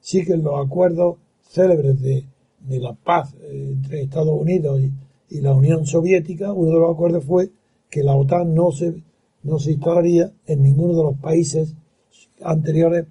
sí 0.00 0.24
que 0.24 0.36
los 0.36 0.64
acuerdos 0.64 1.16
célebres 1.48 2.00
de, 2.00 2.24
de 2.60 2.80
la 2.80 2.92
paz 2.92 3.34
eh, 3.40 3.70
entre 3.72 4.02
Estados 4.02 4.38
Unidos 4.38 4.80
y, 4.80 5.36
y, 5.36 5.40
la 5.40 5.54
Unión 5.54 5.86
Soviética, 5.86 6.52
uno 6.52 6.72
de 6.72 6.80
los 6.80 6.94
acuerdos 6.94 7.24
fue 7.24 7.50
que 7.88 8.02
la 8.02 8.14
OTAN 8.14 8.54
no 8.54 8.72
se, 8.72 8.94
no 9.44 9.58
se 9.58 9.72
instalaría 9.72 10.30
en 10.46 10.62
ninguno 10.62 10.96
de 10.96 11.02
los 11.04 11.16
países 11.18 11.74
anteriores 12.42 13.06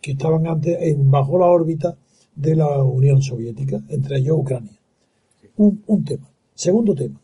que 0.00 0.12
estaban 0.12 0.46
antes 0.46 0.76
en, 0.80 1.10
bajo 1.10 1.38
la 1.38 1.46
órbita 1.46 1.96
de 2.36 2.56
la 2.56 2.82
Unión 2.82 3.22
Soviética, 3.22 3.82
entre 3.88 4.18
ellos 4.18 4.38
Ucrania. 4.38 4.78
Un, 5.56 6.04
tema. 6.04 6.28
Segundo 6.54 6.94
tema, 6.94 7.20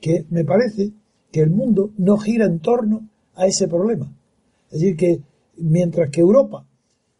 que 0.00 0.24
me 0.30 0.44
parece 0.44 0.92
que 1.30 1.40
el 1.40 1.50
mundo 1.50 1.90
no 1.98 2.16
gira 2.16 2.46
en 2.46 2.60
torno 2.60 3.08
a 3.34 3.46
ese 3.46 3.66
problema. 3.66 4.12
Es 4.70 4.80
decir, 4.80 4.96
que 4.96 5.20
mientras 5.56 6.10
que 6.10 6.20
Europa 6.20 6.64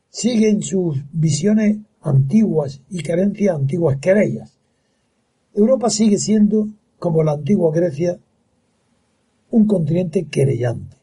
sigue 0.09 0.51
en 0.51 0.62
sus 0.62 1.03
visiones 1.12 1.78
antiguas 2.01 2.80
y 2.90 3.03
carencias 3.03 3.57
antiguas, 3.57 3.99
querellas, 3.99 4.59
Europa 5.55 5.90
sigue 5.90 6.18
siendo, 6.18 6.68
como 6.99 7.22
la 7.22 7.32
antigua 7.32 7.72
Grecia, 7.74 8.18
un 9.51 9.66
continente 9.66 10.24
querellante, 10.24 10.97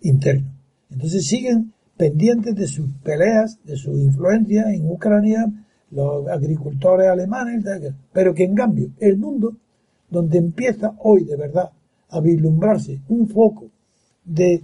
interno. 0.00 0.52
Entonces 0.90 1.26
siguen 1.26 1.71
pendientes 1.96 2.54
de 2.54 2.66
sus 2.66 2.90
peleas, 3.02 3.58
de 3.64 3.76
su 3.76 3.96
influencia 3.96 4.72
en 4.72 4.90
Ucrania, 4.90 5.46
los 5.90 6.26
agricultores 6.28 7.08
alemanes, 7.08 7.64
pero 8.12 8.34
que 8.34 8.44
en 8.44 8.54
cambio 8.54 8.90
el 8.98 9.18
mundo, 9.18 9.56
donde 10.10 10.38
empieza 10.38 10.94
hoy 10.98 11.24
de 11.24 11.36
verdad 11.36 11.70
a 12.08 12.20
vislumbrarse 12.20 13.00
un 13.08 13.28
foco 13.28 13.70
de, 14.24 14.62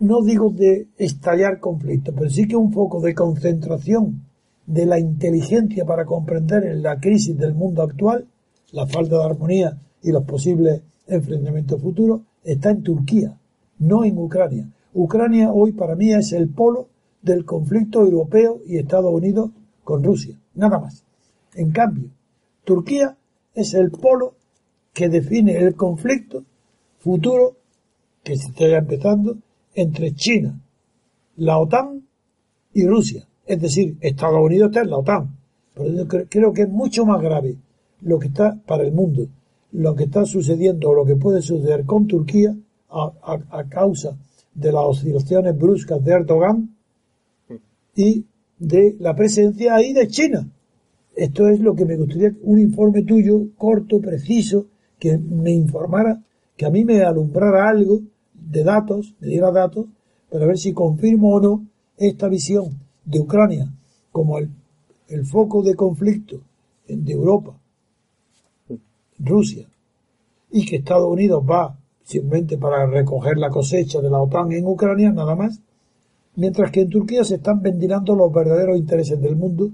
no 0.00 0.22
digo 0.22 0.50
de 0.50 0.88
estallar 0.96 1.60
conflictos, 1.60 2.14
pero 2.16 2.30
sí 2.30 2.46
que 2.46 2.56
un 2.56 2.72
foco 2.72 3.00
de 3.00 3.14
concentración 3.14 4.24
de 4.66 4.86
la 4.86 4.98
inteligencia 4.98 5.84
para 5.84 6.04
comprender 6.04 6.76
la 6.76 6.98
crisis 6.98 7.36
del 7.36 7.54
mundo 7.54 7.82
actual, 7.82 8.26
la 8.72 8.86
falta 8.86 9.18
de 9.18 9.24
armonía 9.24 9.78
y 10.02 10.10
los 10.10 10.24
posibles 10.24 10.82
enfrentamientos 11.06 11.80
futuros, 11.80 12.22
está 12.42 12.70
en 12.70 12.82
Turquía, 12.82 13.38
no 13.78 14.04
en 14.04 14.18
Ucrania. 14.18 14.68
Ucrania 14.94 15.52
hoy 15.52 15.72
para 15.72 15.96
mí 15.96 16.12
es 16.12 16.32
el 16.32 16.48
polo 16.48 16.88
del 17.20 17.44
conflicto 17.44 18.00
europeo 18.00 18.60
y 18.66 18.78
Estados 18.78 19.12
Unidos 19.12 19.50
con 19.82 20.02
Rusia, 20.02 20.38
nada 20.54 20.78
más. 20.78 21.04
En 21.54 21.72
cambio, 21.72 22.10
Turquía 22.64 23.16
es 23.54 23.74
el 23.74 23.90
polo 23.90 24.34
que 24.92 25.08
define 25.08 25.58
el 25.58 25.74
conflicto 25.74 26.44
futuro 26.98 27.56
que 28.22 28.36
se 28.36 28.48
está 28.48 28.64
empezando 28.66 29.36
entre 29.74 30.14
China, 30.14 30.58
la 31.36 31.58
OTAN 31.58 32.06
y 32.72 32.86
Rusia. 32.86 33.26
Es 33.46 33.60
decir, 33.60 33.96
Estados 34.00 34.40
Unidos 34.40 34.68
está 34.68 34.82
en 34.82 34.90
la 34.90 34.98
OTAN. 34.98 35.36
Pero 35.74 35.90
yo 35.90 36.06
creo 36.06 36.52
que 36.52 36.62
es 36.62 36.68
mucho 36.68 37.04
más 37.04 37.20
grave 37.20 37.56
lo 38.00 38.18
que 38.18 38.28
está 38.28 38.56
para 38.66 38.84
el 38.84 38.92
mundo, 38.92 39.26
lo 39.72 39.94
que 39.94 40.04
está 40.04 40.24
sucediendo 40.24 40.90
o 40.90 40.94
lo 40.94 41.04
que 41.04 41.16
puede 41.16 41.42
suceder 41.42 41.84
con 41.84 42.06
Turquía 42.06 42.54
a, 42.88 43.64
causa 43.68 44.16
de 44.54 44.72
las 44.72 44.84
oscilaciones 44.84 45.56
bruscas 45.58 46.02
de 46.04 46.12
Erdogan 46.12 46.76
y 47.96 48.24
de 48.58 48.96
la 48.98 49.14
presencia 49.14 49.74
ahí 49.74 49.92
de 49.92 50.08
China. 50.08 50.48
Esto 51.16 51.48
es 51.48 51.60
lo 51.60 51.74
que 51.74 51.84
me 51.84 51.96
gustaría, 51.96 52.32
un 52.42 52.60
informe 52.60 53.02
tuyo, 53.02 53.46
corto, 53.56 54.00
preciso, 54.00 54.66
que 54.98 55.18
me 55.18 55.52
informara, 55.52 56.22
que 56.56 56.66
a 56.66 56.70
mí 56.70 56.84
me 56.84 57.02
alumbrara 57.02 57.68
algo 57.68 58.00
de 58.32 58.64
datos, 58.64 59.14
me 59.20 59.28
diera 59.28 59.50
datos, 59.52 59.86
para 60.30 60.46
ver 60.46 60.58
si 60.58 60.72
confirmo 60.72 61.34
o 61.34 61.40
no 61.40 61.66
esta 61.96 62.28
visión 62.28 62.80
de 63.04 63.20
Ucrania 63.20 63.72
como 64.10 64.38
el, 64.38 64.50
el 65.08 65.26
foco 65.26 65.62
de 65.62 65.74
conflicto 65.74 66.40
de 66.88 67.12
Europa, 67.12 67.58
Rusia, 69.18 69.66
y 70.50 70.64
que 70.64 70.76
Estados 70.76 71.10
Unidos 71.10 71.44
va 71.48 71.76
simplemente 72.04 72.58
para 72.58 72.86
recoger 72.86 73.38
la 73.38 73.50
cosecha 73.50 74.00
de 74.00 74.10
la 74.10 74.22
OTAN 74.22 74.52
en 74.52 74.66
Ucrania, 74.66 75.10
nada 75.10 75.34
más, 75.34 75.60
mientras 76.36 76.70
que 76.70 76.82
en 76.82 76.90
Turquía 76.90 77.24
se 77.24 77.36
están 77.36 77.62
ventilando 77.62 78.14
los 78.14 78.32
verdaderos 78.32 78.76
intereses 78.76 79.20
del 79.20 79.36
mundo 79.36 79.70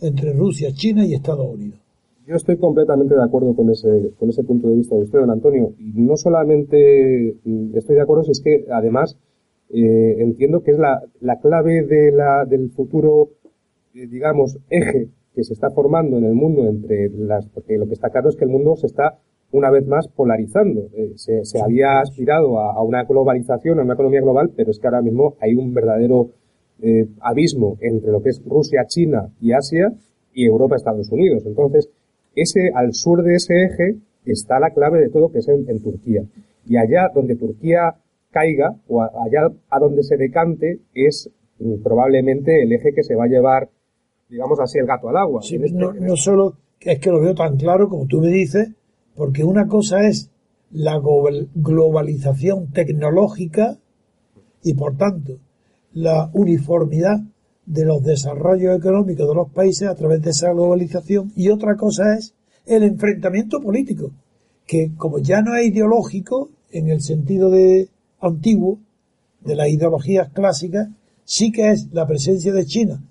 entre 0.00 0.32
Rusia, 0.32 0.72
China 0.72 1.06
y 1.06 1.14
Estados 1.14 1.46
Unidos. 1.46 1.78
Yo 2.26 2.36
estoy 2.36 2.58
completamente 2.58 3.14
de 3.14 3.22
acuerdo 3.22 3.54
con 3.54 3.70
ese, 3.70 4.12
con 4.18 4.28
ese 4.28 4.44
punto 4.44 4.68
de 4.68 4.76
vista 4.76 4.94
de 4.94 5.02
usted, 5.02 5.20
don 5.20 5.30
Antonio. 5.30 5.72
Y 5.78 6.02
no 6.02 6.16
solamente 6.16 7.36
mm, 7.42 7.74
estoy 7.74 7.96
de 7.96 8.02
acuerdo, 8.02 8.30
es 8.30 8.42
que 8.42 8.66
además 8.70 9.16
eh, 9.70 10.16
entiendo 10.18 10.62
que 10.62 10.72
es 10.72 10.78
la, 10.78 11.02
la 11.20 11.38
clave 11.38 11.84
de 11.84 12.12
la, 12.12 12.44
del 12.44 12.70
futuro, 12.70 13.30
eh, 13.94 14.06
digamos, 14.06 14.58
eje 14.68 15.08
que 15.34 15.44
se 15.44 15.54
está 15.54 15.70
formando 15.70 16.18
en 16.18 16.24
el 16.24 16.34
mundo 16.34 16.66
entre 16.66 17.08
las, 17.10 17.46
porque 17.46 17.78
lo 17.78 17.86
que 17.86 17.94
está 17.94 18.10
claro 18.10 18.28
es 18.28 18.36
que 18.36 18.44
el 18.44 18.50
mundo 18.50 18.76
se 18.76 18.88
está 18.88 19.18
una 19.52 19.70
vez 19.70 19.86
más 19.86 20.08
polarizando. 20.08 20.88
Eh, 20.94 21.12
se, 21.16 21.44
se, 21.44 21.60
había 21.60 22.00
aspirado 22.00 22.58
a, 22.58 22.72
a, 22.72 22.82
una 22.82 23.04
globalización, 23.04 23.78
a 23.78 23.82
una 23.82 23.94
economía 23.94 24.20
global, 24.20 24.50
pero 24.54 24.70
es 24.70 24.78
que 24.78 24.86
ahora 24.86 25.02
mismo 25.02 25.36
hay 25.40 25.54
un 25.54 25.72
verdadero 25.72 26.30
eh, 26.80 27.06
abismo 27.20 27.76
entre 27.80 28.12
lo 28.12 28.22
que 28.22 28.30
es 28.30 28.42
Rusia, 28.44 28.84
China 28.86 29.28
y 29.40 29.52
Asia 29.52 29.92
y 30.32 30.46
Europa, 30.46 30.76
Estados 30.76 31.10
Unidos. 31.10 31.44
Entonces, 31.46 31.88
ese, 32.34 32.70
al 32.74 32.92
sur 32.92 33.22
de 33.22 33.34
ese 33.34 33.64
eje 33.64 33.96
está 34.24 34.60
la 34.60 34.70
clave 34.70 35.00
de 35.00 35.08
todo 35.08 35.32
que 35.32 35.38
es 35.38 35.48
en, 35.48 35.68
en 35.68 35.82
Turquía. 35.82 36.22
Y 36.66 36.76
allá 36.76 37.08
donde 37.14 37.34
Turquía 37.34 37.94
caiga 38.30 38.76
o 38.86 39.02
allá 39.02 39.50
a 39.70 39.78
donde 39.80 40.02
se 40.02 40.16
decante 40.16 40.80
es 40.94 41.30
mm, 41.58 41.82
probablemente 41.82 42.62
el 42.62 42.72
eje 42.72 42.92
que 42.94 43.02
se 43.02 43.16
va 43.16 43.24
a 43.24 43.28
llevar, 43.28 43.70
digamos 44.28 44.60
así, 44.60 44.78
el 44.78 44.86
gato 44.86 45.08
al 45.08 45.16
agua. 45.16 45.42
Sí, 45.42 45.56
este 45.56 45.76
no, 45.76 45.92
no 45.94 46.16
solo 46.16 46.54
es 46.80 46.98
que 47.00 47.10
lo 47.10 47.20
veo 47.20 47.34
tan 47.34 47.56
claro 47.56 47.88
como 47.88 48.06
tú 48.06 48.20
me 48.20 48.28
dices, 48.28 48.70
porque 49.18 49.42
una 49.42 49.66
cosa 49.66 50.06
es 50.06 50.30
la 50.70 51.00
globalización 51.54 52.70
tecnológica 52.70 53.76
y 54.62 54.74
por 54.74 54.96
tanto 54.96 55.38
la 55.92 56.30
uniformidad 56.34 57.18
de 57.66 57.84
los 57.84 58.04
desarrollos 58.04 58.78
económicos 58.78 59.28
de 59.28 59.34
los 59.34 59.50
países 59.50 59.88
a 59.88 59.96
través 59.96 60.22
de 60.22 60.30
esa 60.30 60.52
globalización. 60.52 61.32
Y 61.34 61.48
otra 61.48 61.76
cosa 61.76 62.14
es 62.14 62.34
el 62.64 62.84
enfrentamiento 62.84 63.60
político, 63.60 64.12
que 64.66 64.92
como 64.96 65.18
ya 65.18 65.42
no 65.42 65.56
es 65.56 65.66
ideológico 65.66 66.50
en 66.70 66.88
el 66.88 67.02
sentido 67.02 67.50
de 67.50 67.88
antiguo 68.20 68.78
de 69.40 69.56
las 69.56 69.68
ideologías 69.68 70.28
clásicas, 70.28 70.90
sí 71.24 71.50
que 71.50 71.72
es 71.72 71.88
la 71.92 72.06
presencia 72.06 72.52
de 72.52 72.66
China, 72.66 73.02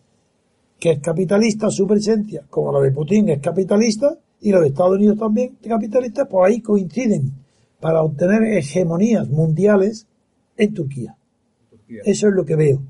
que 0.80 0.91
es 0.91 0.99
capitalista, 0.99 1.70
su 1.70 1.86
presencia, 1.86 2.45
como 2.49 2.72
la 2.72 2.80
de 2.80 2.91
Putin 2.93 3.28
es 3.28 3.41
capitalista, 3.41 4.18
y 4.40 4.52
los 4.52 4.66
Estados 4.66 4.96
Unidos 4.98 5.18
también 5.18 5.58
capitalistas, 5.68 6.28
pues 6.30 6.50
ahí 6.50 6.62
coinciden 6.62 7.32
para 7.80 8.02
obtener 8.02 8.44
hegemonías 8.44 9.30
mundiales 9.30 10.08
en 10.58 10.74
Turquía. 10.74 11.16
Turquía. 11.70 12.02
Eso 12.06 12.28
es 12.28 12.34
lo 12.34 12.46
que 12.46 12.56
veo. 12.56 12.82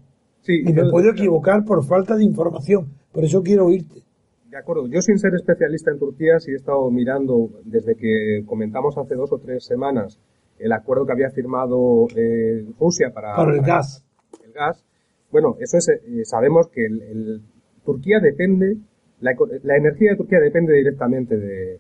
Sí, 0.42 0.62
y 0.66 0.72
me 0.72 0.90
puedo 0.90 1.12
equivocar 1.12 1.66
por 1.66 1.86
falta 1.86 2.16
de 2.16 2.24
información, 2.24 2.94
por 3.12 3.26
eso 3.26 3.44
quiero 3.44 3.66
oírte. 3.66 4.02
De 4.50 4.58
acuerdo, 4.58 4.88
yo 4.88 5.02
sin 5.02 5.20
ser 5.20 5.34
especialista 5.36 5.92
en 5.92 6.00
Turquía, 6.00 6.40
sí 6.40 6.52
he 6.52 6.56
estado 6.56 6.90
mirando 6.90 7.50
desde 7.66 7.96
que 7.96 8.44
comentamos 8.46 8.98
hace 8.98 9.16
dos 9.16 9.32
o 9.34 9.40
tres 9.40 9.66
semanas 9.66 10.20
el 10.58 10.72
acuerdo 10.72 11.06
que 11.06 11.12
había 11.12 11.30
firmado 11.30 12.08
eh, 12.16 12.66
Rusia 12.80 13.12
para, 13.14 13.36
para 13.36 13.54
el 13.54 13.62
gas. 13.62 14.04
El 14.44 14.54
gas. 14.54 14.84
Bueno, 15.32 15.58
eso 15.60 15.78
es, 15.78 15.90
eh, 15.90 16.24
sabemos 16.24 16.70
que 16.70 16.86
el, 16.86 17.02
el, 17.02 17.42
Turquía 17.84 18.20
depende 18.20 18.78
la, 19.20 19.36
la, 19.64 19.78
energía 19.78 20.12
de 20.12 20.18
Turquía 20.18 20.40
depende 20.40 20.74
directamente 20.74 21.38
de, 21.38 21.80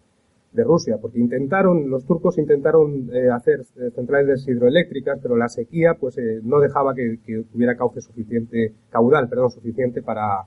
Rusia, 0.64 0.98
porque 1.00 1.20
intentaron, 1.20 1.88
los 1.88 2.04
turcos 2.06 2.40
intentaron 2.40 3.12
eh, 3.14 3.30
hacer 3.30 3.60
eh, 3.76 3.92
centrales 3.94 4.48
hidroeléctricas, 4.48 5.20
pero 5.22 5.36
la 5.36 5.50
sequía 5.50 5.94
pues 6.00 6.18
eh, 6.18 6.40
no 6.42 6.60
dejaba 6.60 6.96
que, 6.96 7.20
que, 7.24 7.44
hubiera 7.54 7.78
cauce 7.78 8.02
suficiente, 8.02 8.74
caudal, 8.90 9.30
perdón, 9.30 9.52
suficiente 9.52 10.02
para, 10.02 10.46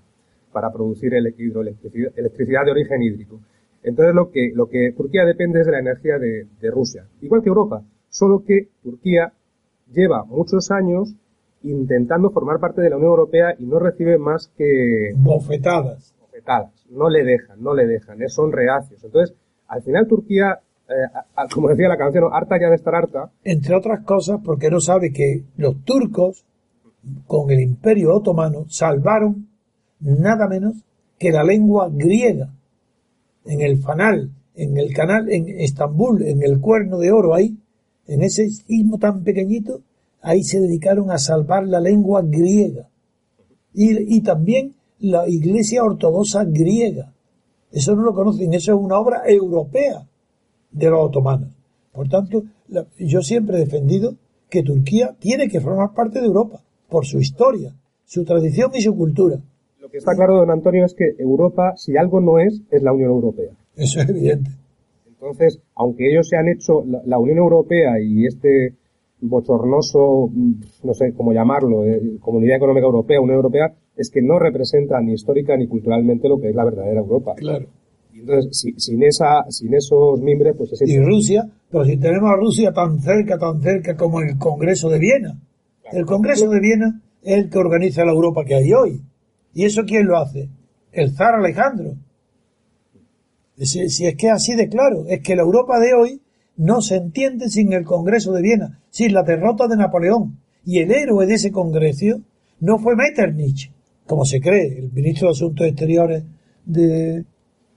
para 0.52 0.72
producir 0.72 1.14
el 1.14 1.32
hidroelectricidad, 1.38 2.12
electricidad 2.16 2.64
de 2.64 2.72
origen 2.72 3.02
hídrico. 3.04 3.40
Entonces 3.84 4.12
lo 4.12 4.32
que, 4.32 4.50
lo 4.52 4.66
que 4.66 4.92
Turquía 4.96 5.24
depende 5.24 5.60
es 5.60 5.66
de 5.66 5.72
la 5.72 5.78
energía 5.78 6.18
de, 6.18 6.48
de 6.60 6.70
Rusia, 6.72 7.06
igual 7.20 7.42
que 7.42 7.48
Europa, 7.48 7.84
solo 8.08 8.42
que 8.44 8.66
Turquía 8.82 9.32
lleva 9.92 10.24
muchos 10.24 10.72
años 10.72 11.14
intentando 11.62 12.30
formar 12.30 12.58
parte 12.58 12.80
de 12.80 12.90
la 12.90 12.96
Unión 12.96 13.10
Europea 13.10 13.54
y 13.58 13.66
no 13.66 13.78
recibe 13.78 14.18
más 14.18 14.48
que 14.56 15.12
bofetadas. 15.16 16.16
No 16.90 17.08
le 17.08 17.24
dejan, 17.24 17.62
no 17.62 17.74
le 17.74 17.86
dejan, 17.86 18.18
son 18.28 18.52
reacios. 18.52 19.02
Entonces, 19.04 19.36
al 19.68 19.82
final 19.82 20.06
Turquía, 20.06 20.60
eh, 20.88 21.44
como 21.54 21.68
decía 21.68 21.88
la 21.88 21.96
canción, 21.96 22.24
harta 22.32 22.58
ya 22.60 22.68
de 22.68 22.76
estar 22.76 22.94
harta. 22.94 23.30
Entre 23.44 23.74
otras 23.74 24.04
cosas, 24.04 24.40
porque 24.44 24.70
no 24.70 24.80
sabe 24.80 25.12
que 25.12 25.44
los 25.56 25.84
turcos, 25.84 26.44
con 27.26 27.50
el 27.50 27.60
imperio 27.60 28.14
otomano, 28.14 28.66
salvaron 28.68 29.48
nada 30.00 30.48
menos 30.48 30.84
que 31.18 31.30
la 31.30 31.44
lengua 31.44 31.88
griega. 31.92 32.50
En 33.44 33.60
el 33.60 33.78
fanal, 33.78 34.30
en 34.54 34.76
el 34.76 34.92
canal, 34.92 35.30
en 35.30 35.48
Estambul, 35.48 36.22
en 36.22 36.42
el 36.42 36.60
cuerno 36.60 36.98
de 36.98 37.12
oro 37.12 37.34
ahí, 37.34 37.56
en 38.06 38.22
ese 38.22 38.48
istmo 38.66 38.98
tan 38.98 39.22
pequeñito, 39.22 39.82
ahí 40.20 40.42
se 40.42 40.60
dedicaron 40.60 41.10
a 41.10 41.18
salvar 41.18 41.66
la 41.66 41.80
lengua 41.80 42.22
griega. 42.22 42.88
Y 43.72 44.20
también 44.22 44.74
la 45.00 45.28
Iglesia 45.28 45.82
Ortodoxa 45.82 46.44
griega. 46.44 47.12
Eso 47.72 47.94
no 47.94 48.02
lo 48.02 48.14
conocen, 48.14 48.52
eso 48.54 48.72
es 48.72 48.78
una 48.78 48.98
obra 48.98 49.22
europea 49.26 50.06
de 50.70 50.90
los 50.90 51.06
otomanos. 51.06 51.48
Por 51.92 52.08
tanto, 52.08 52.44
la, 52.68 52.86
yo 52.98 53.22
siempre 53.22 53.56
he 53.56 53.60
defendido 53.60 54.14
que 54.48 54.62
Turquía 54.62 55.14
tiene 55.18 55.48
que 55.48 55.60
formar 55.60 55.94
parte 55.94 56.20
de 56.20 56.26
Europa, 56.26 56.60
por 56.88 57.06
su 57.06 57.18
historia, 57.18 57.72
su 58.04 58.24
tradición 58.24 58.70
y 58.74 58.80
su 58.80 58.96
cultura. 58.96 59.38
Lo 59.80 59.88
que 59.88 59.98
está 59.98 60.14
claro, 60.14 60.36
don 60.36 60.50
Antonio, 60.50 60.84
es 60.84 60.94
que 60.94 61.14
Europa, 61.18 61.74
si 61.76 61.96
algo 61.96 62.20
no 62.20 62.38
es, 62.38 62.60
es 62.70 62.82
la 62.82 62.92
Unión 62.92 63.10
Europea. 63.10 63.50
Eso 63.76 64.00
es 64.00 64.08
evidente. 64.08 64.50
Entonces, 65.06 65.60
aunque 65.76 66.10
ellos 66.10 66.28
se 66.28 66.36
han 66.36 66.48
hecho, 66.48 66.84
la, 66.84 67.02
la 67.04 67.18
Unión 67.18 67.38
Europea 67.38 68.00
y 68.00 68.26
este 68.26 68.74
bochornoso, 69.20 70.30
no 70.82 70.94
sé 70.94 71.12
cómo 71.14 71.32
llamarlo, 71.32 71.84
eh, 71.84 72.18
Comunidad 72.20 72.56
Económica 72.56 72.86
Europea, 72.86 73.20
Unión 73.20 73.36
Europea, 73.36 73.72
es 74.00 74.10
que 74.10 74.22
no 74.22 74.38
representa 74.38 75.00
ni 75.00 75.12
histórica 75.12 75.56
ni 75.56 75.66
culturalmente 75.66 76.28
lo 76.28 76.40
que 76.40 76.48
es 76.48 76.54
la 76.54 76.64
verdadera 76.64 77.00
Europa. 77.00 77.34
Claro. 77.36 77.66
Y 78.12 78.20
entonces, 78.20 78.58
si, 78.58 78.72
sin 78.78 79.02
esa, 79.02 79.44
sin 79.50 79.74
esos 79.74 80.20
mimbres, 80.20 80.54
pues 80.56 80.72
es... 80.72 80.88
Y 80.88 80.98
Rusia, 80.98 81.48
pero 81.70 81.84
si 81.84 81.96
tenemos 81.98 82.30
a 82.30 82.36
Rusia 82.36 82.72
tan 82.72 82.98
cerca, 83.00 83.38
tan 83.38 83.60
cerca 83.60 83.96
como 83.96 84.20
el 84.20 84.38
Congreso 84.38 84.88
de 84.88 84.98
Viena. 84.98 85.38
Claro. 85.82 85.98
El 85.98 86.06
Congreso 86.06 86.48
de 86.48 86.60
Viena 86.60 87.00
es 87.22 87.38
el 87.38 87.50
que 87.50 87.58
organiza 87.58 88.04
la 88.04 88.12
Europa 88.12 88.44
que 88.44 88.54
hay 88.54 88.72
hoy. 88.72 89.02
¿Y 89.52 89.64
eso 89.64 89.82
quién 89.84 90.06
lo 90.06 90.16
hace? 90.16 90.48
El 90.92 91.12
zar 91.12 91.34
Alejandro. 91.34 91.94
Si, 93.58 93.90
si 93.90 94.06
es 94.06 94.16
que 94.16 94.28
es 94.28 94.32
así 94.32 94.54
de 94.56 94.68
claro, 94.68 95.04
es 95.06 95.20
que 95.20 95.36
la 95.36 95.42
Europa 95.42 95.78
de 95.78 95.92
hoy 95.92 96.22
no 96.56 96.80
se 96.80 96.96
entiende 96.96 97.50
sin 97.50 97.72
el 97.74 97.84
Congreso 97.84 98.32
de 98.32 98.42
Viena, 98.42 98.80
sin 98.88 99.12
la 99.12 99.22
derrota 99.22 99.68
de 99.68 99.76
Napoleón. 99.76 100.38
Y 100.64 100.78
el 100.78 100.90
héroe 100.90 101.26
de 101.26 101.34
ese 101.34 101.50
Congreso 101.50 102.20
no 102.60 102.78
fue 102.78 102.96
Metternich, 102.96 103.72
como 104.10 104.24
se 104.24 104.40
cree, 104.40 104.76
el 104.76 104.90
ministro 104.90 105.28
de 105.28 105.32
Asuntos 105.34 105.64
Exteriores 105.68 106.24
de, 106.64 107.24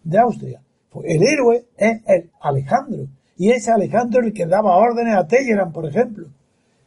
de 0.04 0.18
Austria. 0.18 0.64
El 1.04 1.22
héroe 1.22 1.66
es 1.78 2.02
el 2.08 2.32
Alejandro. 2.42 3.06
Y 3.38 3.52
ese 3.52 3.70
Alejandro 3.70 4.22
el 4.22 4.34
que 4.34 4.48
daba 4.48 4.78
órdenes 4.78 5.16
a 5.16 5.28
Telleran, 5.28 5.72
por 5.72 5.86
ejemplo. 5.86 6.26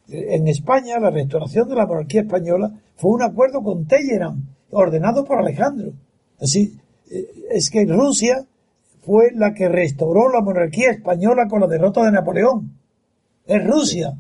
En 0.08 0.48
España, 0.48 0.98
la 0.98 1.10
restauración 1.10 1.68
de 1.68 1.76
la 1.76 1.86
monarquía 1.86 2.22
española 2.22 2.72
fue 2.96 3.12
un 3.12 3.22
acuerdo 3.22 3.62
con 3.62 3.86
Telleran, 3.86 4.48
ordenado 4.72 5.24
por 5.24 5.38
Alejandro. 5.38 5.92
Así, 6.40 6.76
eh, 7.08 7.28
es 7.52 7.70
que 7.70 7.84
Rusia 7.84 8.44
fue 9.02 9.30
la 9.32 9.54
que 9.54 9.68
restauró 9.68 10.28
la 10.28 10.40
monarquía 10.40 10.90
española 10.90 11.46
con 11.46 11.60
la 11.60 11.68
derrota 11.68 12.04
de 12.04 12.10
Napoleón. 12.10 12.72
Es 13.46 13.64
Rusia. 13.64 14.12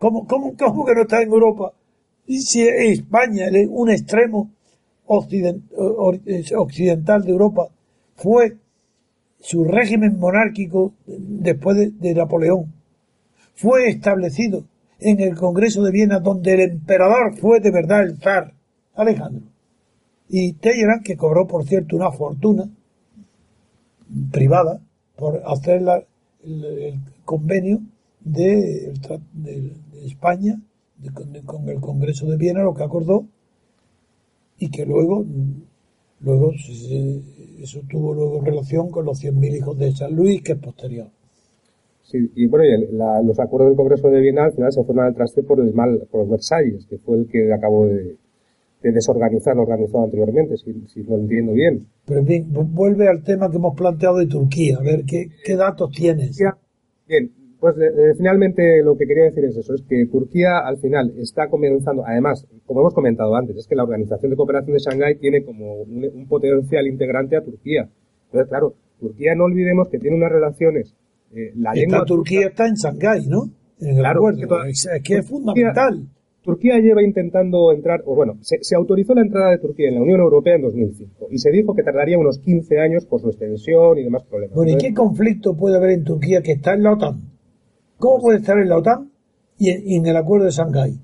¿Cómo, 0.00 0.26
cómo, 0.26 0.54
cómo 0.58 0.84
que 0.84 0.94
no 0.96 1.02
está 1.02 1.22
en 1.22 1.28
Europa? 1.28 1.72
Y 2.26 2.40
si 2.40 2.66
España, 2.66 3.46
un 3.70 3.90
extremo 3.90 4.50
occidental 5.06 5.62
de 7.22 7.30
Europa, 7.30 7.68
fue 8.14 8.56
su 9.38 9.64
régimen 9.64 10.18
monárquico 10.18 10.92
después 11.06 11.76
de, 11.76 11.90
de 11.90 12.14
Napoleón. 12.14 12.72
Fue 13.54 13.88
establecido 13.88 14.64
en 14.98 15.20
el 15.20 15.36
Congreso 15.36 15.82
de 15.82 15.92
Viena, 15.92 16.20
donde 16.20 16.54
el 16.54 16.60
emperador 16.60 17.36
fue 17.36 17.60
de 17.60 17.70
verdad 17.70 18.02
el 18.02 18.18
zar, 18.18 18.54
Alejandro. 18.94 19.42
Y 20.28 20.54
Talleyrand, 20.54 21.04
que 21.04 21.16
cobró, 21.16 21.46
por 21.46 21.64
cierto, 21.64 21.96
una 21.96 22.10
fortuna 22.10 22.68
privada 24.32 24.80
por 25.16 25.42
hacer 25.46 25.82
el, 26.44 27.00
convenio 27.24 27.80
de, 28.20 28.92
España 30.04 30.60
con, 31.44 31.68
el 31.68 31.80
Congreso 31.80 32.26
de 32.26 32.36
Viena, 32.36 32.62
lo 32.62 32.74
que 32.74 32.84
acordó, 32.84 33.26
y 34.58 34.70
que 34.70 34.86
luego, 34.86 35.24
luego 36.20 36.52
eso 36.52 37.80
tuvo 37.88 38.14
luego 38.14 38.40
relación 38.42 38.90
con 38.90 39.04
los 39.04 39.22
100.000 39.22 39.56
hijos 39.56 39.78
de 39.78 39.92
San 39.92 40.14
Luis, 40.14 40.42
que 40.42 40.52
es 40.52 40.58
posterior. 40.58 41.08
Sí, 42.02 42.30
y 42.36 42.46
bueno, 42.46 42.64
los 43.24 43.38
acuerdos 43.40 43.70
del 43.70 43.76
Congreso 43.76 44.08
de 44.08 44.20
Viena 44.20 44.44
al 44.44 44.52
final 44.52 44.72
se 44.72 44.84
fueron 44.84 45.06
al 45.06 45.14
traste 45.14 45.42
por 45.42 45.58
el 45.58 45.74
mal, 45.74 46.06
por 46.10 46.28
Versalles, 46.28 46.86
que 46.86 46.98
fue 46.98 47.18
el 47.18 47.26
que 47.26 47.52
acabó 47.52 47.86
de, 47.86 48.16
desorganizar 48.82 49.56
lo 49.56 49.62
organizado 49.62 50.04
anteriormente, 50.04 50.56
si, 50.56 50.72
si, 50.86 51.02
lo 51.02 51.16
entiendo 51.16 51.52
bien. 51.52 51.88
Pero 52.04 52.22
bien, 52.22 52.46
vuelve 52.52 53.08
al 53.08 53.24
tema 53.24 53.50
que 53.50 53.56
hemos 53.56 53.74
planteado 53.74 54.18
de 54.18 54.26
Turquía, 54.26 54.76
a 54.78 54.82
ver 54.82 55.04
qué, 55.04 55.30
qué 55.44 55.56
datos 55.56 55.90
tienes. 55.90 56.38
Bien, 57.08 57.32
pues 57.74 58.16
finalmente 58.16 58.82
lo 58.82 58.96
que 58.96 59.06
quería 59.06 59.24
decir 59.24 59.44
es 59.44 59.56
eso, 59.56 59.74
es 59.74 59.82
que 59.88 60.06
Turquía 60.06 60.58
al 60.64 60.78
final 60.78 61.12
está 61.18 61.48
comenzando, 61.48 62.04
además, 62.06 62.46
como 62.64 62.80
hemos 62.80 62.94
comentado 62.94 63.34
antes, 63.34 63.56
es 63.56 63.66
que 63.66 63.74
la 63.74 63.82
Organización 63.82 64.30
de 64.30 64.36
Cooperación 64.36 64.74
de 64.74 64.80
Shanghái 64.80 65.16
tiene 65.16 65.44
como 65.44 65.82
un, 65.82 66.26
potencial 66.28 66.86
integrante 66.86 67.36
a 67.36 67.42
Turquía. 67.42 67.88
Entonces, 68.26 68.48
claro, 68.48 68.74
Turquía 69.00 69.34
no 69.34 69.44
olvidemos 69.44 69.88
que 69.88 69.98
tiene 69.98 70.16
unas 70.16 70.30
relaciones 70.30 70.94
eh, 71.34 71.52
la 71.56 72.04
Turquía 72.04 72.46
está 72.46 72.66
en 72.68 72.74
Shanghái, 72.74 73.26
¿no? 73.26 73.50
En 73.80 73.96
claro, 73.96 74.30
Es, 74.68 74.88
que 75.02 75.18
es 75.18 75.28
fundamental. 75.28 76.06
Turquía 76.42 76.78
lleva 76.78 77.02
intentando 77.02 77.72
entrar, 77.72 78.02
o 78.06 78.14
bueno, 78.14 78.38
se, 78.40 78.76
autorizó 78.76 79.14
la 79.14 79.22
entrada 79.22 79.50
de 79.50 79.58
Turquía 79.58 79.88
en 79.88 79.96
la 79.96 80.02
Unión 80.02 80.20
Europea 80.20 80.54
en 80.54 80.62
2005 80.62 81.26
y 81.32 81.38
se 81.38 81.50
dijo 81.50 81.74
que 81.74 81.82
tardaría 81.82 82.16
unos 82.16 82.38
15 82.38 82.78
años 82.78 83.04
por 83.04 83.20
su 83.20 83.30
extensión 83.30 83.98
y 83.98 84.04
demás 84.04 84.22
problemas. 84.22 84.54
Bueno, 84.54 84.70
¿y 84.70 84.76
qué 84.76 84.94
conflicto 84.94 85.56
puede 85.56 85.76
haber 85.76 85.90
en 85.90 86.04
Turquía 86.04 86.42
que 86.42 86.52
está 86.52 86.74
en 86.74 86.84
la 86.84 86.92
OTAN? 86.92 87.35
¿Cómo 87.98 88.20
puede 88.20 88.38
estar 88.38 88.58
en 88.58 88.68
la 88.68 88.76
OTAN 88.76 89.10
y 89.58 89.96
en, 89.96 90.06
el 90.06 90.16
acuerdo 90.16 90.44
de 90.44 90.50
Shanghái? 90.50 90.98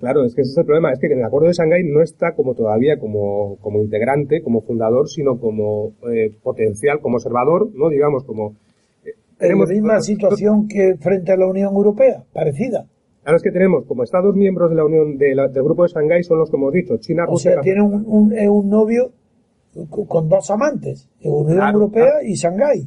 Claro, 0.00 0.24
es 0.24 0.34
que 0.34 0.42
ese 0.42 0.52
es 0.52 0.58
el 0.58 0.64
problema, 0.64 0.92
es 0.92 0.98
que 0.98 1.06
en 1.06 1.18
el 1.18 1.24
acuerdo 1.24 1.48
de 1.48 1.54
Shanghái 1.54 1.84
no 1.84 2.02
está 2.02 2.32
como 2.34 2.54
todavía 2.54 2.98
como, 2.98 3.56
como 3.60 3.80
integrante, 3.80 4.42
como 4.42 4.62
fundador, 4.62 5.08
sino 5.08 5.38
como 5.38 5.92
eh, 6.10 6.30
potencial, 6.42 7.00
como 7.00 7.16
observador, 7.16 7.68
¿no? 7.74 7.88
Digamos, 7.88 8.24
como 8.24 8.54
tenemos 9.40 9.68
la 9.68 9.74
misma 9.74 10.00
situación 10.00 10.68
que 10.68 10.96
frente 11.00 11.32
a 11.32 11.36
la 11.36 11.46
Unión 11.46 11.74
Europea, 11.74 12.24
parecida. 12.32 12.86
Claro, 13.22 13.36
es 13.36 13.42
que 13.42 13.50
tenemos 13.50 13.86
como 13.86 14.02
Estados 14.02 14.34
miembros 14.36 14.70
de 14.70 14.76
la 14.76 14.84
Unión 14.84 15.16
del 15.16 15.38
grupo 15.54 15.82
de 15.82 15.88
Shanghái 15.88 16.22
son 16.22 16.38
los 16.38 16.50
que 16.50 16.56
hemos 16.56 16.72
dicho, 16.72 16.96
China, 16.98 17.24
Rusia. 17.26 17.52
O 17.52 17.54
sea, 17.54 17.62
tiene 17.62 17.82
un, 17.82 18.04
un, 18.06 18.68
novio 18.68 19.12
con 19.88 20.28
dos 20.28 20.50
amantes, 20.50 21.08
Unión 21.22 21.66
Europea 21.68 22.22
y 22.22 22.34
Shanghái. 22.34 22.86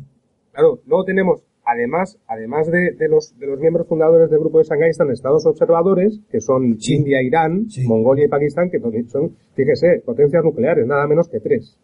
Claro, 0.52 0.80
luego 0.86 1.04
tenemos, 1.04 1.42
además, 1.66 2.18
además 2.28 2.68
de, 2.68 2.96
los, 3.08 3.38
de 3.38 3.48
los 3.48 3.60
miembros 3.60 3.88
fundadores 3.88 4.30
del 4.30 4.40
grupo 4.40 4.60
de 4.60 4.66
Shanghái, 4.66 4.90
están 4.90 5.12
estados 5.12 5.46
observadores, 5.46 6.20
que 6.30 6.42
son 6.42 6.78
India, 6.80 7.22
Irán, 7.22 7.68
Mongolia 7.86 8.26
y 8.26 8.28
Pakistán, 8.28 8.70
que 8.70 8.80
son, 8.80 9.36
fíjese, 9.54 10.02
potencias 10.06 10.44
nucleares, 10.44 10.86
nada 10.86 11.08
menos 11.08 11.30
que 11.30 11.40
tres 11.40 11.78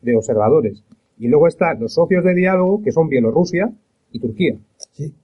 de 0.00 0.16
observadores. 0.16 0.84
Y 1.18 1.28
luego 1.28 1.46
están 1.46 1.80
los 1.80 1.94
socios 1.94 2.24
de 2.24 2.34
diálogo, 2.34 2.82
que 2.82 2.92
son 2.92 3.08
Bielorrusia, 3.08 3.72
y 4.10 4.20
Turquía. 4.20 4.56
Sí. 4.92 5.14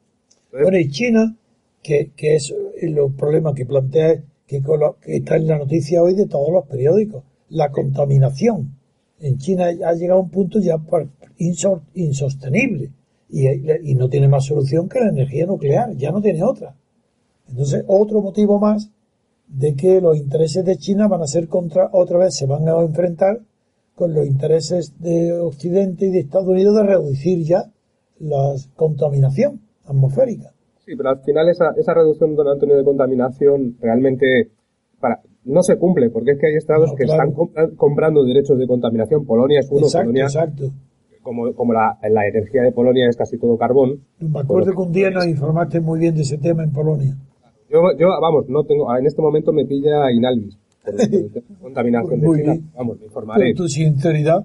bueno, 0.50 0.78
y 0.78 0.88
China, 0.88 1.36
que, 1.82 2.10
que 2.16 2.36
es 2.36 2.54
el 2.80 2.96
problema 3.16 3.54
que 3.54 3.66
plantea, 3.66 4.22
que, 4.46 4.62
que 5.02 5.16
está 5.16 5.36
en 5.36 5.46
la 5.46 5.58
noticia 5.58 6.02
hoy 6.02 6.14
de 6.14 6.26
todos 6.26 6.50
los 6.52 6.66
periódicos, 6.66 7.24
la 7.50 7.70
contaminación. 7.70 8.76
En 9.20 9.36
China 9.38 9.66
ha 9.66 9.92
llegado 9.94 10.20
a 10.20 10.22
un 10.22 10.30
punto 10.30 10.60
ya 10.60 10.78
insostenible 11.94 12.90
y, 13.28 13.46
y 13.90 13.94
no 13.94 14.08
tiene 14.08 14.28
más 14.28 14.46
solución 14.46 14.88
que 14.88 15.00
la 15.00 15.08
energía 15.08 15.46
nuclear, 15.46 15.94
ya 15.96 16.10
no 16.10 16.20
tiene 16.20 16.42
otra. 16.42 16.74
Entonces, 17.48 17.84
otro 17.86 18.20
motivo 18.20 18.58
más 18.58 18.90
de 19.48 19.74
que 19.74 20.00
los 20.00 20.16
intereses 20.16 20.64
de 20.64 20.76
China 20.76 21.08
van 21.08 21.22
a 21.22 21.26
ser 21.26 21.48
contra, 21.48 21.88
otra 21.92 22.18
vez 22.18 22.34
se 22.34 22.46
van 22.46 22.68
a 22.68 22.80
enfrentar 22.80 23.40
con 23.94 24.14
los 24.14 24.26
intereses 24.26 24.94
de 25.00 25.32
Occidente 25.32 26.06
y 26.06 26.10
de 26.10 26.20
Estados 26.20 26.48
Unidos 26.48 26.76
de 26.76 26.82
reducir 26.84 27.44
ya 27.44 27.64
la 28.20 28.54
contaminación 28.76 29.60
atmosférica. 29.84 30.52
Sí, 30.84 30.94
pero 30.96 31.10
al 31.10 31.20
final 31.20 31.48
esa, 31.48 31.72
esa 31.76 31.94
reducción, 31.94 32.34
don 32.34 32.48
Antonio, 32.48 32.76
de 32.76 32.84
contaminación 32.84 33.76
realmente 33.80 34.50
para, 35.00 35.20
no 35.44 35.62
se 35.62 35.76
cumple, 35.76 36.10
porque 36.10 36.32
es 36.32 36.38
que 36.38 36.46
hay 36.46 36.56
estados 36.56 36.92
que 36.94 37.04
están 37.04 37.32
comprando 37.76 38.24
derechos 38.24 38.58
de 38.58 38.66
contaminación. 38.66 39.24
Polonia 39.24 39.60
es 39.60 39.68
uno. 39.70 39.86
Exacto, 39.86 40.16
exacto. 40.16 40.70
Como, 41.28 41.52
como 41.52 41.74
la, 41.74 41.98
la, 42.08 42.26
energía 42.26 42.62
de 42.62 42.72
Polonia 42.72 43.06
es 43.06 43.14
casi 43.14 43.36
todo 43.36 43.58
carbón. 43.58 44.00
Me 44.18 44.40
acuerdo 44.40 44.72
que 44.72 44.80
un 44.80 44.92
día 44.92 45.10
nos 45.10 45.26
informaste 45.26 45.78
muy 45.78 46.00
bien 46.00 46.14
de 46.14 46.22
ese 46.22 46.38
tema 46.38 46.64
en 46.64 46.72
Polonia. 46.72 47.18
Yo, 47.68 47.82
yo 47.98 48.08
vamos, 48.18 48.48
no 48.48 48.64
tengo, 48.64 48.96
en 48.96 49.04
este 49.04 49.20
momento 49.20 49.52
me 49.52 49.66
pilla 49.66 50.10
Inalvis. 50.10 50.56
contaminación 51.60 52.18
de 52.18 52.28
China. 52.34 52.58
Vamos, 52.74 52.98
me 52.98 53.04
informaré. 53.04 53.52
tu 53.52 53.68
sinceridad, 53.68 54.42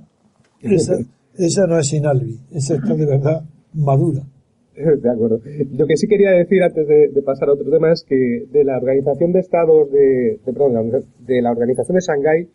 esa, 0.61 0.97
esa 1.37 1.67
no 1.67 1.79
es 1.79 1.93
Inalvis, 1.93 2.41
esa 2.51 2.75
está 2.75 2.93
de 2.93 3.05
verdad 3.05 3.43
madura. 3.73 4.23
De 4.75 5.09
acuerdo. 5.09 5.39
Lo 5.77 5.87
que 5.87 5.95
sí 5.95 6.07
quería 6.09 6.31
decir 6.31 6.63
antes 6.63 6.85
de, 6.85 7.21
pasar 7.21 7.47
a 7.47 7.53
otro 7.53 7.71
tema 7.71 7.93
es 7.93 8.03
que 8.03 8.45
de 8.51 8.65
la 8.65 8.77
Organización 8.77 9.31
de 9.31 9.39
Estados 9.39 9.89
de, 9.89 10.37
perdón, 10.43 10.91
de 11.19 11.41
la 11.41 11.51
Organización 11.51 11.95
de 11.95 12.01
Shanghái 12.01 12.49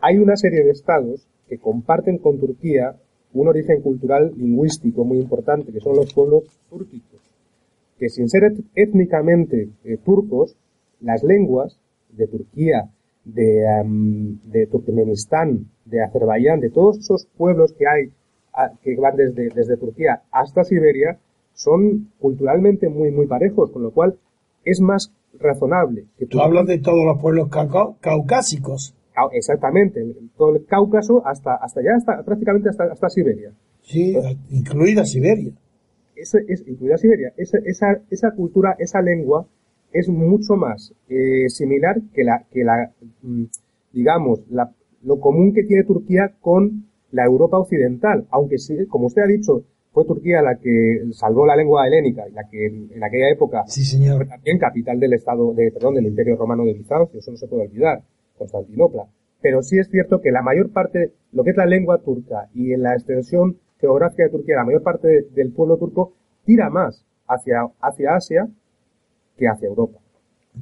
hay 0.00 0.18
una 0.18 0.36
serie 0.36 0.62
de 0.62 0.70
estados 0.70 1.26
que 1.48 1.58
comparten 1.58 2.18
con 2.18 2.38
Turquía 2.38 2.94
un 3.34 3.48
origen 3.48 3.80
cultural 3.82 4.32
lingüístico 4.36 5.04
muy 5.04 5.18
importante, 5.18 5.72
que 5.72 5.80
son 5.80 5.96
los 5.96 6.12
pueblos 6.12 6.44
túrquicos, 6.70 7.20
que 7.98 8.08
sin 8.08 8.28
ser 8.28 8.54
étnicamente 8.74 9.68
eh, 9.84 9.98
turcos, 10.04 10.56
las 11.00 11.22
lenguas 11.22 11.78
de 12.10 12.26
Turquía, 12.26 12.90
de, 13.24 13.64
de 14.44 14.66
Turkmenistán, 14.66 15.66
de 15.84 16.02
Azerbaiyán, 16.02 16.60
de 16.60 16.70
todos 16.70 16.98
esos 16.98 17.26
pueblos 17.36 17.72
que 17.72 17.86
hay 17.86 18.10
que 18.82 18.96
van 18.96 19.16
desde, 19.16 19.50
desde 19.50 19.76
Turquía 19.76 20.22
hasta 20.32 20.64
Siberia 20.64 21.18
son 21.54 22.10
culturalmente 22.18 22.88
muy, 22.88 23.10
muy 23.10 23.26
parejos, 23.26 23.70
con 23.70 23.82
lo 23.82 23.90
cual 23.90 24.16
es 24.64 24.80
más 24.80 25.12
razonable. 25.38 26.04
Que 26.16 26.26
tú, 26.26 26.40
hablas 26.40 26.66
de 26.66 26.78
todos 26.78 27.04
los 27.04 27.20
pueblos 27.20 27.48
caucásicos. 28.00 28.94
Exactamente, 29.32 30.04
todo 30.36 30.56
el 30.56 30.64
Cáucaso 30.64 31.26
hasta, 31.26 31.56
hasta 31.56 31.80
allá, 31.80 31.96
hasta, 31.96 32.22
prácticamente 32.22 32.68
hasta, 32.68 32.84
hasta 32.84 33.08
Siberia. 33.08 33.52
Sí, 33.82 34.16
incluida 34.50 35.04
Siberia. 35.04 35.52
es, 36.14 36.34
incluida 36.66 36.98
Siberia. 36.98 37.32
Esa, 37.36 37.58
esa, 37.64 38.00
esa 38.10 38.30
cultura, 38.32 38.76
esa 38.78 39.00
lengua 39.00 39.46
es 39.92 40.08
mucho 40.08 40.54
más 40.54 40.92
eh, 41.08 41.48
similar 41.48 42.00
que 42.14 42.24
la, 42.24 42.44
que 42.50 42.62
la 42.62 42.92
mm, 43.22 43.44
digamos, 43.92 44.40
la, 44.50 44.70
lo 45.02 45.20
común 45.20 45.52
que 45.54 45.64
tiene 45.64 45.84
Turquía 45.84 46.32
con 46.40 46.84
la 47.10 47.24
Europa 47.24 47.58
occidental, 47.58 48.26
aunque 48.30 48.58
sí, 48.58 48.86
como 48.86 49.06
usted 49.06 49.22
ha 49.22 49.26
dicho, 49.26 49.64
fue 49.92 50.04
Turquía 50.04 50.42
la 50.42 50.56
que 50.56 51.04
salvó 51.12 51.46
la 51.46 51.56
lengua 51.56 51.86
helénica 51.86 52.28
y 52.28 52.32
la 52.32 52.44
que 52.48 52.66
en, 52.66 53.02
aquella 53.02 53.30
época 53.30 53.64
sí, 53.66 53.84
señor. 53.84 54.18
fue 54.18 54.26
también 54.26 54.58
capital 54.58 55.00
del 55.00 55.14
Estado, 55.14 55.54
de, 55.54 55.72
perdón, 55.72 55.94
del 55.94 56.06
Imperio 56.06 56.36
Romano 56.36 56.64
de 56.64 56.74
Bizancio, 56.74 57.18
eso 57.18 57.30
no 57.30 57.36
se 57.36 57.48
puede 57.48 57.62
olvidar, 57.62 58.02
Constantinopla. 58.38 59.06
Pero 59.40 59.62
sí 59.62 59.78
es 59.78 59.88
cierto 59.88 60.20
que 60.20 60.30
la 60.30 60.42
mayor 60.42 60.70
parte, 60.72 61.12
lo 61.32 61.44
que 61.44 61.50
es 61.50 61.56
la 61.56 61.66
lengua 61.66 61.98
turca 61.98 62.48
y 62.54 62.72
en 62.72 62.82
la 62.82 62.94
extensión 62.94 63.58
geográfica 63.80 64.24
de 64.24 64.30
Turquía, 64.30 64.56
la 64.56 64.64
mayor 64.64 64.82
parte 64.82 65.26
del 65.34 65.52
pueblo 65.52 65.76
turco 65.76 66.14
tira 66.44 66.70
más 66.70 67.04
hacia, 67.26 67.68
hacia 67.80 68.16
Asia 68.16 68.48
que 69.36 69.46
hacia 69.46 69.68
Europa. 69.68 69.98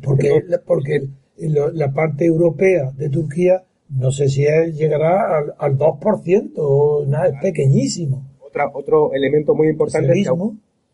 Porque, 0.02 0.42
porque 0.66 1.08
la 1.38 1.92
parte 1.92 2.26
europea 2.26 2.90
de 2.96 3.08
Turquía 3.08 3.62
no 3.88 4.10
sé 4.10 4.28
si 4.28 4.42
llegará 4.72 5.38
al, 5.38 5.54
al 5.58 5.78
2%, 5.78 7.06
nada, 7.06 7.28
es 7.28 7.40
pequeñísimo. 7.40 8.26
Otra, 8.40 8.68
otro 8.72 9.12
elemento 9.12 9.54
muy 9.54 9.68
importante 9.68 10.12
es 10.12 10.28
que 10.28 10.34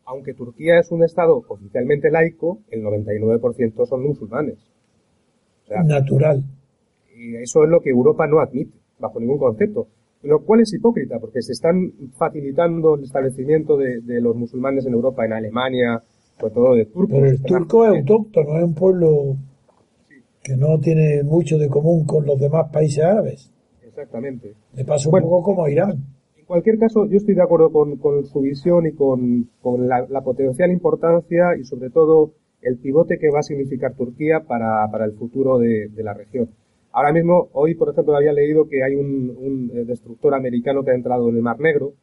aunque 0.04 0.34
Turquía 0.34 0.78
es 0.78 0.90
un 0.90 1.04
Estado 1.04 1.42
oficialmente 1.48 2.10
laico, 2.10 2.58
el 2.70 2.82
99% 2.82 3.86
son 3.86 4.02
musulmanes. 4.02 4.58
Natural. 5.84 6.42
Y 7.14 7.36
eso 7.36 7.64
es 7.64 7.70
lo 7.70 7.80
que 7.80 7.90
Europa 7.90 8.26
no 8.26 8.40
admite, 8.40 8.72
bajo 8.98 9.20
ningún 9.20 9.38
concepto. 9.38 9.88
Lo 10.22 10.40
cual 10.44 10.60
es 10.60 10.72
hipócrita, 10.72 11.18
porque 11.18 11.42
se 11.42 11.52
están 11.52 11.92
facilitando 12.16 12.94
el 12.94 13.02
establecimiento 13.02 13.76
de, 13.76 14.00
de 14.00 14.20
los 14.20 14.36
musulmanes 14.36 14.86
en 14.86 14.92
Europa, 14.92 15.24
en 15.24 15.32
Alemania, 15.32 16.02
sobre 16.38 16.54
todo 16.54 16.74
de 16.74 16.86
turcos. 16.86 17.18
Pero 17.18 17.26
el 17.26 17.42
turco 17.42 17.86
es 17.86 17.98
autóctono, 17.98 18.58
es 18.58 18.64
un 18.64 18.74
pueblo 18.74 19.36
que 20.42 20.56
no 20.56 20.78
tiene 20.78 21.22
mucho 21.24 21.58
de 21.58 21.68
común 21.68 22.04
con 22.04 22.24
los 22.26 22.38
demás 22.38 22.70
países 22.72 23.04
árabes. 23.04 23.52
Exactamente. 23.84 24.54
Le 24.74 24.84
pasa 24.84 25.08
un 25.08 25.20
poco 25.20 25.42
como 25.42 25.68
Irán. 25.68 26.04
En 26.36 26.44
cualquier 26.46 26.78
caso, 26.78 27.06
yo 27.06 27.16
estoy 27.16 27.34
de 27.34 27.42
acuerdo 27.42 27.70
con, 27.70 27.96
con 27.96 28.24
su 28.24 28.40
visión 28.40 28.86
y 28.86 28.92
con, 28.92 29.48
con 29.60 29.88
la, 29.88 30.06
la 30.08 30.22
potencial 30.22 30.70
importancia 30.70 31.56
y 31.58 31.64
sobre 31.64 31.90
todo 31.90 32.32
el 32.60 32.78
pivote 32.78 33.18
que 33.18 33.30
va 33.30 33.40
a 33.40 33.42
significar 33.42 33.94
Turquía 33.94 34.40
para, 34.46 34.88
para 34.90 35.04
el 35.04 35.12
futuro 35.12 35.58
de, 35.58 35.88
de 35.88 36.02
la 36.02 36.14
región. 36.14 36.48
Ahora 36.92 37.12
mismo, 37.12 37.48
hoy, 37.52 37.74
por 37.74 37.88
ejemplo, 37.90 38.14
había 38.16 38.32
leído 38.32 38.68
que 38.68 38.82
hay 38.84 38.94
un, 38.94 39.30
un, 39.36 39.70
eh, 39.74 39.84
destructor 39.84 40.34
americano 40.34 40.84
que 40.84 40.90
ha 40.90 40.94
entrado 40.94 41.28
en 41.28 41.36
el 41.36 41.42
Mar 41.42 41.58
Negro. 41.58 41.94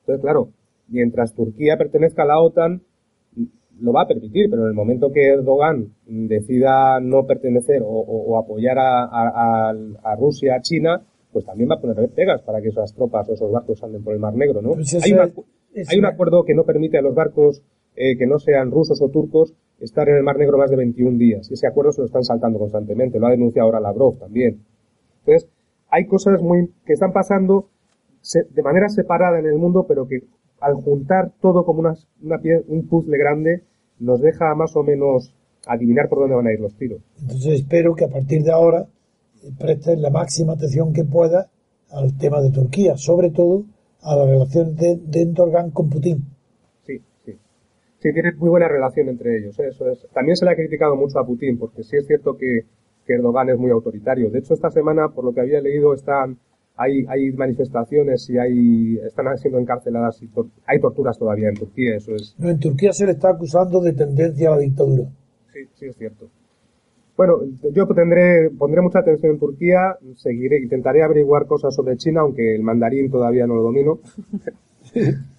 Entonces, 0.00 0.22
claro, 0.22 0.50
mientras 0.88 1.34
Turquía 1.34 1.76
pertenezca 1.78 2.22
a 2.22 2.26
la 2.26 2.40
OTAN, 2.40 2.82
lo 3.80 3.92
va 3.92 4.02
a 4.02 4.06
permitir, 4.06 4.48
pero 4.50 4.62
en 4.62 4.68
el 4.68 4.74
momento 4.74 5.10
que 5.12 5.26
Erdogan 5.26 5.88
decida 6.06 7.00
no 7.00 7.26
pertenecer 7.26 7.82
o, 7.82 7.86
o- 7.88 8.32
o 8.32 8.38
apoyar 8.38 8.78
a, 8.78 9.04
a- 9.04 9.70
a- 10.02 10.16
Rusia, 10.16 10.54
a 10.56 10.60
China, 10.60 11.02
pues 11.32 11.44
también 11.44 11.68
va 11.70 11.74
a 11.76 11.80
poner 11.80 12.08
pegas 12.10 12.40
para 12.42 12.60
que 12.62 12.68
esas 12.68 12.94
tropas 12.94 13.28
o 13.28 13.34
esos 13.34 13.50
barcos 13.50 13.82
anden 13.82 14.04
por 14.04 14.14
el 14.14 14.20
Mar 14.20 14.34
Negro, 14.34 14.62
¿no? 14.62 14.74
Pues 14.74 14.94
hay, 15.02 15.10
hay 15.90 15.98
un 15.98 16.04
acuerdo 16.06 16.44
que 16.44 16.54
no 16.54 16.62
permite 16.64 16.98
a 16.98 17.02
los 17.02 17.14
barcos 17.14 17.62
eh, 17.96 18.16
que 18.16 18.26
no 18.28 18.38
sean 18.38 18.70
rusos 18.70 19.00
o 19.02 19.08
turcos 19.08 19.54
estar 19.80 20.08
en 20.08 20.16
el 20.16 20.22
Mar 20.22 20.38
Negro 20.38 20.58
más 20.58 20.70
de 20.70 20.76
21 20.76 21.18
días. 21.18 21.50
Y 21.50 21.54
ese 21.54 21.66
acuerdo 21.66 21.92
se 21.92 22.00
lo 22.00 22.06
están 22.06 22.24
saltando 22.24 22.58
constantemente. 22.58 23.18
Lo 23.18 23.26
ha 23.26 23.30
denunciado 23.30 23.66
ahora 23.66 23.80
Lavrov 23.80 24.18
también. 24.18 24.60
Entonces, 25.20 25.48
hay 25.88 26.06
cosas 26.06 26.40
muy 26.40 26.70
que 26.84 26.92
están 26.92 27.12
pasando 27.12 27.68
de 28.32 28.62
manera 28.62 28.88
separada 28.88 29.38
en 29.38 29.46
el 29.46 29.58
mundo, 29.58 29.84
pero 29.86 30.06
que 30.06 30.20
al 30.60 30.74
juntar 30.74 31.32
todo 31.40 31.64
como 31.64 31.80
una, 31.80 31.94
una 32.22 32.40
un 32.68 32.88
puzzle 32.88 33.18
grande, 33.18 33.62
nos 33.98 34.20
deja 34.20 34.54
más 34.54 34.74
o 34.76 34.82
menos 34.82 35.34
adivinar 35.66 36.08
por 36.08 36.20
dónde 36.20 36.34
van 36.34 36.46
a 36.46 36.52
ir 36.52 36.60
los 36.60 36.74
tiros. 36.74 37.00
Entonces 37.20 37.60
espero 37.60 37.94
que 37.94 38.04
a 38.04 38.08
partir 38.08 38.42
de 38.42 38.52
ahora 38.52 38.86
eh, 39.42 39.50
presten 39.58 40.02
la 40.02 40.10
máxima 40.10 40.54
atención 40.54 40.92
que 40.92 41.04
pueda 41.04 41.50
al 41.90 42.16
tema 42.16 42.40
de 42.40 42.50
Turquía, 42.50 42.96
sobre 42.96 43.30
todo 43.30 43.64
a 44.02 44.16
las 44.16 44.28
relaciones 44.28 44.76
de, 44.76 44.96
de 44.96 45.22
Erdogan 45.22 45.70
con 45.70 45.88
Putin. 45.88 46.24
Sí, 48.04 48.12
tienen 48.12 48.36
muy 48.36 48.50
buena 48.50 48.68
relación 48.68 49.08
entre 49.08 49.38
ellos. 49.38 49.58
¿eh? 49.60 49.68
Eso 49.70 49.88
es. 49.88 50.06
También 50.12 50.36
se 50.36 50.44
le 50.44 50.50
ha 50.50 50.56
criticado 50.56 50.94
mucho 50.94 51.18
a 51.18 51.24
Putin, 51.26 51.56
porque 51.58 51.82
sí 51.82 51.96
es 51.96 52.06
cierto 52.06 52.36
que, 52.36 52.60
que 53.06 53.14
Erdogan 53.14 53.48
es 53.48 53.56
muy 53.56 53.70
autoritario. 53.70 54.28
De 54.28 54.40
hecho, 54.40 54.52
esta 54.52 54.70
semana, 54.70 55.08
por 55.08 55.24
lo 55.24 55.32
que 55.32 55.40
había 55.40 55.62
leído, 55.62 55.94
están 55.94 56.36
hay, 56.76 57.06
hay 57.08 57.32
manifestaciones 57.32 58.28
y 58.28 58.36
hay, 58.36 58.98
están 59.06 59.38
siendo 59.38 59.58
encarceladas 59.58 60.20
y 60.22 60.26
tor- 60.28 60.50
hay 60.66 60.80
torturas 60.80 61.18
todavía 61.18 61.48
en 61.48 61.54
Turquía. 61.54 61.96
Eso 61.96 62.14
es, 62.14 62.34
No, 62.38 62.50
en 62.50 62.58
Turquía 62.58 62.92
se 62.92 63.06
le 63.06 63.12
está 63.12 63.30
acusando 63.30 63.80
de 63.80 63.94
tendencia 63.94 64.48
a 64.48 64.56
la 64.56 64.58
dictadura. 64.58 65.04
Sí, 65.52 65.60
sí 65.72 65.86
es 65.86 65.96
cierto. 65.96 66.28
Bueno, 67.16 67.38
yo 67.72 67.86
tendré, 67.86 68.50
pondré 68.50 68.82
mucha 68.82 68.98
atención 68.98 69.32
en 69.32 69.38
Turquía, 69.38 69.96
seguiré, 70.16 70.58
intentaré 70.60 71.02
averiguar 71.04 71.46
cosas 71.46 71.74
sobre 71.74 71.96
China, 71.96 72.20
aunque 72.22 72.54
el 72.56 72.62
mandarín 72.62 73.10
todavía 73.10 73.46
no 73.46 73.54
lo 73.54 73.62
domino. 73.62 73.98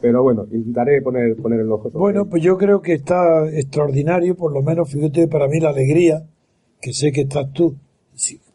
Pero 0.00 0.22
bueno, 0.22 0.46
intentaré 0.52 1.00
poner, 1.02 1.36
poner 1.36 1.60
el 1.60 1.72
ojo 1.72 1.84
sobre 1.90 1.98
Bueno, 1.98 2.26
pues 2.28 2.42
yo 2.42 2.56
creo 2.58 2.82
que 2.82 2.94
está 2.94 3.48
extraordinario, 3.48 4.36
por 4.36 4.52
lo 4.52 4.62
menos 4.62 4.90
fíjate 4.90 5.26
para 5.28 5.48
mí 5.48 5.58
la 5.60 5.70
alegría, 5.70 6.26
que 6.80 6.92
sé 6.92 7.12
que 7.12 7.22
estás 7.22 7.52
tú 7.52 7.76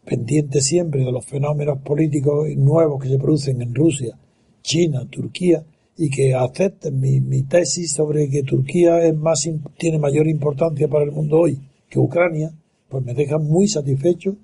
pendiente 0.04 0.60
siempre 0.60 1.04
de 1.04 1.12
los 1.12 1.24
fenómenos 1.24 1.78
políticos 1.78 2.48
nuevos 2.56 3.02
que 3.02 3.08
se 3.08 3.18
producen 3.18 3.62
en 3.62 3.74
Rusia, 3.74 4.18
China, 4.62 5.06
Turquía, 5.08 5.64
y 5.96 6.10
que 6.10 6.34
acepten 6.34 6.98
mi, 6.98 7.20
mi 7.20 7.42
tesis 7.42 7.92
sobre 7.92 8.28
que 8.28 8.42
Turquía 8.42 9.04
es 9.04 9.14
más, 9.14 9.48
tiene 9.78 9.98
mayor 9.98 10.26
importancia 10.26 10.88
para 10.88 11.04
el 11.04 11.12
mundo 11.12 11.40
hoy 11.40 11.60
que 11.88 11.98
Ucrania, 11.98 12.50
pues 12.88 13.04
me 13.04 13.14
deja 13.14 13.38
muy 13.38 13.68
satisfecho 13.68 14.36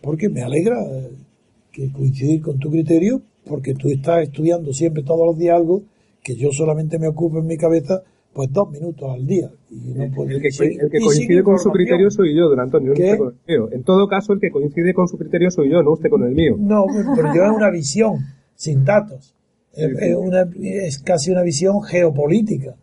porque 0.00 0.28
me 0.28 0.42
alegra 0.42 0.76
eh, 0.82 1.10
que 1.72 1.92
coincidir 1.92 2.42
con 2.42 2.58
tu 2.58 2.70
criterio, 2.70 3.22
porque 3.44 3.74
tú 3.74 3.88
estás 3.88 4.24
estudiando 4.24 4.72
siempre 4.72 5.02
todos 5.02 5.24
los 5.24 5.38
días 5.38 5.56
algo 5.56 5.82
que 6.28 6.36
yo 6.36 6.50
solamente 6.52 6.98
me 6.98 7.08
ocupo 7.08 7.38
en 7.38 7.46
mi 7.46 7.56
cabeza 7.56 8.02
pues 8.34 8.52
dos 8.52 8.70
minutos 8.70 9.08
al 9.10 9.26
día. 9.26 9.50
Y 9.70 9.94
no 9.94 10.10
puedo- 10.14 10.28
El 10.30 10.42
que, 10.42 10.48
el 10.48 10.90
que 10.90 11.00
coincide 11.00 11.42
con 11.42 11.58
su 11.58 11.70
criterio 11.70 12.10
soy 12.10 12.36
yo, 12.36 12.48
don 12.50 12.60
Antonio, 12.60 12.90
no 12.90 12.94
¿Qué? 12.94 13.04
usted 13.12 13.18
con 13.18 13.28
el 13.28 13.34
mío. 13.48 13.68
En 13.72 13.82
todo 13.82 14.06
caso, 14.06 14.32
el 14.34 14.40
que 14.40 14.50
coincide 14.50 14.92
con 14.94 15.08
su 15.08 15.16
criterio 15.16 15.50
soy 15.50 15.70
yo, 15.70 15.82
no 15.82 15.92
usted 15.92 16.10
con 16.10 16.22
el 16.24 16.34
mío. 16.34 16.54
No, 16.58 16.84
pero 17.16 17.34
yo 17.34 17.44
es 17.44 17.50
una 17.50 17.70
visión 17.70 18.16
sin 18.54 18.84
datos. 18.84 19.34
Es, 19.72 19.88
Sí, 19.88 19.94
sí. 19.96 20.04
es 20.10 20.16
una- 20.16 20.48
es 20.62 20.98
casi 20.98 21.30
una 21.30 21.42
visión 21.42 21.82
geopolítica. 21.82 22.74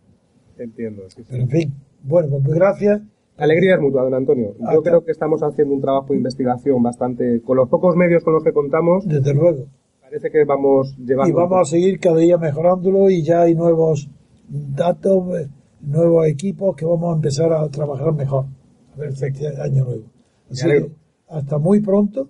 Entiendo. 0.58 1.02
sí, 1.08 1.22
sí. 1.22 1.26
Pero 1.30 1.42
en 1.44 1.48
fin, 1.48 1.74
bueno, 2.02 2.38
pues 2.42 2.54
gracias. 2.58 3.00
La 3.38 3.44
alegría 3.44 3.74
es 3.76 3.80
mutua, 3.80 4.02
don 4.02 4.14
Antonio. 4.14 4.54
Yo 4.58 4.66
Hasta- 4.68 4.82
creo 4.82 5.04
que 5.04 5.12
estamos 5.12 5.42
haciendo 5.42 5.74
un 5.74 5.80
trabajo 5.80 6.08
de 6.10 6.16
investigación 6.16 6.82
bastante, 6.82 7.40
con 7.42 7.56
los 7.58 7.68
pocos 7.68 7.94
medios 7.94 8.24
con 8.24 8.32
los 8.34 8.42
que 8.42 8.52
contamos, 8.52 9.06
Desde 9.06 9.32
luego. 9.34 9.66
Parece 10.06 10.30
que 10.30 10.44
vamos 10.44 10.96
llevando. 10.98 11.28
Y 11.28 11.32
vamos 11.32 11.68
a 11.68 11.70
seguir 11.70 11.98
cada 11.98 12.18
día 12.18 12.38
mejorándolo 12.38 13.10
y 13.10 13.22
ya 13.22 13.42
hay 13.42 13.54
nuevos 13.54 14.08
datos, 14.48 15.48
nuevos 15.80 16.26
equipos 16.26 16.76
que 16.76 16.84
vamos 16.84 17.12
a 17.12 17.16
empezar 17.16 17.52
a 17.52 17.68
trabajar 17.68 18.12
mejor. 18.12 18.46
A 18.94 19.00
ver, 19.00 19.10
este 19.10 19.48
año 19.60 19.84
nuevo. 19.84 20.04
Así 20.50 20.68
que 20.68 20.90
hasta 21.28 21.58
muy 21.58 21.80
pronto 21.80 22.28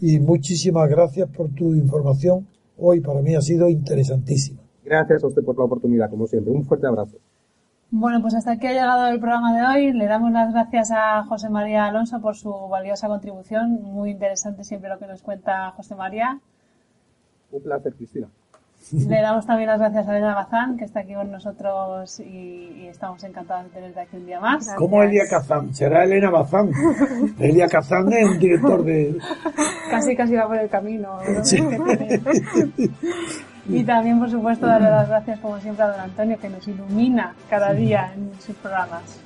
y 0.00 0.20
muchísimas 0.20 0.88
gracias 0.88 1.28
por 1.28 1.50
tu 1.50 1.74
información. 1.74 2.46
Hoy 2.76 3.00
para 3.00 3.20
mí 3.20 3.34
ha 3.34 3.40
sido 3.40 3.68
interesantísima. 3.68 4.60
Gracias 4.84 5.24
a 5.24 5.26
usted 5.26 5.42
por 5.44 5.58
la 5.58 5.64
oportunidad, 5.64 6.08
como 6.08 6.28
siempre. 6.28 6.52
Un 6.52 6.64
fuerte 6.64 6.86
abrazo. 6.86 7.16
Bueno, 7.90 8.20
pues 8.20 8.34
hasta 8.34 8.52
aquí 8.52 8.68
ha 8.68 8.72
llegado 8.72 9.08
el 9.08 9.18
programa 9.18 9.56
de 9.56 9.66
hoy. 9.66 9.92
Le 9.92 10.06
damos 10.06 10.30
las 10.30 10.52
gracias 10.52 10.92
a 10.92 11.24
José 11.24 11.50
María 11.50 11.86
Alonso 11.86 12.20
por 12.20 12.36
su 12.36 12.52
valiosa 12.68 13.08
contribución. 13.08 13.82
Muy 13.82 14.10
interesante 14.10 14.62
siempre 14.62 14.88
lo 14.88 14.98
que 14.98 15.08
nos 15.08 15.22
cuenta 15.22 15.72
José 15.72 15.96
María. 15.96 16.40
Un 17.50 17.62
placer, 17.62 17.94
Cristina. 17.94 18.28
Le 18.92 19.20
damos 19.20 19.44
también 19.44 19.68
las 19.68 19.80
gracias 19.80 20.08
a 20.08 20.12
Elena 20.12 20.34
Bazán, 20.34 20.76
que 20.78 20.84
está 20.84 21.00
aquí 21.00 21.12
con 21.12 21.30
nosotros 21.30 22.20
y, 22.20 22.24
y 22.24 22.86
estamos 22.86 23.22
encantados 23.24 23.64
de 23.64 23.70
tenerte 23.70 24.00
aquí 24.00 24.16
un 24.16 24.26
día 24.26 24.40
más. 24.40 24.72
¿Cómo 24.76 25.02
Elia 25.02 25.24
Kazan? 25.28 25.74
Será 25.74 26.04
Elena 26.04 26.30
Bazán. 26.30 26.70
Elia 27.38 27.68
Kazan 27.68 28.10
es 28.12 28.30
un 28.30 28.38
director 28.38 28.82
de... 28.84 29.18
Casi, 29.90 30.16
casi 30.16 30.34
va 30.36 30.46
por 30.46 30.58
el 30.58 30.70
camino. 30.70 31.18
¿no? 31.28 31.44
Sí. 31.44 31.58
Y 33.70 33.84
también, 33.84 34.18
por 34.18 34.30
supuesto, 34.30 34.66
darle 34.66 34.88
las 34.88 35.08
gracias, 35.08 35.40
como 35.40 35.60
siempre, 35.60 35.84
a 35.84 35.88
don 35.88 36.00
Antonio, 36.00 36.38
que 36.40 36.48
nos 36.48 36.66
ilumina 36.66 37.34
cada 37.50 37.74
día 37.74 38.14
en 38.16 38.32
sus 38.40 38.56
programas. 38.56 39.20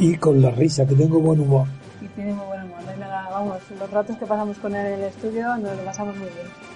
Y 0.00 0.16
con 0.16 0.42
la 0.42 0.50
risa, 0.50 0.84
que 0.84 0.96
tengo 0.96 1.20
buen 1.20 1.38
humor. 1.38 1.68
Y 2.02 2.08
tiene 2.08 2.32
muy 2.32 2.46
buen 2.46 2.64
humor. 2.64 2.78
Nada, 2.98 3.28
vamos, 3.30 3.58
los 3.78 3.90
ratos 3.90 4.16
que 4.16 4.26
pasamos 4.26 4.58
con 4.58 4.74
él 4.74 4.86
en 4.86 4.92
el 4.94 5.04
estudio 5.04 5.56
nos 5.58 5.76
lo 5.76 5.84
pasamos 5.84 6.16
muy 6.16 6.26
bien. 6.26 6.75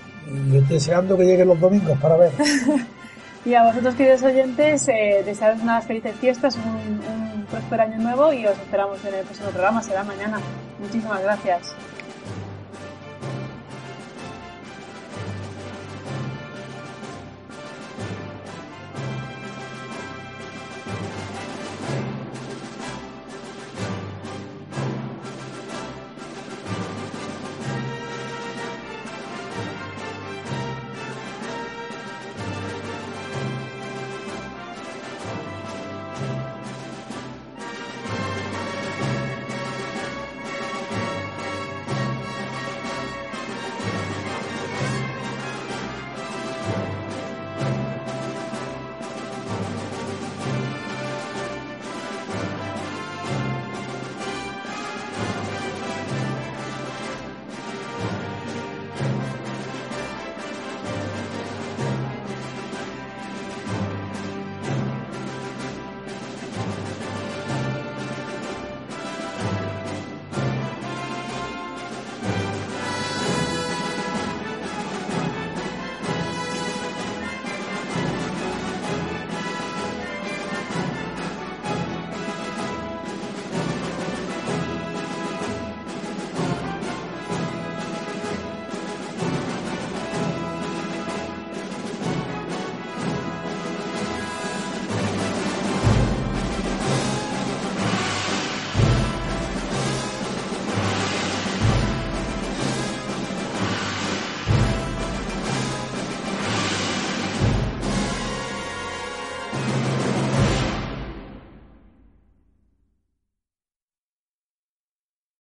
Yo 0.53 0.61
deseando 0.63 1.17
que 1.17 1.25
lleguen 1.25 1.49
los 1.49 1.61
domingos 1.61 1.99
para 1.99 2.17
ver. 2.17 2.33
Y 3.43 3.55
a 3.55 3.63
vosotros, 3.63 3.95
queridos 3.95 4.23
oyentes, 4.23 4.87
eh, 4.89 5.25
unas 5.63 5.87
felices 5.87 6.15
fiestas, 6.17 6.57
un 6.57 7.47
próspero 7.51 7.83
año 7.85 7.97
nuevo 7.97 8.33
y 8.35 8.47
os 8.47 8.53
esperamos 8.59 9.03
en 9.07 9.15
el 9.15 9.25
próximo 9.25 9.49
programa, 9.49 9.83
será 9.83 10.05
mañana. 10.05 10.39
Muchísimas 10.79 11.23
gracias. 11.23 11.75